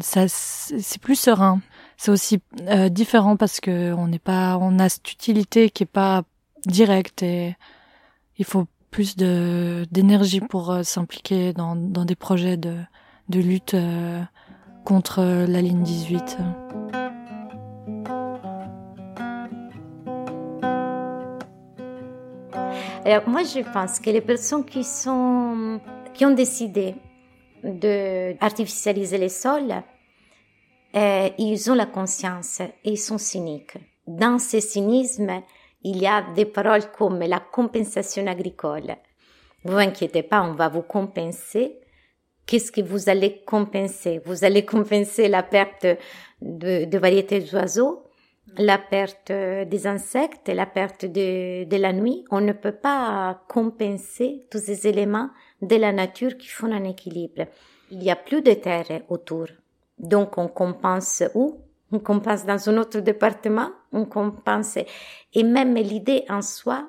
ça 0.00 0.28
c'est 0.28 1.00
plus 1.00 1.16
serein. 1.16 1.60
C'est 1.96 2.10
aussi 2.10 2.40
différent 2.90 3.36
parce 3.36 3.60
que 3.60 3.92
on 3.92 4.06
n'est 4.06 4.18
pas, 4.18 4.58
on 4.60 4.78
a 4.78 4.88
cette 4.88 5.12
utilité 5.12 5.70
qui 5.70 5.82
est 5.82 5.86
pas 5.86 6.22
directe 6.66 7.22
et 7.22 7.56
il 8.38 8.44
faut 8.44 8.66
plus 8.90 9.16
de 9.16 9.86
d'énergie 9.90 10.40
pour 10.40 10.76
s'impliquer 10.84 11.52
dans, 11.52 11.76
dans 11.76 12.04
des 12.04 12.16
projets 12.16 12.56
de, 12.56 12.76
de 13.28 13.40
lutte 13.40 13.76
contre 14.84 15.22
la 15.22 15.62
ligne 15.62 15.82
18. 15.82 16.38
Moi, 23.04 23.42
je 23.42 23.68
pense 23.72 23.98
que 23.98 24.10
les 24.10 24.20
personnes 24.20 24.64
qui 24.64 24.84
sont, 24.84 25.80
qui 26.14 26.24
ont 26.24 26.30
décidé 26.30 26.94
de 27.64 28.36
artificialiser 28.40 29.18
les 29.18 29.28
sols, 29.28 29.74
euh, 30.94 31.28
ils 31.36 31.70
ont 31.70 31.74
la 31.74 31.86
conscience 31.86 32.60
et 32.60 32.92
ils 32.92 32.98
sont 32.98 33.18
cyniques. 33.18 33.76
Dans 34.06 34.38
ce 34.38 34.60
cynisme, 34.60 35.42
il 35.82 36.00
y 36.00 36.06
a 36.06 36.22
des 36.34 36.44
paroles 36.44 36.92
comme 36.96 37.18
la 37.18 37.40
compensation 37.40 38.24
agricole. 38.28 38.94
Vous 39.64 39.76
inquiétez 39.76 40.22
pas, 40.22 40.42
on 40.42 40.54
va 40.54 40.68
vous 40.68 40.82
compenser. 40.82 41.80
Qu'est-ce 42.46 42.70
que 42.70 42.82
vous 42.82 43.08
allez 43.08 43.42
compenser? 43.44 44.20
Vous 44.24 44.44
allez 44.44 44.64
compenser 44.64 45.26
la 45.26 45.42
perte 45.42 45.86
de, 46.40 46.84
de 46.84 46.98
variétés 46.98 47.40
d'oiseaux, 47.40 48.04
la 48.58 48.78
perte 48.78 49.32
des 49.32 49.86
insectes, 49.86 50.48
la 50.48 50.66
perte 50.66 51.04
de, 51.04 51.76
la 51.76 51.92
nuit, 51.92 52.24
on 52.30 52.40
ne 52.40 52.52
peut 52.52 52.72
pas 52.72 53.42
compenser 53.48 54.46
tous 54.50 54.58
ces 54.58 54.86
éléments 54.86 55.30
de 55.60 55.76
la 55.76 55.92
nature 55.92 56.36
qui 56.36 56.48
font 56.48 56.72
un 56.72 56.84
équilibre. 56.84 57.46
Il 57.90 57.98
n'y 57.98 58.10
a 58.10 58.16
plus 58.16 58.42
de 58.42 58.52
terre 58.54 59.02
autour. 59.08 59.46
Donc 59.98 60.38
on 60.38 60.48
compense 60.48 61.22
où? 61.34 61.58
On 61.94 61.98
compense 61.98 62.46
dans 62.46 62.70
un 62.70 62.78
autre 62.78 63.00
département, 63.00 63.70
on 63.92 64.06
compense. 64.06 64.78
Et 65.34 65.42
même 65.42 65.74
l'idée 65.74 66.24
en 66.30 66.40
soi, 66.40 66.88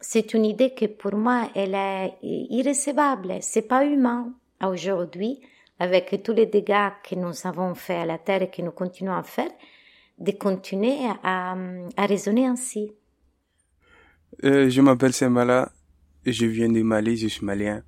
c'est 0.00 0.32
une 0.32 0.44
idée 0.44 0.74
que 0.74 0.86
pour 0.86 1.14
moi, 1.14 1.48
elle 1.56 1.74
est 1.74 2.14
irrécevable. 2.22 3.38
C'est 3.40 3.66
pas 3.66 3.84
humain 3.84 4.32
aujourd'hui, 4.64 5.40
avec 5.80 6.22
tous 6.22 6.32
les 6.32 6.46
dégâts 6.46 6.90
que 7.02 7.16
nous 7.16 7.46
avons 7.46 7.74
fait 7.74 7.96
à 7.96 8.06
la 8.06 8.18
terre 8.18 8.42
et 8.42 8.50
que 8.50 8.62
nous 8.62 8.70
continuons 8.70 9.16
à 9.16 9.24
faire 9.24 9.50
de 10.18 10.30
continuer 10.32 10.96
à, 11.22 11.56
à 11.96 12.06
raisonner 12.06 12.46
ainsi. 12.46 12.92
Euh, 14.44 14.68
je 14.68 14.80
m'appelle 14.80 15.12
Semala, 15.12 15.72
je 16.26 16.46
viens 16.46 16.68
de 16.68 16.82
Mali, 16.82 17.16
je 17.16 17.28
suis 17.28 17.44
malien. 17.44 17.82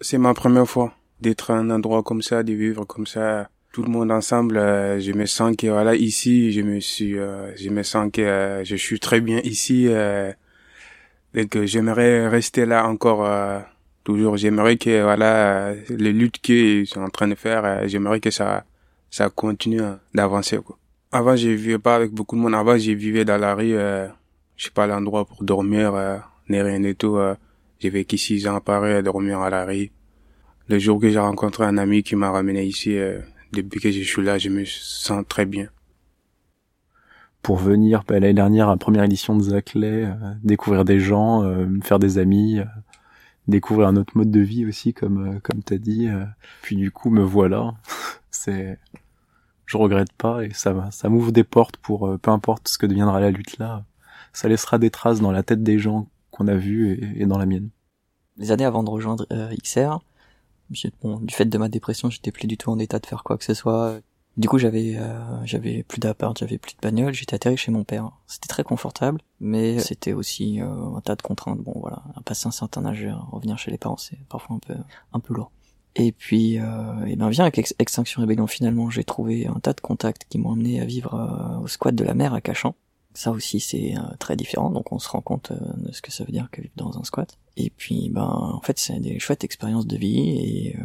C'est 0.00 0.18
ma 0.18 0.34
première 0.34 0.68
fois 0.68 0.94
d'être 1.20 1.50
à 1.50 1.54
un 1.54 1.70
endroit 1.70 2.02
comme 2.02 2.22
ça, 2.22 2.42
de 2.42 2.52
vivre 2.52 2.84
comme 2.84 3.06
ça, 3.06 3.48
tout 3.72 3.82
le 3.82 3.90
monde 3.90 4.10
ensemble. 4.10 4.56
Euh, 4.58 5.00
je 5.00 5.12
me 5.12 5.26
sens 5.26 5.56
que 5.56 5.66
voilà 5.68 5.94
ici, 5.94 6.52
je 6.52 6.60
me 6.62 6.80
suis, 6.80 7.18
euh, 7.18 7.54
je 7.56 7.70
me 7.70 7.82
sens 7.82 8.10
que 8.12 8.20
euh, 8.20 8.64
je 8.64 8.76
suis 8.76 9.00
très 9.00 9.20
bien 9.20 9.40
ici. 9.44 9.86
et 11.34 11.46
que 11.48 11.64
j'aimerais 11.64 12.28
rester 12.28 12.66
là 12.66 12.86
encore 12.86 13.24
Toujours, 14.04 14.36
j'aimerais 14.36 14.76
que, 14.78 15.02
voilà, 15.02 15.74
les 15.88 16.12
luttes 16.12 16.38
qu'ils 16.38 16.88
sont 16.88 17.02
en 17.02 17.08
train 17.08 17.28
de 17.28 17.36
faire, 17.36 17.64
euh, 17.64 17.86
j'aimerais 17.86 18.18
que 18.18 18.30
ça, 18.32 18.64
ça 19.10 19.30
continue 19.30 19.80
d'avancer, 20.12 20.58
quoi. 20.58 20.76
Avant, 21.12 21.36
je 21.36 21.48
vivais 21.48 21.78
pas 21.78 21.96
avec 21.96 22.12
beaucoup 22.12 22.36
de 22.36 22.40
monde. 22.40 22.54
Avant, 22.54 22.76
je 22.76 22.92
vivais 22.92 23.24
dans 23.24 23.38
la 23.38 23.54
rue, 23.54 23.74
euh, 23.74 24.08
je 24.56 24.64
sais 24.64 24.70
pas 24.70 24.86
l'endroit 24.86 25.24
pour 25.26 25.44
dormir, 25.44 25.94
euh, 25.94 26.18
ni 26.48 26.60
rien 26.60 26.82
et 26.82 26.94
tout. 26.94 27.16
Euh. 27.16 27.34
J'ai 27.80 27.90
vécu 27.90 28.16
six 28.16 28.46
ans 28.46 28.54
à 28.54 28.60
Paris 28.60 28.92
à 28.92 29.02
dormir 29.02 29.40
à 29.40 29.50
la 29.50 29.64
rue. 29.64 29.90
Le 30.68 30.78
jour 30.78 31.00
que 31.00 31.10
j'ai 31.10 31.18
rencontré 31.18 31.64
un 31.64 31.76
ami 31.76 32.02
qui 32.04 32.14
m'a 32.14 32.30
ramené 32.30 32.64
ici, 32.64 32.96
euh, 32.96 33.18
depuis 33.52 33.80
que 33.80 33.90
je 33.90 34.02
suis 34.02 34.22
là, 34.22 34.38
je 34.38 34.48
me 34.48 34.64
sens 34.64 35.24
très 35.28 35.46
bien. 35.46 35.68
Pour 37.42 37.56
venir 37.56 38.04
bah, 38.06 38.14
l'année 38.20 38.34
dernière 38.34 38.68
à 38.68 38.72
la 38.72 38.76
première 38.76 39.04
édition 39.04 39.36
de 39.36 39.42
Zaclay, 39.42 40.04
euh, 40.04 40.14
découvrir 40.44 40.84
des 40.84 41.00
gens, 41.00 41.42
euh, 41.42 41.66
faire 41.82 41.98
des 41.98 42.18
amis, 42.18 42.60
euh, 42.60 42.64
découvrir 43.48 43.88
un 43.88 43.96
autre 43.96 44.16
mode 44.16 44.30
de 44.30 44.40
vie 44.40 44.64
aussi, 44.64 44.94
comme 44.94 45.40
comme 45.40 45.62
t'as 45.62 45.78
dit. 45.78 46.08
Puis 46.62 46.76
du 46.76 46.92
coup, 46.92 47.10
me 47.10 47.22
voilà. 47.22 47.74
C'est, 48.30 48.78
je 49.72 49.78
regrette 49.78 50.12
pas 50.12 50.44
et 50.44 50.52
ça 50.52 50.90
ça 50.90 51.08
m'ouvre 51.08 51.32
des 51.32 51.44
portes 51.44 51.78
pour 51.78 52.06
euh, 52.06 52.18
peu 52.18 52.30
importe 52.30 52.68
ce 52.68 52.76
que 52.78 52.86
deviendra 52.86 53.20
la 53.20 53.30
lutte 53.30 53.58
là. 53.58 53.84
Ça 54.34 54.48
laissera 54.48 54.78
des 54.78 54.90
traces 54.90 55.20
dans 55.20 55.32
la 55.32 55.42
tête 55.42 55.62
des 55.62 55.78
gens 55.78 56.08
qu'on 56.30 56.46
a 56.48 56.54
vus 56.54 57.14
et, 57.16 57.26
dans 57.26 57.38
la 57.38 57.46
mienne. 57.46 57.68
Les 58.36 58.50
années 58.50 58.64
avant 58.64 58.82
de 58.82 58.90
rejoindre 58.90 59.26
euh, 59.32 59.54
XR, 59.62 59.98
bon, 61.02 61.18
du 61.20 61.34
fait 61.34 61.44
de 61.44 61.58
ma 61.58 61.68
dépression, 61.68 62.10
j'étais 62.10 62.32
plus 62.32 62.46
du 62.46 62.56
tout 62.56 62.70
en 62.70 62.78
état 62.78 62.98
de 62.98 63.06
faire 63.06 63.24
quoi 63.24 63.36
que 63.36 63.44
ce 63.44 63.54
soit. 63.54 64.00
Du 64.38 64.48
coup, 64.48 64.58
j'avais 64.58 64.96
euh, 64.96 65.44
j'avais 65.44 65.82
plus 65.82 66.00
d'appart, 66.00 66.36
j'avais 66.38 66.56
plus 66.56 66.74
de 66.74 66.80
bagnole, 66.80 67.12
j'étais 67.12 67.34
atterri 67.34 67.58
chez 67.58 67.70
mon 67.70 67.84
père. 67.84 68.10
C'était 68.26 68.48
très 68.48 68.64
confortable, 68.64 69.20
mais 69.40 69.78
c'était 69.78 70.14
aussi 70.14 70.60
euh, 70.60 70.96
un 70.96 71.00
tas 71.02 71.16
de 71.16 71.22
contraintes. 71.22 71.60
Bon, 71.60 71.74
voilà, 71.76 72.02
passer 72.24 72.48
un 72.48 72.52
certain 72.52 72.84
âge, 72.86 73.06
revenir 73.30 73.58
chez 73.58 73.70
les 73.70 73.78
parents, 73.78 73.98
c'est 73.98 74.18
parfois 74.28 74.56
un 74.56 74.58
peu 74.58 74.74
un 75.12 75.20
peu 75.20 75.34
lourd. 75.34 75.50
Et 75.94 76.12
puis, 76.12 76.58
euh, 76.58 77.04
et 77.06 77.16
ben 77.16 77.28
viens 77.28 77.44
avec 77.44 77.58
Ex- 77.58 77.74
Extinction 77.78 78.22
Rebellion, 78.22 78.46
finalement, 78.46 78.88
j'ai 78.88 79.04
trouvé 79.04 79.46
un 79.46 79.60
tas 79.60 79.74
de 79.74 79.80
contacts 79.80 80.24
qui 80.28 80.38
m'ont 80.38 80.52
amené 80.52 80.80
à 80.80 80.84
vivre 80.84 81.14
euh, 81.14 81.64
au 81.64 81.68
squat 81.68 81.94
de 81.94 82.04
la 82.04 82.14
mer 82.14 82.32
à 82.32 82.40
Cachan. 82.40 82.74
Ça 83.14 83.30
aussi, 83.30 83.60
c'est 83.60 83.94
euh, 83.96 84.00
très 84.18 84.36
différent, 84.36 84.70
donc 84.70 84.90
on 84.90 84.98
se 84.98 85.08
rend 85.08 85.20
compte 85.20 85.50
euh, 85.50 85.86
de 85.86 85.92
ce 85.92 86.00
que 86.00 86.10
ça 86.10 86.24
veut 86.24 86.32
dire 86.32 86.48
que 86.50 86.62
vivre 86.62 86.72
dans 86.76 86.98
un 86.98 87.04
squat. 87.04 87.36
Et 87.58 87.68
puis, 87.68 88.08
ben, 88.08 88.24
en 88.24 88.60
fait, 88.62 88.78
c'est 88.78 88.98
des 89.00 89.18
chouettes 89.18 89.44
expériences 89.44 89.86
de 89.86 89.96
vie 89.96 90.30
et 90.30 90.76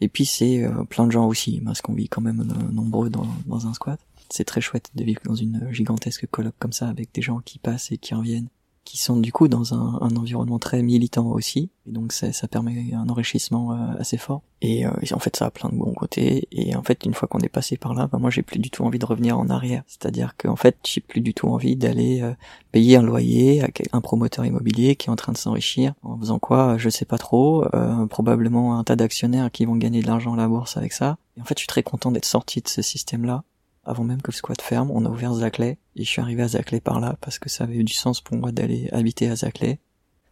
et 0.00 0.08
puis 0.08 0.26
c'est 0.26 0.64
plein 0.90 1.06
de 1.06 1.10
gens 1.12 1.26
aussi, 1.26 1.60
parce 1.64 1.82
qu'on 1.82 1.92
vit 1.92 2.08
quand 2.08 2.20
même 2.20 2.46
nombreux 2.70 3.10
dans, 3.10 3.26
dans 3.46 3.66
un 3.66 3.74
squat. 3.74 3.98
C'est 4.30 4.44
très 4.44 4.60
chouette 4.60 4.90
de 4.94 5.02
vivre 5.02 5.20
dans 5.24 5.34
une 5.34 5.68
gigantesque 5.72 6.26
coloc 6.28 6.54
comme 6.60 6.72
ça, 6.72 6.88
avec 6.88 7.12
des 7.12 7.20
gens 7.20 7.40
qui 7.40 7.58
passent 7.58 7.90
et 7.90 7.98
qui 7.98 8.14
reviennent, 8.14 8.46
qui 8.88 8.96
sont 8.96 9.18
du 9.18 9.32
coup 9.32 9.48
dans 9.48 9.74
un, 9.74 9.98
un 10.00 10.16
environnement 10.16 10.58
très 10.58 10.82
militant 10.82 11.26
aussi, 11.26 11.68
et 11.86 11.92
donc 11.92 12.14
ça, 12.14 12.32
ça 12.32 12.48
permet 12.48 12.94
un 12.94 13.06
enrichissement 13.10 13.72
euh, 13.72 13.76
assez 13.98 14.16
fort. 14.16 14.40
Et, 14.62 14.86
euh, 14.86 14.90
en 15.12 15.18
fait, 15.18 15.36
ça 15.36 15.44
a 15.44 15.50
plein 15.50 15.68
de 15.68 15.74
bons 15.74 15.92
côtés. 15.92 16.48
Et 16.52 16.74
en 16.74 16.82
fait, 16.82 17.04
une 17.04 17.12
fois 17.12 17.28
qu'on 17.28 17.38
est 17.40 17.50
passé 17.50 17.76
par 17.76 17.92
là, 17.92 18.08
bah, 18.10 18.16
moi, 18.18 18.30
j'ai 18.30 18.40
plus 18.42 18.58
du 18.58 18.70
tout 18.70 18.84
envie 18.84 18.98
de 18.98 19.04
revenir 19.04 19.38
en 19.38 19.50
arrière. 19.50 19.82
C'est-à-dire 19.86 20.36
qu'en 20.38 20.56
fait, 20.56 20.76
j'ai 20.86 21.02
plus 21.02 21.20
du 21.20 21.34
tout 21.34 21.48
envie 21.48 21.76
d'aller 21.76 22.22
euh, 22.22 22.32
payer 22.72 22.96
un 22.96 23.02
loyer 23.02 23.62
à 23.62 23.68
un 23.92 24.00
promoteur 24.00 24.46
immobilier 24.46 24.96
qui 24.96 25.08
est 25.08 25.10
en 25.10 25.16
train 25.16 25.32
de 25.32 25.38
s'enrichir 25.38 25.92
en 26.02 26.18
faisant 26.18 26.38
quoi, 26.38 26.78
je 26.78 26.88
sais 26.88 27.04
pas 27.04 27.18
trop. 27.18 27.66
euh, 27.74 28.06
probablement 28.06 28.78
un 28.78 28.84
tas 28.84 28.96
d'actionnaires 28.96 29.50
qui 29.50 29.66
vont 29.66 29.76
gagner 29.76 30.00
de 30.00 30.06
l'argent 30.06 30.32
à 30.32 30.36
la 30.38 30.48
bourse 30.48 30.78
avec 30.78 30.94
ça. 30.94 31.18
Et 31.36 31.42
en 31.42 31.44
fait, 31.44 31.58
je 31.58 31.60
suis 31.60 31.68
très 31.68 31.82
content 31.82 32.10
d'être 32.10 32.24
sorti 32.24 32.62
de 32.62 32.68
ce 32.68 32.80
système-là. 32.80 33.44
Avant 33.88 34.04
même 34.04 34.20
que 34.20 34.30
le 34.30 34.36
squat 34.36 34.60
ferme, 34.60 34.90
on 34.90 35.06
a 35.06 35.08
ouvert 35.08 35.32
Zaclay 35.32 35.78
et 35.96 36.04
je 36.04 36.08
suis 36.08 36.20
arrivé 36.20 36.42
à 36.42 36.48
Zaclay 36.48 36.78
par 36.78 37.00
là 37.00 37.16
parce 37.22 37.38
que 37.38 37.48
ça 37.48 37.64
avait 37.64 37.76
eu 37.76 37.84
du 37.84 37.94
sens 37.94 38.20
pour 38.20 38.36
moi 38.36 38.52
d'aller 38.52 38.90
habiter 38.92 39.30
à 39.30 39.34
Zaclay. 39.34 39.78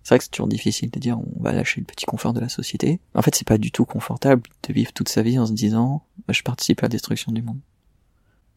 C'est 0.02 0.10
vrai 0.10 0.18
que 0.18 0.24
c'est 0.24 0.30
toujours 0.30 0.46
difficile 0.46 0.90
de 0.90 1.00
dire 1.00 1.18
on 1.18 1.42
va 1.42 1.52
lâcher 1.52 1.80
le 1.80 1.86
petit 1.86 2.04
confort 2.04 2.34
de 2.34 2.40
la 2.40 2.50
société. 2.50 3.00
En 3.14 3.22
fait, 3.22 3.34
c'est 3.34 3.48
pas 3.48 3.56
du 3.56 3.72
tout 3.72 3.86
confortable 3.86 4.42
de 4.68 4.72
vivre 4.74 4.92
toute 4.92 5.08
sa 5.08 5.22
vie 5.22 5.38
en 5.38 5.46
se 5.46 5.54
disant 5.54 6.04
bah, 6.28 6.34
je 6.34 6.42
participe 6.42 6.80
à 6.80 6.82
la 6.82 6.90
destruction 6.90 7.32
du 7.32 7.40
monde. 7.40 7.58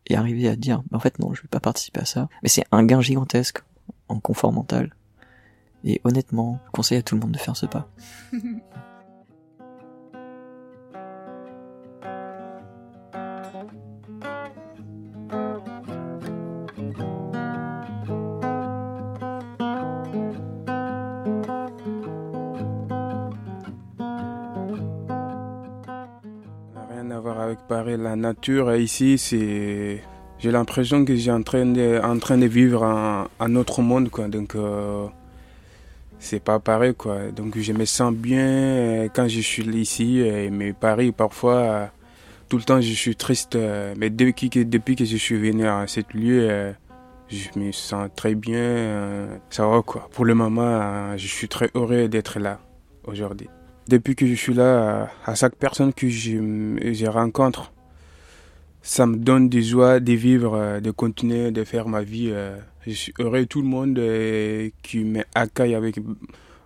Et 0.07 0.17
arriver 0.17 0.49
à 0.49 0.57
dire 0.57 0.83
bah, 0.91 0.97
en 0.97 0.99
fait 0.99 1.17
non, 1.17 1.33
je 1.33 1.43
vais 1.43 1.47
pas 1.47 1.61
participer 1.61 2.01
à 2.01 2.05
ça. 2.05 2.27
Mais 2.43 2.49
c'est 2.49 2.65
un 2.73 2.83
gain 2.83 2.99
gigantesque 2.99 3.59
en 4.09 4.19
confort 4.19 4.51
mental. 4.51 4.93
Et 5.85 6.01
honnêtement, 6.03 6.59
je 6.65 6.71
conseille 6.71 6.97
à 6.97 7.03
tout 7.03 7.15
le 7.15 7.21
monde 7.21 7.31
de 7.31 7.39
faire 7.39 7.55
ce 7.55 7.67
pas. 7.67 7.89
rien 26.99 27.11
à 27.11 27.19
voir 27.19 27.39
avec 27.39 27.59
Paris. 27.67 27.95
La 27.97 28.15
nature 28.15 28.75
ici, 28.75 29.17
c'est. 29.17 30.01
J'ai 30.39 30.51
l'impression 30.51 31.03
que 31.03 31.15
j'ai 31.15 31.31
en 31.31 31.43
train 31.43 31.65
de, 31.65 31.99
en 32.03 32.17
train 32.17 32.37
de 32.37 32.45
vivre 32.45 32.83
un, 32.83 33.27
un 33.39 33.55
autre 33.55 33.81
monde, 33.81 34.09
quoi. 34.09 34.27
Donc, 34.27 34.55
euh, 34.55 35.05
c'est 36.17 36.41
pas 36.41 36.59
pareil, 36.59 36.93
quoi. 36.95 37.31
Donc, 37.31 37.57
je 37.57 37.73
me 37.73 37.85
sens 37.85 38.13
bien 38.13 38.45
euh, 38.45 39.07
quand 39.13 39.27
je 39.27 39.41
suis 39.41 39.63
ici. 39.63 40.21
euh, 40.21 40.49
Mais 40.51 40.73
Paris, 40.73 41.11
parfois, 41.11 41.89
tout 42.47 42.57
le 42.57 42.63
temps, 42.63 42.81
je 42.81 42.93
suis 42.93 43.15
triste. 43.15 43.57
Mais 43.97 44.09
depuis 44.09 44.49
que, 44.49 45.05
je 45.05 45.17
suis 45.17 45.37
venu 45.37 45.67
à 45.67 45.85
cet 45.87 46.13
lieu, 46.13 46.73
je 47.29 47.59
me 47.59 47.71
sens 47.71 48.09
très 48.15 48.35
bien. 48.35 49.39
Ça 49.49 49.67
va, 49.67 49.81
quoi. 49.81 50.09
Pour 50.13 50.25
le 50.25 50.35
moment, 50.35 51.15
je 51.17 51.27
suis 51.27 51.47
très 51.47 51.69
heureux 51.75 52.07
d'être 52.07 52.39
là 52.39 52.59
aujourd'hui. 53.05 53.49
Depuis 53.89 54.15
que 54.15 54.27
je 54.27 54.35
suis 54.35 54.53
là, 54.53 55.09
à 55.25 55.33
chaque 55.33 55.55
personne 55.55 55.93
que 55.93 56.07
je, 56.07 57.07
rencontre, 57.07 57.73
ça 58.83 59.07
me 59.07 59.17
donne 59.17 59.49
des 59.49 59.63
joies 59.63 59.99
de 59.99 60.13
vivre, 60.13 60.53
euh, 60.53 60.79
de 60.79 60.91
continuer, 60.91 61.49
de 61.49 61.63
faire 61.63 61.87
ma 61.87 62.03
vie. 62.03 62.29
euh. 62.29 62.55
Je 62.85 62.91
suis 62.91 63.13
heureux 63.17 63.47
tout 63.47 63.63
le 63.63 63.67
monde 63.67 63.97
euh, 63.97 64.69
qui 64.83 65.03
m'accueille 65.03 65.73
avec 65.73 65.95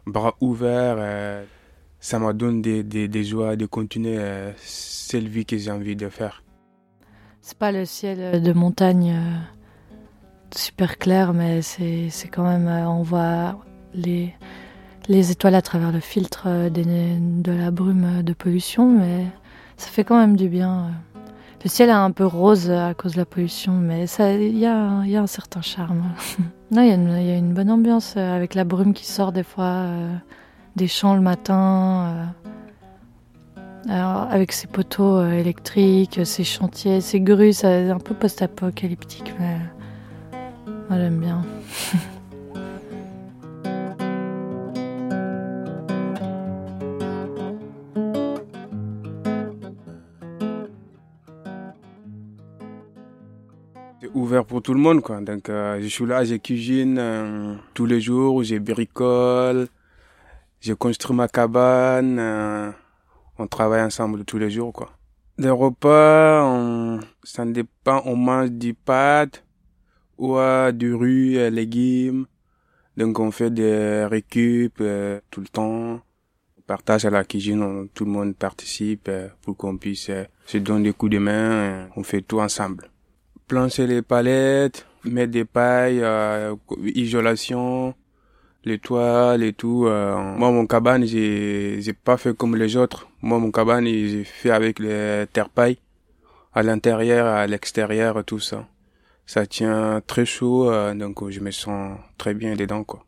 bras 0.06 0.36
ouverts. 0.42 1.46
Ça 2.02 2.20
me 2.20 2.34
donne 2.34 2.62
des, 2.62 3.24
joies 3.24 3.56
de 3.56 3.68
continuer 3.68 4.20
cette 4.58 5.24
vie 5.24 5.46
que 5.46 5.58
j'ai 5.58 5.72
envie 5.72 5.96
de 5.96 6.10
faire. 6.10 6.44
C'est 7.42 7.58
pas 7.58 7.72
le 7.72 7.86
ciel 7.86 8.42
de 8.42 8.52
montagne 8.52 9.18
super 10.54 10.98
clair, 10.98 11.34
mais 11.34 11.62
c'est 11.62 12.28
quand 12.30 12.44
même. 12.44 12.68
on 12.86 13.02
voit 13.02 13.64
les, 13.94 14.34
les 15.10 15.32
étoiles 15.32 15.56
à 15.56 15.62
travers 15.62 15.92
le 15.92 16.00
filtre 16.00 16.44
euh, 16.48 16.70
de 16.70 17.52
la 17.52 17.72
brume 17.72 18.24
de 18.24 18.34
pollution, 18.34 18.90
mais 18.90 19.26
ça 19.78 19.90
fait 19.90 20.04
quand 20.04 20.18
même 20.18 20.36
du 20.36 20.48
bien. 20.48 20.92
Le 21.64 21.70
ciel 21.70 21.90
est 21.90 21.94
un 21.94 22.12
peu 22.12 22.26
rose 22.26 22.70
à 22.70 22.94
cause 22.94 23.14
de 23.14 23.18
la 23.18 23.26
pollution, 23.26 23.74
mais 23.74 24.06
il 24.20 24.58
y 24.58 24.66
a, 24.66 24.78
un 24.78 25.28
certain 25.28 25.62
charme. 25.62 26.04
il 26.72 26.78
y, 26.78 26.80
a 26.80 27.38
une- 27.38 27.54
bonne 27.54 27.72
ambiance 27.72 28.16
euh, 28.18 28.36
avec 28.36 28.54
la 28.54 28.64
brume 28.66 28.94
qui 28.94 29.06
sort 29.06 29.32
des 29.32 29.44
fois 29.44 29.64
euh, 29.66 30.14
des 30.76 30.88
champs 30.88 31.16
le 31.16 31.22
matin. 31.22 32.34
avec 33.88 34.52
ses 34.52 34.68
poteaux 34.68 35.26
électriques, 35.26 36.26
ses 36.26 36.44
chantiers, 36.44 37.02
ses 37.02 37.20
grues, 37.22 37.54
c'est 37.54 37.90
un 37.90 38.00
peu 38.00 38.14
post-apocalyptique, 38.14 39.34
mais 39.40 39.58
moi 40.90 40.98
j'aime 40.98 41.20
bien. 41.20 41.42
ouvert 54.14 54.46
pour 54.46 54.62
tout 54.62 54.74
le 54.74 54.80
monde, 54.80 55.02
quoi. 55.02 55.22
Donc, 55.22 55.50
euh, 55.50 55.80
je 55.82 55.88
suis 55.88 56.06
là, 56.06 56.24
je 56.24 56.36
cuisine 56.36 56.98
euh, 57.00 57.56
tous 57.74 57.86
les 57.86 58.02
jours, 58.02 58.44
je 58.44 58.58
bricole, 58.58 59.68
je 60.62 60.74
construis 60.74 61.16
ma 61.16 61.28
cabane, 61.28 62.18
euh, 62.20 62.72
on 63.38 63.48
travaille 63.48 63.82
ensemble 63.82 64.24
tous 64.26 64.38
les 64.38 64.50
jours, 64.50 64.74
quoi. 64.74 64.92
Les 65.38 65.50
repas, 65.50 66.44
on, 66.46 67.00
ça 67.24 67.46
dépend, 67.46 68.04
on 68.06 68.16
mange 68.16 68.52
du 68.52 68.74
pâte 68.74 69.44
ou 70.18 70.38
euh, 70.38 70.72
du 70.72 70.94
riz, 70.94 71.38
euh, 71.38 71.50
légumes. 71.50 72.26
Donc, 72.96 73.20
on 73.20 73.32
fait 73.32 73.50
des 73.50 74.06
récup 74.06 74.78
euh, 74.80 75.20
tout 75.32 75.42
le 75.42 75.48
temps. 75.48 76.00
On 76.58 76.62
partage 76.68 77.06
à 77.06 77.10
la 77.10 77.24
cuisine, 77.24 77.90
tout 77.94 78.06
le 78.06 78.12
monde 78.12 78.36
participe 78.36 79.10
pour 79.42 79.58
qu'on 79.58 79.78
puisse 79.78 80.10
se 80.46 80.58
donner 80.60 80.84
des 80.90 80.94
coups 80.94 81.12
de 81.12 81.18
main. 81.18 81.90
on 81.96 82.04
fait 82.04 82.22
tout 82.22 82.40
ensemble 82.40 82.90
plancher 83.54 83.86
les 83.86 84.02
palettes, 84.02 84.88
mettre 85.04 85.32
des 85.32 85.46
pailles, 85.46 86.02
euh, 86.02 86.56
isolation, 86.96 87.94
les 88.66 88.80
toiles 88.80 89.44
et 89.44 89.54
tout. 89.54 89.86
euh. 89.86 90.16
Moi, 90.40 90.50
mon 90.52 90.66
cabane, 90.66 91.06
j'ai, 91.06 91.80
j'ai 91.80 91.94
pas 91.94 92.18
fait 92.18 92.36
comme 92.36 92.56
les 92.56 92.76
autres. 92.76 93.08
Moi, 93.22 93.38
mon 93.38 93.52
cabane, 93.52 93.86
j'ai 93.86 94.24
fait 94.24 94.50
avec 94.50 94.80
les 94.80 95.26
terre-paille, 95.32 95.78
à 96.52 96.64
l'intérieur, 96.64 97.28
à 97.28 97.46
l'extérieur, 97.46 98.24
tout 98.26 98.40
ça. 98.40 98.68
Ça 99.28 99.46
tient 99.46 100.02
très 100.08 100.26
chaud, 100.26 100.72
euh, 100.72 100.96
donc 100.96 101.30
je 101.30 101.40
me 101.40 101.52
sens 101.52 102.00
très 102.18 102.34
bien 102.34 102.56
dedans, 102.56 102.84
quoi. 102.84 103.06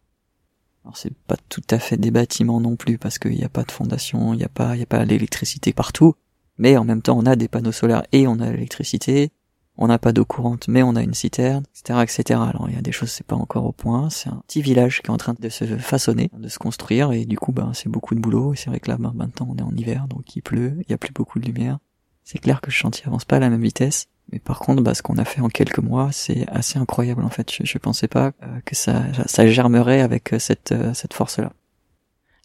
Alors 0.84 0.96
c'est 0.96 1.16
pas 1.26 1.38
tout 1.50 1.64
à 1.72 1.80
fait 1.80 1.98
des 1.98 2.12
bâtiments 2.12 2.60
non 2.60 2.76
plus 2.76 3.00
parce 3.00 3.18
qu'il 3.18 3.32
n'y 3.32 3.44
a 3.44 3.50
pas 3.50 3.64
de 3.64 3.72
fondation, 3.72 4.36
il 4.36 4.38
n'y 4.38 4.44
a 4.44 4.50
pas, 4.50 4.76
il 4.76 4.80
y 4.82 4.84
a 4.84 4.86
pas 4.86 5.04
l'électricité 5.06 5.74
partout. 5.74 6.14
Mais 6.60 6.78
en 6.78 6.86
même 6.86 7.02
temps, 7.02 7.18
on 7.18 7.26
a 7.26 7.36
des 7.36 7.48
panneaux 7.48 7.72
solaires 7.72 8.04
et 8.12 8.28
on 8.28 8.40
a 8.40 8.52
l'électricité. 8.52 9.32
On 9.78 9.88
n'a 9.88 10.00
pas 10.00 10.14
d'eau 10.14 10.26
courante, 10.26 10.68
mais 10.68 10.84
on 10.84 10.96
a 10.96 11.02
une 11.02 11.14
citerne, 11.14 11.64
etc., 11.74 12.00
etc. 12.04 12.40
Alors 12.48 12.68
il 12.70 12.76
y 12.76 12.78
a 12.78 12.82
des 12.82 12.94
choses, 12.94 13.12
c'est 13.12 13.26
pas 13.26 13.36
encore 13.36 13.66
au 13.66 13.72
point. 13.74 14.10
C'est 14.10 14.30
un 14.30 14.42
petit 14.48 14.62
village 14.62 15.02
qui 15.02 15.08
est 15.08 15.12
en 15.12 15.18
train 15.18 15.36
de 15.38 15.50
se 15.50 15.66
façonner, 15.78 16.30
de 16.38 16.48
se 16.48 16.60
construire, 16.60 17.12
et 17.12 17.26
du 17.26 17.38
coup, 17.38 17.52
ben, 17.52 17.72
c'est 17.74 17.90
beaucoup 17.90 18.16
de 18.16 18.22
boulot. 18.22 18.54
Et 18.54 18.58
c'est 18.58 18.70
vrai 18.70 18.80
que 18.80 18.90
là, 18.90 18.98
ben, 18.98 19.12
maintenant, 19.14 19.48
on 19.52 19.58
est 19.58 19.62
en 19.62 19.76
hiver, 19.76 20.08
donc 20.08 20.36
il 20.36 20.42
pleut, 20.42 20.78
il 20.80 20.90
y 20.90 20.94
a 20.94 20.98
plus 20.98 21.12
beaucoup 21.12 21.40
de 21.40 21.46
lumière. 21.46 21.80
C'est 22.24 22.40
clair 22.40 22.62
que 22.62 22.68
le 22.68 22.74
chantier 22.74 23.06
avance 23.08 23.26
pas 23.26 23.36
à 23.36 23.40
la 23.40 23.50
même 23.50 23.62
vitesse. 23.62 24.08
Mais 24.32 24.40
par 24.40 24.60
contre, 24.60 24.82
bah, 24.82 24.94
ce 24.94 25.02
qu'on 25.02 25.18
a 25.18 25.26
fait 25.26 25.42
en 25.42 25.50
quelques 25.50 25.80
mois, 25.80 26.10
c'est 26.12 26.48
assez 26.50 26.80
incroyable 26.80 27.24
en 27.24 27.30
fait. 27.30 27.52
Je, 27.52 27.64
je 27.64 27.78
pensais 27.78 28.08
pas 28.08 28.32
euh, 28.42 28.60
que 28.66 28.76
ça, 28.76 29.04
ça 29.28 29.48
germerait 29.48 30.02
avec 30.02 30.34
euh, 30.34 30.40
cette, 30.40 30.72
euh, 30.72 30.94
cette 30.94 31.14
force-là. 31.14 31.54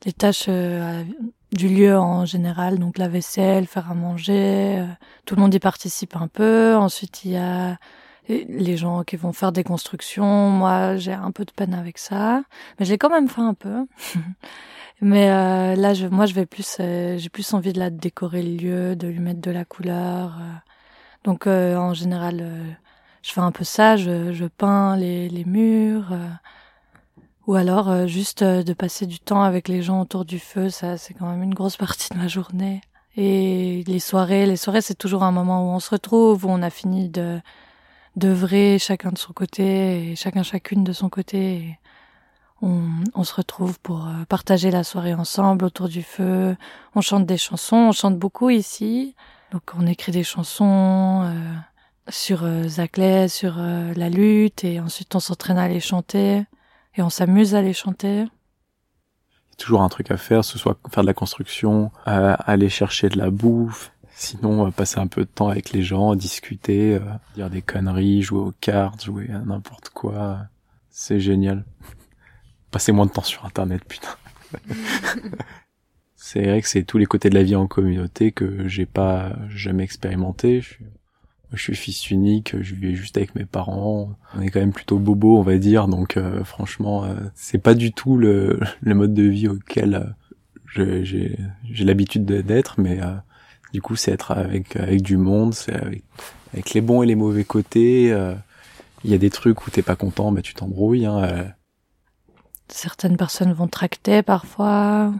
Les 0.04 0.12
tâches 0.12 0.48
du 1.52 1.68
lieu 1.68 1.96
en 1.96 2.24
général, 2.24 2.78
donc 2.78 2.98
la 2.98 3.08
vaisselle, 3.08 3.66
faire 3.66 3.90
à 3.90 3.94
manger, 3.94 4.84
tout 5.24 5.34
le 5.34 5.42
monde 5.42 5.54
y 5.54 5.58
participe 5.58 6.16
un 6.16 6.28
peu. 6.28 6.76
Ensuite, 6.76 7.24
il 7.24 7.32
y 7.32 7.36
a 7.36 7.78
les 8.28 8.76
gens 8.76 9.02
qui 9.02 9.16
vont 9.16 9.32
faire 9.32 9.52
des 9.52 9.64
constructions. 9.64 10.50
Moi, 10.50 10.96
j'ai 10.96 11.12
un 11.12 11.32
peu 11.32 11.44
de 11.44 11.50
peine 11.50 11.74
avec 11.74 11.98
ça, 11.98 12.42
mais 12.78 12.86
j'ai 12.86 12.98
quand 12.98 13.10
même 13.10 13.28
fait 13.28 13.40
un 13.40 13.54
peu. 13.54 13.86
mais 15.00 15.28
là, 15.28 15.94
je, 15.94 16.06
moi, 16.06 16.26
je 16.26 16.34
vais 16.34 16.46
plus, 16.46 16.76
j'ai 16.78 17.28
plus 17.30 17.52
envie 17.54 17.72
de 17.72 17.78
la 17.78 17.90
décorer 17.90 18.42
le 18.42 18.56
lieu, 18.56 18.96
de 18.96 19.08
lui 19.08 19.20
mettre 19.20 19.40
de 19.40 19.50
la 19.50 19.64
couleur. 19.64 20.38
Donc 21.24 21.46
euh, 21.46 21.76
en 21.76 21.94
général, 21.94 22.38
euh, 22.40 22.70
je 23.22 23.32
fais 23.32 23.40
un 23.40 23.52
peu 23.52 23.64
ça, 23.64 23.96
je, 23.96 24.46
peins 24.46 24.96
les, 24.96 25.44
murs, 25.46 26.12
euh, 26.12 26.28
ou 27.46 27.54
alors 27.54 28.06
juste 28.06 28.44
de 28.44 28.72
passer 28.72 29.06
du 29.06 29.18
temps 29.18 29.42
avec 29.42 29.68
les 29.68 29.82
gens 29.82 30.00
autour 30.00 30.24
du 30.24 30.38
feu, 30.38 30.70
ça 30.70 30.98
c'est 30.98 31.14
quand 31.14 31.26
même 31.26 31.42
une 31.42 31.54
grosse 31.54 31.76
partie 31.76 32.08
de 32.10 32.18
ma 32.18 32.28
journée. 32.28 32.80
Et 33.16 33.82
les 33.86 33.98
soirées, 33.98 34.46
les 34.46 34.56
soirées 34.56 34.82
c'est 34.82 34.94
toujours 34.94 35.22
un 35.22 35.32
moment 35.32 35.64
où 35.64 35.74
on 35.74 35.80
se 35.80 35.90
retrouve, 35.90 36.44
où 36.44 36.48
on 36.48 36.62
a 36.62 36.70
fini 36.70 37.08
de 37.08 37.40
d'œuvrer 38.16 38.78
chacun 38.78 39.12
de 39.12 39.18
son 39.18 39.32
côté 39.32 40.10
et 40.10 40.16
chacun 40.16 40.42
chacune 40.42 40.84
de 40.84 40.92
son 40.92 41.08
côté. 41.08 41.78
On, 42.62 42.82
on 43.14 43.24
se 43.24 43.34
retrouve 43.34 43.78
pour 43.80 44.08
partager 44.28 44.70
la 44.70 44.84
soirée 44.84 45.14
ensemble 45.14 45.64
autour 45.64 45.88
du 45.88 46.02
feu. 46.02 46.56
On 46.94 47.00
chante 47.00 47.24
des 47.26 47.38
chansons, 47.38 47.76
on 47.76 47.92
chante 47.92 48.18
beaucoup 48.18 48.50
ici. 48.50 49.14
Donc 49.52 49.62
on 49.76 49.86
écrit 49.86 50.12
des 50.12 50.22
chansons 50.22 51.22
euh, 51.24 51.54
sur 52.08 52.44
euh, 52.44 52.68
Zaclay, 52.68 53.26
sur 53.28 53.56
euh, 53.58 53.92
la 53.96 54.08
lutte, 54.08 54.62
et 54.62 54.78
ensuite 54.78 55.14
on 55.14 55.20
s'entraîne 55.20 55.58
à 55.58 55.66
les 55.66 55.80
chanter, 55.80 56.44
et 56.96 57.02
on 57.02 57.10
s'amuse 57.10 57.54
à 57.54 57.62
les 57.62 57.72
chanter. 57.72 58.20
Il 58.20 58.22
y 58.22 59.52
a 59.52 59.56
toujours 59.56 59.82
un 59.82 59.88
truc 59.88 60.10
à 60.10 60.16
faire, 60.16 60.44
ce 60.44 60.58
soit 60.58 60.78
faire 60.90 61.02
de 61.02 61.06
la 61.06 61.14
construction, 61.14 61.90
euh, 62.08 62.36
aller 62.40 62.68
chercher 62.68 63.08
de 63.08 63.18
la 63.18 63.30
bouffe, 63.30 63.92
sinon 64.14 64.70
passer 64.70 64.98
un 64.98 65.06
peu 65.06 65.22
de 65.22 65.30
temps 65.30 65.48
avec 65.48 65.72
les 65.72 65.82
gens, 65.82 66.14
discuter, 66.14 66.94
euh, 66.94 67.00
dire 67.34 67.50
des 67.50 67.62
conneries, 67.62 68.22
jouer 68.22 68.40
aux 68.40 68.54
cartes, 68.60 69.04
jouer 69.04 69.30
à 69.30 69.38
n'importe 69.38 69.90
quoi. 69.90 70.38
C'est 70.90 71.20
génial. 71.20 71.64
Passer 72.70 72.92
moins 72.92 73.06
de 73.06 73.10
temps 73.10 73.22
sur 73.22 73.44
Internet, 73.44 73.82
putain. 73.84 74.14
c'est 76.14 76.44
vrai 76.44 76.62
que 76.62 76.68
c'est 76.68 76.84
tous 76.84 76.98
les 76.98 77.06
côtés 77.06 77.30
de 77.30 77.34
la 77.34 77.42
vie 77.42 77.56
en 77.56 77.66
communauté 77.66 78.30
que 78.30 78.68
j'ai 78.68 78.86
pas 78.86 79.32
jamais 79.48 79.82
expérimenté. 79.82 80.60
Je 80.60 80.68
suis, 80.68 80.86
je 81.52 81.62
suis 81.62 81.74
fils 81.74 82.10
unique, 82.10 82.60
je 82.60 82.74
vis 82.74 82.94
juste 82.94 83.16
avec 83.16 83.34
mes 83.34 83.44
parents. 83.44 84.14
On 84.36 84.40
est 84.40 84.50
quand 84.50 84.60
même 84.60 84.72
plutôt 84.72 84.98
bobo, 84.98 85.38
on 85.38 85.42
va 85.42 85.58
dire. 85.58 85.88
Donc 85.88 86.16
euh, 86.16 86.44
franchement, 86.44 87.04
euh, 87.04 87.14
c'est 87.34 87.58
pas 87.58 87.74
du 87.74 87.92
tout 87.92 88.16
le, 88.16 88.60
le, 88.80 88.94
mode 88.94 89.14
de 89.14 89.24
vie 89.24 89.48
auquel 89.48 90.12
euh, 90.78 91.02
j'ai 91.04 91.84
l'habitude 91.84 92.24
d'être, 92.24 92.80
mais 92.80 93.00
du 93.72 93.82
coup, 93.82 93.96
c'est 93.96 94.12
être 94.12 94.30
avec 94.30 94.76
avec 94.76 95.02
du 95.02 95.16
monde, 95.16 95.54
c'est 95.54 95.74
avec, 95.74 96.04
avec 96.52 96.72
les 96.74 96.80
bons 96.80 97.02
et 97.02 97.06
les 97.06 97.16
mauvais 97.16 97.44
côtés. 97.44 98.16
Il 99.02 99.10
y 99.10 99.14
a 99.14 99.18
des 99.18 99.30
trucs 99.30 99.66
où 99.66 99.70
t'es 99.70 99.82
pas 99.82 99.96
content, 99.96 100.30
mais 100.30 100.42
tu 100.42 100.54
t'embrouilles. 100.54 101.06
Hein, 101.06 101.52
Certaines 102.68 103.16
personnes 103.16 103.52
vont 103.52 103.66
tracter 103.66 104.22
parfois 104.22 105.12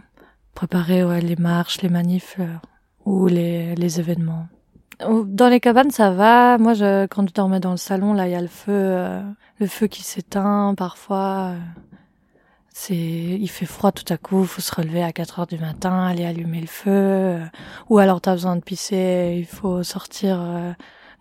préparer 0.55 1.03
ouais, 1.03 1.21
les 1.21 1.35
marches, 1.35 1.81
les 1.81 1.89
manifs 1.89 2.35
euh, 2.39 2.55
ou 3.05 3.27
les, 3.27 3.75
les 3.75 3.99
événements. 3.99 4.47
Dans 5.25 5.49
les 5.49 5.59
cabanes, 5.59 5.91
ça 5.91 6.11
va. 6.11 6.57
Moi, 6.57 6.73
je, 6.73 7.05
quand 7.07 7.27
je 7.27 7.33
dormais 7.33 7.59
dans 7.59 7.71
le 7.71 7.77
salon, 7.77 8.13
là, 8.13 8.27
il 8.27 8.31
y 8.31 8.35
a 8.35 8.41
le 8.41 8.47
feu, 8.47 8.71
euh, 8.71 9.21
le 9.59 9.67
feu 9.67 9.87
qui 9.87 10.03
s'éteint 10.03 10.73
parfois. 10.77 11.53
Euh, 11.53 11.57
c'est, 12.73 12.95
il 12.95 13.47
fait 13.49 13.65
froid 13.65 13.91
tout 13.91 14.11
à 14.13 14.17
coup, 14.17 14.45
faut 14.45 14.61
se 14.61 14.73
relever 14.73 15.03
à 15.03 15.11
4 15.11 15.39
heures 15.39 15.47
du 15.47 15.57
matin, 15.57 16.05
aller 16.05 16.25
allumer 16.25 16.61
le 16.61 16.67
feu. 16.67 17.39
ou 17.89 17.99
alors 17.99 18.21
t'as 18.21 18.31
besoin 18.31 18.55
de 18.55 18.61
pisser, 18.61 19.35
il 19.37 19.45
faut 19.45 19.83
sortir 19.83 20.39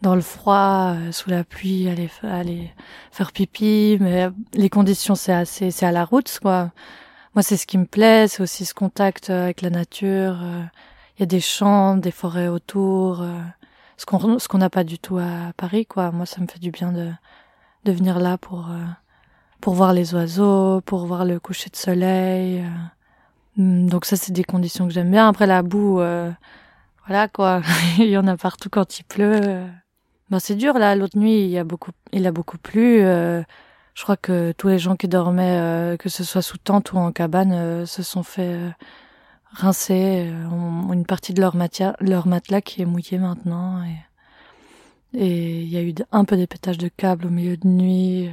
dans 0.01 0.15
le 0.15 0.21
froid, 0.21 0.95
sous 1.11 1.29
la 1.29 1.43
pluie, 1.43 1.89
aller, 1.89 2.09
aller 2.23 2.71
faire 3.11 3.33
pipi. 3.33 3.99
Mais 4.01 4.29
les 4.55 4.71
conditions, 4.71 5.17
c'est 5.17 5.33
assez, 5.33 5.73
c'est 5.73 5.87
à 5.87 5.93
la 5.93 6.05
route, 6.05 6.39
quoi 6.41 6.71
moi, 7.35 7.43
c'est 7.43 7.57
ce 7.57 7.67
qui 7.67 7.79
me 7.79 7.87
plaît, 7.87 8.27
c'est 8.27 8.43
aussi 8.43 8.65
ce 8.65 8.75
contact 8.75 9.31
euh, 9.31 9.45
avec 9.45 9.63
la 9.63 9.71
nature. 9.71 10.41
Euh. 10.43 10.65
Il 11.17 11.21
y 11.21 11.23
a 11.23 11.27
des 11.27 11.41
champs, 11.41 11.97
des 11.97 12.11
forêts 12.11 12.49
autour, 12.49 13.23
euh. 13.23 13.41
Ce 14.01 14.07
qu'on 14.07 14.39
ce 14.39 14.49
qu'on 14.49 14.59
n'a 14.59 14.71
pas 14.71 14.85
du 14.85 14.99
tout 14.99 15.19
à 15.19 15.53
Paris, 15.57 15.87
quoi. 15.87 16.11
Moi, 16.13 16.27
ça 16.27 16.41
me 16.41 16.47
fait 16.47 16.59
du 16.59 16.71
bien 16.71 16.93
de 16.93 17.11
de 17.85 17.93
venir 17.93 18.19
là 18.19 18.39
pour 18.39 18.69
pour 19.61 19.75
voir 19.75 19.93
les 19.93 20.15
oiseaux, 20.15 20.81
pour 20.83 21.07
voir 21.07 21.25
le 21.25 21.39
coucher 21.41 21.71
de 21.71 21.77
soleil. 21.77 22.65
Hmm, 23.57 23.89
donc 23.89 24.05
ça, 24.07 24.17
c'est 24.17 24.33
des 24.33 24.45
conditions 24.45 24.87
que 24.87 24.93
j'aime 24.95 25.11
bien. 25.11 25.29
Après 25.29 25.47
la 25.47 25.63
boue, 25.63 25.97
voilà 27.07 27.29
quoi, 27.29 27.63
il 27.99 28.09
y 28.09 28.19
en 28.19 28.27
a 28.27 28.37
partout 28.37 28.71
quand 28.71 28.99
il 28.99 29.05
pleut. 29.05 29.67
Ben, 30.31 30.39
c'est 30.39 30.55
dur 30.57 30.79
là. 30.79 30.97
L'autre 30.97 31.19
nuit, 31.19 31.47
il 31.47 31.59
a 31.59 31.65
beaucoup, 31.65 31.93
il 32.13 32.27
a 32.27 32.33
beaucoup 32.33 32.59
plu. 32.59 33.05
Je 34.01 34.03
crois 34.03 34.17
que 34.17 34.53
tous 34.53 34.69
les 34.69 34.79
gens 34.79 34.97
qui 34.97 35.09
dormaient, 35.09 35.59
euh, 35.61 35.97
que 35.99 36.09
ce 36.09 36.25
soit 36.25 36.41
sous 36.41 36.57
tente 36.57 36.93
ou 36.93 36.97
en 36.97 37.13
cabane, 37.13 37.53
euh, 37.53 37.85
se 37.85 38.03
sont 38.03 38.23
fait 38.23 38.59
euh, 39.53 39.63
rincer. 39.63 40.33
ont 40.51 40.93
une 40.93 41.07
partie 41.07 41.35
de 41.35 41.41
leur, 41.41 41.57
matière, 41.57 41.97
leur 42.01 42.27
matelas 42.27 42.61
qui 42.61 42.83
est 42.83 42.87
mouillé 42.87 43.19
maintenant. 43.19 43.83
Et 45.15 45.63
il 45.63 45.69
y 45.69 45.77
a 45.77 45.83
eu 45.83 45.95
un 46.13 46.25
peu 46.25 46.37
des 46.37 46.47
pétages 46.47 46.79
de 46.79 46.89
câbles 46.89 47.27
au 47.27 47.31
milieu 47.31 47.57
de 47.57 47.67
nuit. 47.67 48.31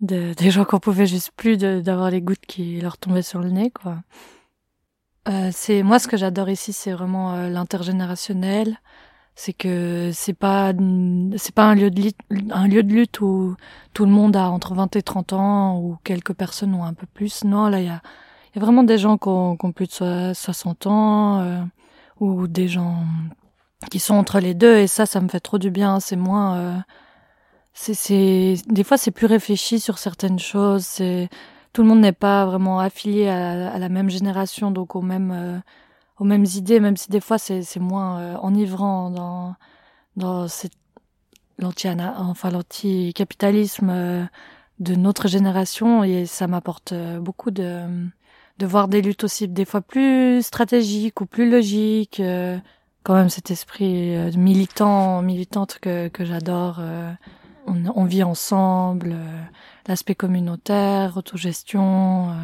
De, 0.00 0.34
des 0.38 0.50
gens 0.50 0.64
qu'on 0.64 0.80
pouvait 0.80 1.06
juste 1.06 1.32
plus 1.36 1.56
d'avoir 1.56 2.10
les 2.10 2.22
gouttes 2.22 2.46
qui 2.46 2.80
leur 2.80 2.98
tombaient 2.98 3.22
sur 3.22 3.40
le 3.40 3.50
nez, 3.50 3.70
quoi. 3.70 3.98
c'est 5.52 5.82
moi 5.82 5.98
ce 5.98 6.08
que 6.08 6.16
j'adore 6.16 6.48
ici, 6.48 6.72
c'est 6.72 6.92
vraiment 6.92 7.48
l'intergénérationnel 7.48 8.78
c'est 9.40 9.54
que 9.54 10.10
c'est 10.12 10.34
pas 10.34 10.72
c'est 11.36 11.54
pas 11.54 11.64
un 11.64 11.74
lieu 11.74 11.90
de 11.90 12.02
lutte, 12.02 12.18
un 12.50 12.68
lieu 12.68 12.82
de 12.82 12.92
lutte 12.92 13.22
où 13.22 13.56
tout 13.94 14.04
le 14.04 14.10
monde 14.10 14.36
a 14.36 14.50
entre 14.50 14.74
20 14.74 14.96
et 14.96 15.02
30 15.02 15.32
ans 15.32 15.78
ou 15.78 15.96
quelques 16.04 16.34
personnes 16.34 16.74
ont 16.74 16.84
un 16.84 16.92
peu 16.92 17.06
plus 17.06 17.44
non 17.44 17.68
là 17.68 17.80
il 17.80 17.86
y 17.86 17.88
a 17.88 18.02
il 18.54 18.58
y 18.58 18.62
a 18.62 18.64
vraiment 18.64 18.82
des 18.82 18.98
gens 18.98 19.18
qui 19.18 19.28
ont, 19.28 19.56
plus 19.72 20.00
de 20.00 20.32
60 20.34 20.86
ans 20.86 21.40
euh, 21.40 21.60
ou 22.18 22.46
des 22.46 22.68
gens 22.68 23.04
qui 23.90 23.98
sont 23.98 24.14
entre 24.14 24.40
les 24.40 24.54
deux 24.54 24.76
et 24.76 24.86
ça 24.86 25.06
ça 25.06 25.20
me 25.20 25.28
fait 25.28 25.40
trop 25.40 25.58
du 25.58 25.70
bien 25.70 26.00
c'est 26.00 26.16
moins 26.16 26.56
euh, 26.58 26.76
c'est 27.72 28.56
des 28.66 28.84
fois 28.84 28.98
c'est 28.98 29.10
plus 29.10 29.26
réfléchi 29.26 29.80
sur 29.80 29.98
certaines 29.98 30.38
choses 30.38 30.84
c'est 30.84 31.28
tout 31.72 31.82
le 31.82 31.88
monde 31.88 32.00
n'est 32.00 32.12
pas 32.12 32.44
vraiment 32.46 32.80
affilié 32.80 33.28
à, 33.28 33.78
la 33.78 33.88
même 33.88 34.10
génération 34.10 34.70
donc 34.70 34.96
au 34.96 35.02
même 35.02 35.32
euh, 35.32 35.58
aux 36.20 36.24
mêmes 36.24 36.44
idées, 36.44 36.80
même 36.80 36.96
si 36.96 37.10
des 37.10 37.20
fois 37.20 37.38
c'est 37.38 37.62
c'est 37.62 37.80
moins 37.80 38.20
euh, 38.20 38.36
enivrant 38.36 39.10
dans 39.10 39.56
dans 40.16 40.46
cette 40.48 40.74
l'anti 41.58 41.88
enfin 41.88 42.50
l'anti-capitalisme 42.50 43.90
euh, 43.90 44.24
de 44.78 44.94
notre 44.94 45.28
génération 45.28 46.04
et 46.04 46.26
ça 46.26 46.46
m'apporte 46.46 46.92
euh, 46.92 47.20
beaucoup 47.20 47.50
de 47.50 47.82
de 48.60 48.66
voir 48.66 48.86
des 48.86 49.02
luttes 49.02 49.24
aussi 49.24 49.48
des 49.48 49.64
fois 49.64 49.80
plus 49.80 50.42
stratégiques 50.42 51.20
ou 51.20 51.26
plus 51.26 51.50
logiques 51.50 52.22
quand 53.02 53.14
même 53.14 53.30
cet 53.30 53.50
esprit 53.50 54.14
militant 54.36 55.22
militante 55.22 55.78
que 55.80 56.08
que 56.08 56.24
j'adore 56.24 56.80
on, 57.66 57.86
on, 57.94 58.04
vit 58.04 58.22
ensemble 58.22 59.16
l'aspect 59.86 60.14
communautaire 60.14 61.16
autogestion 61.16 62.34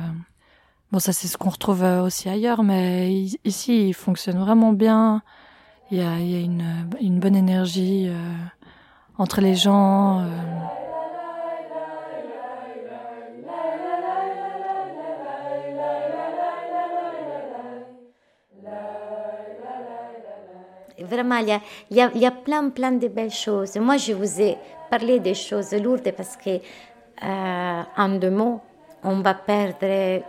Bon, 0.92 1.00
ça 1.00 1.12
c'est 1.12 1.26
ce 1.26 1.36
qu'on 1.36 1.50
retrouve 1.50 1.82
euh, 1.82 2.02
aussi 2.02 2.28
ailleurs, 2.28 2.62
mais 2.62 3.12
ici 3.44 3.88
il 3.88 3.94
fonctionne 3.94 4.38
vraiment 4.38 4.72
bien. 4.72 5.22
Il 5.90 5.98
y 5.98 6.00
a, 6.00 6.18
il 6.20 6.30
y 6.30 6.36
a 6.36 6.40
une, 6.40 6.88
une, 7.00 7.18
bonne 7.18 7.34
énergie 7.34 8.06
euh, 8.08 8.34
entre 9.18 9.40
les 9.40 9.56
gens. 9.56 10.24
Vraiment, 20.98 21.36
il 21.36 21.48
y, 21.48 21.52
a, 21.52 21.60
il, 22.14 22.20
y 22.20 22.26
a, 22.26 22.30
plein, 22.30 22.70
plein 22.70 22.92
de 22.92 23.08
belles 23.08 23.30
choses. 23.30 23.76
Moi, 23.76 23.96
je 23.98 24.12
vous 24.12 24.40
ai 24.40 24.56
parlé 24.90 25.20
des 25.20 25.34
choses 25.34 25.72
lourdes 25.72 26.10
parce 26.16 26.36
que, 26.36 26.50
euh, 26.50 27.82
en 27.96 28.08
deux 28.18 28.30
mots, 28.30 28.60
on 29.02 29.20
va 29.20 29.34
perdre 29.34 30.22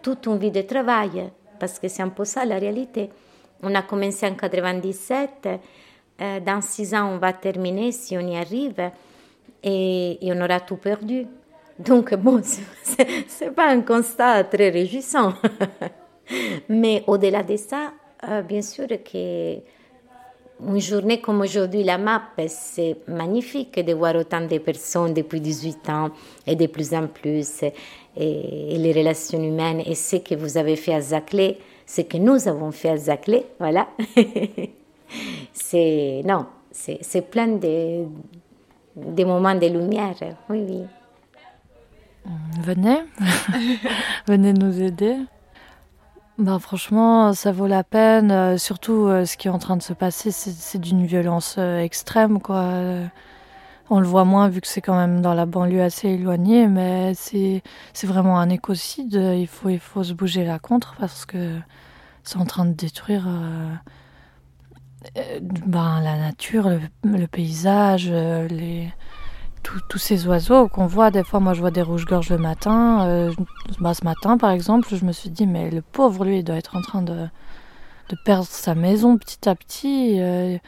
toute 0.00 0.26
une 0.26 0.38
vie 0.38 0.50
de 0.50 0.62
travail, 0.62 1.30
parce 1.58 1.78
que 1.78 1.88
c'est 1.88 2.02
un 2.02 2.08
peu 2.08 2.24
ça 2.24 2.44
la 2.44 2.58
réalité. 2.58 3.10
On 3.62 3.74
a 3.74 3.82
commencé 3.82 4.26
en 4.26 4.34
97, 4.34 5.48
euh, 6.20 6.40
dans 6.40 6.60
six 6.60 6.94
ans 6.94 7.12
on 7.14 7.18
va 7.18 7.32
terminer 7.32 7.92
si 7.92 8.16
on 8.16 8.20
y 8.20 8.36
arrive, 8.36 8.90
et, 9.62 10.26
et 10.26 10.32
on 10.32 10.40
aura 10.40 10.60
tout 10.60 10.76
perdu. 10.76 11.26
Donc 11.78 12.14
bon, 12.16 12.40
c'est 12.42 13.54
pas 13.54 13.68
un 13.68 13.82
constat 13.82 14.44
très 14.44 14.70
réjouissant. 14.70 15.34
Mais 16.68 17.04
au-delà 17.06 17.42
de 17.42 17.56
ça, 17.56 17.92
euh, 18.28 18.42
bien 18.42 18.62
sûr 18.62 18.86
que 18.88 19.56
une 20.66 20.80
journée 20.80 21.20
comme 21.20 21.40
aujourd'hui, 21.40 21.82
la 21.82 21.98
MAP, 21.98 22.42
c'est 22.48 22.96
magnifique 23.08 23.84
de 23.84 23.92
voir 23.92 24.14
autant 24.16 24.46
de 24.46 24.58
personnes 24.58 25.14
depuis 25.14 25.40
18 25.40 25.88
ans 25.90 26.10
et 26.46 26.56
de 26.56 26.66
plus 26.66 26.94
en 26.94 27.06
plus, 27.08 27.62
et, 28.16 28.78
les 28.78 28.92
relations 28.92 29.42
humaines, 29.42 29.82
et 29.84 29.94
ce 29.94 30.16
que 30.16 30.34
vous 30.34 30.56
avez 30.56 30.76
fait 30.76 30.94
à 30.94 31.00
Zaclé, 31.00 31.58
ce 31.86 32.02
que 32.02 32.16
nous 32.16 32.48
avons 32.48 32.70
fait 32.70 32.90
à 32.90 32.96
Zaclé, 32.96 33.44
voilà. 33.58 33.88
c'est, 35.52 36.22
non, 36.24 36.46
c'est 36.70 37.30
plein 37.30 37.48
de, 37.48 38.04
moments 39.24 39.54
de 39.54 39.66
lumière, 39.66 40.16
oui. 40.48 40.82
Venez, 42.62 42.98
venez 44.28 44.52
nous 44.52 44.80
aider. 44.80 45.16
Ben, 46.42 46.58
franchement, 46.58 47.34
ça 47.34 47.52
vaut 47.52 47.68
la 47.68 47.84
peine. 47.84 48.32
Euh, 48.32 48.58
surtout, 48.58 49.06
euh, 49.06 49.24
ce 49.24 49.36
qui 49.36 49.46
est 49.46 49.50
en 49.52 49.60
train 49.60 49.76
de 49.76 49.82
se 49.82 49.92
passer, 49.92 50.32
c'est 50.32 50.80
d'une 50.80 51.06
violence 51.06 51.54
euh, 51.56 51.78
extrême, 51.78 52.40
quoi. 52.40 52.64
on 53.90 54.00
le 54.00 54.06
voit 54.06 54.24
moins 54.24 54.48
vu 54.48 54.60
que 54.60 54.66
c'est 54.66 54.80
quand 54.80 54.96
même 54.96 55.22
dans 55.22 55.34
la 55.34 55.46
banlieue 55.46 55.82
assez 55.82 56.08
éloignée, 56.08 56.66
mais 56.66 57.12
c'est 57.14 57.62
vraiment 58.02 58.40
un 58.40 58.48
écocide. 58.48 59.14
Il 59.14 59.46
faut, 59.46 59.68
il 59.68 59.78
faut 59.78 60.02
se 60.02 60.14
bouger 60.14 60.44
la 60.44 60.58
contre 60.58 60.96
parce 60.98 61.26
que 61.26 61.58
c'est 62.24 62.38
en 62.38 62.44
train 62.46 62.64
de 62.64 62.72
détruire 62.72 63.28
ben, 65.40 66.00
la 66.02 66.16
nature, 66.16 66.70
le 67.04 67.26
paysage, 67.28 68.10
les 68.10 68.92
tous 69.62 69.98
ces 69.98 70.26
oiseaux 70.26 70.68
qu'on 70.68 70.86
voit, 70.86 71.10
des 71.10 71.24
fois, 71.24 71.40
moi 71.40 71.54
je 71.54 71.60
vois 71.60 71.70
des 71.70 71.82
rouges-gorges 71.82 72.30
le 72.30 72.38
matin. 72.38 73.06
Euh, 73.06 73.32
bah, 73.80 73.94
ce 73.94 74.04
matin, 74.04 74.38
par 74.38 74.50
exemple, 74.50 74.88
je 74.94 75.04
me 75.04 75.12
suis 75.12 75.30
dit, 75.30 75.46
mais 75.46 75.70
le 75.70 75.82
pauvre, 75.82 76.24
lui, 76.24 76.38
il 76.38 76.44
doit 76.44 76.56
être 76.56 76.76
en 76.76 76.82
train 76.82 77.02
de, 77.02 77.26
de 78.08 78.16
perdre 78.24 78.46
sa 78.46 78.74
maison 78.74 79.16
petit 79.16 79.48
à 79.48 79.54
petit. 79.54 80.20
Euh. 80.20 80.58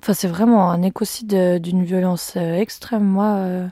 Enfin, 0.00 0.12
c'est 0.12 0.28
vraiment 0.28 0.70
un 0.70 0.82
écocide 0.82 1.60
d'une 1.60 1.84
violence 1.84 2.34
euh, 2.36 2.56
extrême. 2.56 3.04
Moi, 3.04 3.68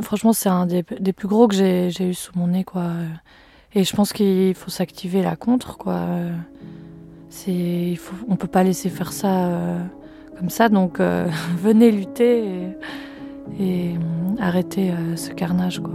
franchement, 0.00 0.32
c'est 0.32 0.48
un 0.48 0.66
des, 0.66 0.82
plus 0.82 1.28
gros 1.28 1.48
que 1.48 1.54
j'ai 1.54 2.08
eu 2.08 2.14
sous 2.14 2.32
mon 2.36 2.48
nez, 2.48 2.64
quoi. 2.64 2.86
Et 3.74 3.84
je 3.84 3.94
pense 3.94 4.12
qu'il 4.12 4.54
faut 4.54 4.70
s'activer 4.70 5.22
là 5.22 5.36
contre, 5.36 5.76
quoi. 5.76 6.00
C'est, 7.28 7.52
il 7.52 7.98
faut, 7.98 8.14
on 8.28 8.36
peut 8.36 8.48
pas 8.48 8.62
laisser 8.62 8.88
faire 8.88 9.12
ça 9.12 9.50
comme 10.38 10.50
ça, 10.50 10.68
donc 10.68 11.00
venez 11.58 11.90
lutter. 11.90 12.74
Et 13.58 13.94
euh, 13.94 14.42
arrêter 14.42 14.90
euh, 14.90 15.16
ce 15.16 15.30
carnage 15.30 15.80
quoi. 15.80 15.94